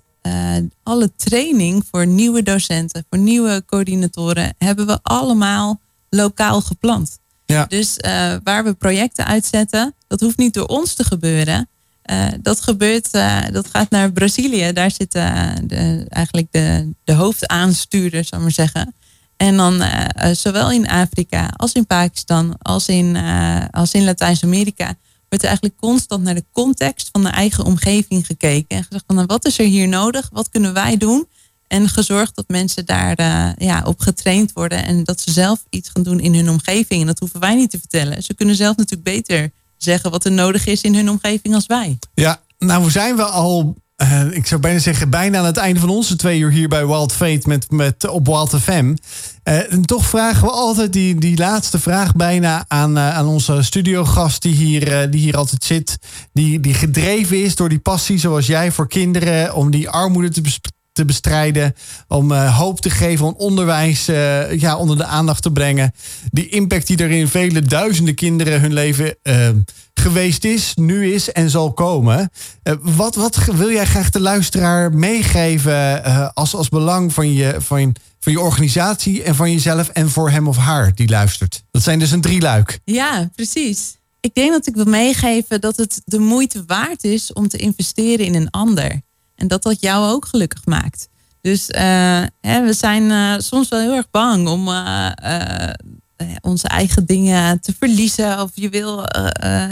alle 0.82 1.12
training 1.16 1.84
voor 1.90 2.06
nieuwe 2.06 2.42
docenten, 2.42 3.06
voor 3.10 3.18
nieuwe 3.18 3.64
coördinatoren, 3.66 4.54
hebben 4.58 4.86
we 4.86 4.98
allemaal 5.02 5.80
lokaal 6.10 6.60
gepland. 6.60 7.18
Ja. 7.46 7.64
Dus 7.68 7.96
eh, 7.96 8.34
waar 8.42 8.64
we 8.64 8.74
projecten 8.74 9.26
uitzetten, 9.26 9.94
dat 10.08 10.20
hoeft 10.20 10.36
niet 10.36 10.54
door 10.54 10.66
ons 10.66 10.94
te 10.94 11.04
gebeuren. 11.04 11.68
Eh, 12.02 12.26
dat 12.40 12.60
gebeurt, 12.60 13.10
eh, 13.10 13.42
dat 13.52 13.66
gaat 13.72 13.90
naar 13.90 14.12
Brazilië. 14.12 14.72
Daar 14.72 14.90
zitten 14.90 15.54
de, 15.66 16.04
eigenlijk 16.08 16.46
de, 16.50 16.94
de 17.04 17.12
hoofdaanstuurders, 17.12 18.28
zal 18.28 18.38
ik 18.38 18.44
maar 18.44 18.54
zeggen. 18.54 18.94
En 19.36 19.56
dan 19.56 19.82
zowel 20.32 20.70
in 20.70 20.88
Afrika 20.88 21.50
als 21.56 21.72
in 21.72 21.86
Pakistan 21.86 22.56
als 22.58 22.88
in, 22.88 23.16
als 23.70 23.92
in 23.92 24.04
Latijns-Amerika 24.04 24.94
wordt 25.28 25.42
er 25.42 25.50
eigenlijk 25.50 25.76
constant 25.80 26.22
naar 26.22 26.34
de 26.34 26.44
context 26.52 27.08
van 27.12 27.22
de 27.22 27.28
eigen 27.28 27.64
omgeving 27.64 28.26
gekeken. 28.26 28.76
En 28.76 28.84
gezegd 28.84 29.04
van 29.06 29.16
nou, 29.16 29.26
wat 29.26 29.46
is 29.46 29.58
er 29.58 29.64
hier 29.64 29.88
nodig? 29.88 30.28
Wat 30.32 30.48
kunnen 30.48 30.72
wij 30.72 30.96
doen? 30.96 31.26
En 31.66 31.88
gezorgd 31.88 32.36
dat 32.36 32.44
mensen 32.48 32.86
daar 32.86 33.14
eh, 33.14 33.48
ja, 33.56 33.82
op 33.84 34.00
getraind 34.00 34.52
worden. 34.52 34.84
En 34.84 35.04
dat 35.04 35.20
ze 35.20 35.30
zelf 35.30 35.64
iets 35.70 35.88
gaan 35.88 36.02
doen 36.02 36.20
in 36.20 36.34
hun 36.34 36.50
omgeving. 36.50 37.00
En 37.00 37.06
dat 37.06 37.18
hoeven 37.18 37.40
wij 37.40 37.54
niet 37.54 37.70
te 37.70 37.78
vertellen. 37.78 38.22
Ze 38.22 38.34
kunnen 38.34 38.54
zelf 38.56 38.76
natuurlijk 38.76 39.16
beter 39.16 39.50
zeggen 39.76 40.10
wat 40.10 40.24
er 40.24 40.32
nodig 40.32 40.66
is 40.66 40.80
in 40.80 40.94
hun 40.94 41.10
omgeving 41.10 41.54
als 41.54 41.66
wij. 41.66 41.98
Ja, 42.14 42.40
nou 42.58 42.90
zijn 42.90 43.16
we 43.16 43.22
al, 43.22 43.76
eh, 43.96 44.30
ik 44.30 44.46
zou 44.46 44.60
bijna 44.60 44.78
zeggen, 44.78 45.10
bijna 45.10 45.38
aan 45.38 45.44
het 45.44 45.56
einde 45.56 45.80
van 45.80 45.88
onze 45.88 46.16
twee 46.16 46.38
uur 46.38 46.50
hier 46.50 46.68
bij 46.68 46.86
Wild 46.86 47.12
Fate 47.12 47.48
met, 47.48 47.70
met, 47.70 48.08
op 48.08 48.26
Wild 48.26 48.50
FM. 48.60 48.94
Eh, 49.42 49.72
en 49.72 49.82
toch 49.82 50.06
vragen 50.06 50.42
we 50.42 50.50
altijd 50.50 50.92
die, 50.92 51.20
die 51.20 51.36
laatste 51.36 51.78
vraag 51.78 52.14
bijna 52.14 52.64
aan, 52.68 52.98
aan 52.98 53.26
onze 53.26 53.62
studiogast 53.62 54.42
die 54.42 54.54
hier, 54.54 55.10
die 55.10 55.20
hier 55.20 55.36
altijd 55.36 55.64
zit. 55.64 55.98
Die, 56.32 56.60
die 56.60 56.74
gedreven 56.74 57.42
is 57.42 57.54
door 57.54 57.68
die 57.68 57.78
passie 57.78 58.18
zoals 58.18 58.46
jij 58.46 58.72
voor 58.72 58.88
kinderen, 58.88 59.54
om 59.54 59.70
die 59.70 59.88
armoede 59.88 60.28
te 60.30 60.40
te 60.94 61.04
bestrijden. 61.04 61.74
Om 62.08 62.32
eh, 62.32 62.58
hoop 62.58 62.80
te 62.80 62.90
geven, 62.90 63.26
om 63.26 63.34
onderwijs 63.36 64.08
eh, 64.08 64.60
ja, 64.60 64.76
onder 64.76 64.96
de 64.96 65.04
aandacht 65.04 65.42
te 65.42 65.52
brengen. 65.52 65.94
Die 66.30 66.48
impact 66.48 66.86
die 66.86 66.96
er 66.96 67.10
in 67.10 67.28
vele 67.28 67.62
duizenden 67.62 68.14
kinderen 68.14 68.60
hun 68.60 68.72
leven 68.72 69.16
eh, 69.22 69.48
geweest 69.94 70.44
is, 70.44 70.72
nu 70.74 71.12
is 71.12 71.32
en 71.32 71.50
zal 71.50 71.72
komen. 71.72 72.30
Eh, 72.62 72.74
wat, 72.80 73.14
wat 73.14 73.36
wil 73.36 73.70
jij 73.70 73.86
graag 73.86 74.10
de 74.10 74.20
luisteraar 74.20 74.92
meegeven 74.92 76.04
als, 76.34 76.54
als 76.54 76.68
belang 76.68 77.12
van 77.12 77.32
je, 77.32 77.54
van, 77.58 77.94
van 78.20 78.32
je 78.32 78.40
organisatie 78.40 79.22
en 79.22 79.34
van 79.34 79.52
jezelf 79.52 79.88
en 79.88 80.10
voor 80.10 80.30
hem 80.30 80.48
of 80.48 80.56
haar 80.56 80.94
die 80.94 81.08
luistert? 81.08 81.64
Dat 81.70 81.82
zijn 81.82 81.98
dus 81.98 82.10
een 82.10 82.20
drieluik. 82.20 82.80
Ja, 82.84 83.30
precies. 83.34 83.96
Ik 84.20 84.34
denk 84.34 84.50
dat 84.50 84.66
ik 84.66 84.74
wil 84.74 84.84
meegeven 84.84 85.60
dat 85.60 85.76
het 85.76 86.02
de 86.04 86.18
moeite 86.18 86.64
waard 86.66 87.04
is 87.04 87.32
om 87.32 87.48
te 87.48 87.56
investeren 87.56 88.26
in 88.26 88.34
een 88.34 88.50
ander. 88.50 89.00
En 89.36 89.48
dat 89.48 89.62
dat 89.62 89.80
jou 89.80 90.12
ook 90.12 90.26
gelukkig 90.26 90.66
maakt. 90.66 91.08
Dus 91.40 91.70
eh, 91.70 92.22
hè, 92.40 92.64
we 92.64 92.72
zijn 92.72 93.10
eh, 93.10 93.34
soms 93.38 93.68
wel 93.68 93.80
heel 93.80 93.94
erg 93.94 94.10
bang 94.10 94.48
om 94.48 94.68
eh, 94.68 95.10
onze 96.40 96.68
eigen 96.68 97.06
dingen 97.06 97.60
te 97.60 97.74
verliezen. 97.78 98.40
Of 98.40 98.50
je 98.54 98.68
wil 98.68 98.98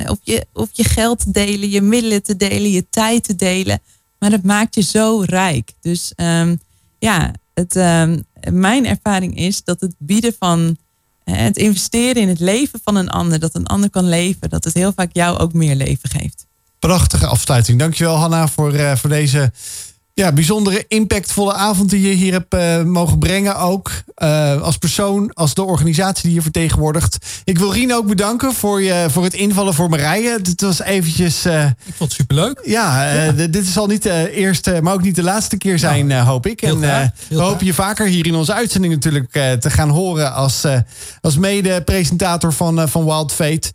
of 0.07 0.19
je, 0.23 0.47
of 0.53 0.69
je 0.73 0.85
geld 0.85 1.19
te 1.19 1.31
delen, 1.31 1.71
je 1.71 1.81
middelen 1.81 2.23
te 2.23 2.37
delen, 2.37 2.71
je 2.71 2.87
tijd 2.91 3.25
te 3.25 3.37
delen. 3.37 3.81
Maar 4.19 4.31
dat 4.31 4.43
maakt 4.43 4.75
je 4.75 4.83
zo 4.83 5.23
rijk. 5.27 5.73
Dus 5.81 6.13
ehm, 6.15 6.57
ja, 6.99 7.33
het, 7.55 7.77
ehm, 7.77 8.21
mijn 8.51 8.87
ervaring 8.87 9.37
is 9.37 9.65
dat 9.65 9.81
het 9.81 9.95
bieden 9.99 10.35
van 10.39 10.77
het 11.25 11.57
investeren 11.57 12.23
in 12.23 12.29
het 12.29 12.41
leven 12.41 12.81
van 12.85 12.97
een 12.97 13.11
ander, 13.11 13.39
dat 13.39 13.55
een 13.55 13.67
ander 13.67 13.91
kan 13.91 14.09
leven, 14.09 14.49
dat 14.49 14.65
het 14.65 14.75
heel 14.75 14.93
vaak 14.93 15.11
jou 15.13 15.39
ook 15.39 15.53
meer 15.53 15.75
leven 15.75 16.09
geeft. 16.09 16.47
Prachtige 16.87 17.27
afsluiting. 17.27 17.79
Dankjewel 17.79 18.17
Hanna 18.17 18.49
voor, 18.49 18.73
eh, 18.75 18.97
voor 18.97 19.11
deze 19.11 19.53
Ja, 20.15 20.33
bijzondere 20.33 20.85
impactvolle 20.89 21.53
avond 21.53 21.91
die 21.91 22.01
je 22.09 22.15
hier 22.15 22.33
hebt 22.33 22.55
eh, 22.55 22.83
mogen 22.83 23.19
brengen 23.19 23.57
ook. 23.57 23.91
Eh, 24.15 24.63
als 24.63 24.77
persoon, 24.77 25.35
als 25.35 25.55
de 25.55 25.63
organisatie 25.65 26.23
die 26.25 26.35
je 26.35 26.43
vertegenwoordigt. 26.43 27.19
Ik 27.45 27.59
wil 27.59 27.73
Rien 27.73 27.95
ook 27.95 28.07
bedanken 28.07 28.53
voor, 28.55 28.83
je, 28.83 29.07
voor 29.11 29.25
het 29.25 29.35
invallen 29.35 29.75
voor 29.75 29.89
Marije. 29.89 30.39
Het 30.43 30.61
was 30.61 30.83
eventjes... 30.83 31.45
Ik 31.47 31.53
vond 31.97 32.11
het 32.11 32.13
superleuk. 32.13 32.61
ja, 32.65 33.09
d- 33.33 33.53
dit 33.53 33.67
zal 33.67 33.87
niet 33.87 34.03
de 34.03 34.31
eerste, 34.31 34.79
maar 34.83 34.93
ook 34.95 35.03
niet 35.03 35.15
de 35.17 35.23
laatste 35.23 35.57
keer 35.57 35.79
zijn, 35.79 36.11
eh, 36.11 36.27
hoop 36.27 36.47
ik. 36.47 36.61
heel 36.61 36.75
En 36.75 36.83
graag, 36.83 37.09
we 37.29 37.35
graag. 37.35 37.47
hopen 37.49 37.67
je 37.67 37.75
vaker 37.75 38.07
hier 38.07 38.27
in 38.27 38.35
onze 38.35 38.53
uitzending 38.53 38.93
natuurlijk 38.95 39.31
te 39.61 39.71
gaan 39.71 39.89
horen 39.89 40.35
als, 40.35 40.65
als 41.21 41.37
mede-presentator 41.37 42.53
van, 42.53 42.89
van 42.89 43.05
Wild 43.05 43.33
Fate. 43.33 43.73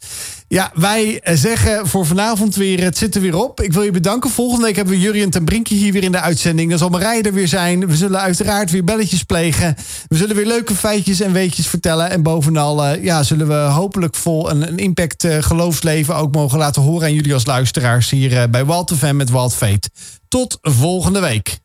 Ja, 0.49 0.71
wij 0.73 1.19
eh, 1.19 1.35
zeggen 1.35 1.87
voor 1.87 2.05
vanavond 2.05 2.55
weer, 2.55 2.83
het 2.83 2.97
zit 2.97 3.15
er 3.15 3.21
weer 3.21 3.35
op. 3.35 3.61
Ik 3.61 3.73
wil 3.73 3.81
je 3.81 3.91
bedanken. 3.91 4.29
Volgende 4.29 4.65
week 4.65 4.75
hebben 4.75 4.93
we 4.93 4.99
Jurien 4.99 5.29
ten 5.29 5.45
Brinkje 5.45 5.75
hier 5.75 5.93
weer 5.93 6.03
in 6.03 6.11
de 6.11 6.19
uitzending. 6.19 6.69
Dan 6.69 6.77
zal 6.79 6.89
Marije 6.89 7.21
er 7.21 7.33
weer 7.33 7.47
zijn. 7.47 7.87
We 7.87 7.95
zullen 7.95 8.19
uiteraard 8.19 8.71
weer 8.71 8.83
belletjes 8.83 9.23
plegen. 9.23 9.75
We 10.07 10.17
zullen 10.17 10.35
weer 10.35 10.45
leuke 10.45 10.75
feitjes 10.75 11.19
en 11.19 11.31
weetjes 11.31 11.67
vertellen. 11.67 12.09
En 12.09 12.23
bovenal 12.23 12.85
eh, 12.85 13.03
ja, 13.03 13.23
zullen 13.23 13.47
we 13.47 13.53
hopelijk 13.53 14.15
vol 14.15 14.49
een, 14.49 14.67
een 14.67 14.77
impact 14.77 15.23
eh, 15.23 15.37
geloofsleven 15.41 16.15
ook 16.15 16.35
mogen 16.35 16.57
laten 16.57 16.81
horen 16.81 17.07
aan 17.07 17.13
jullie 17.13 17.33
als 17.33 17.45
luisteraars 17.45 18.09
hier 18.09 18.49
bij 18.49 18.65
Wild 18.65 18.93
FM 18.97 19.15
met 19.15 19.31
Wild 19.31 19.53
Fate. 19.53 19.89
Tot 20.27 20.57
volgende 20.61 21.19
week. 21.19 21.55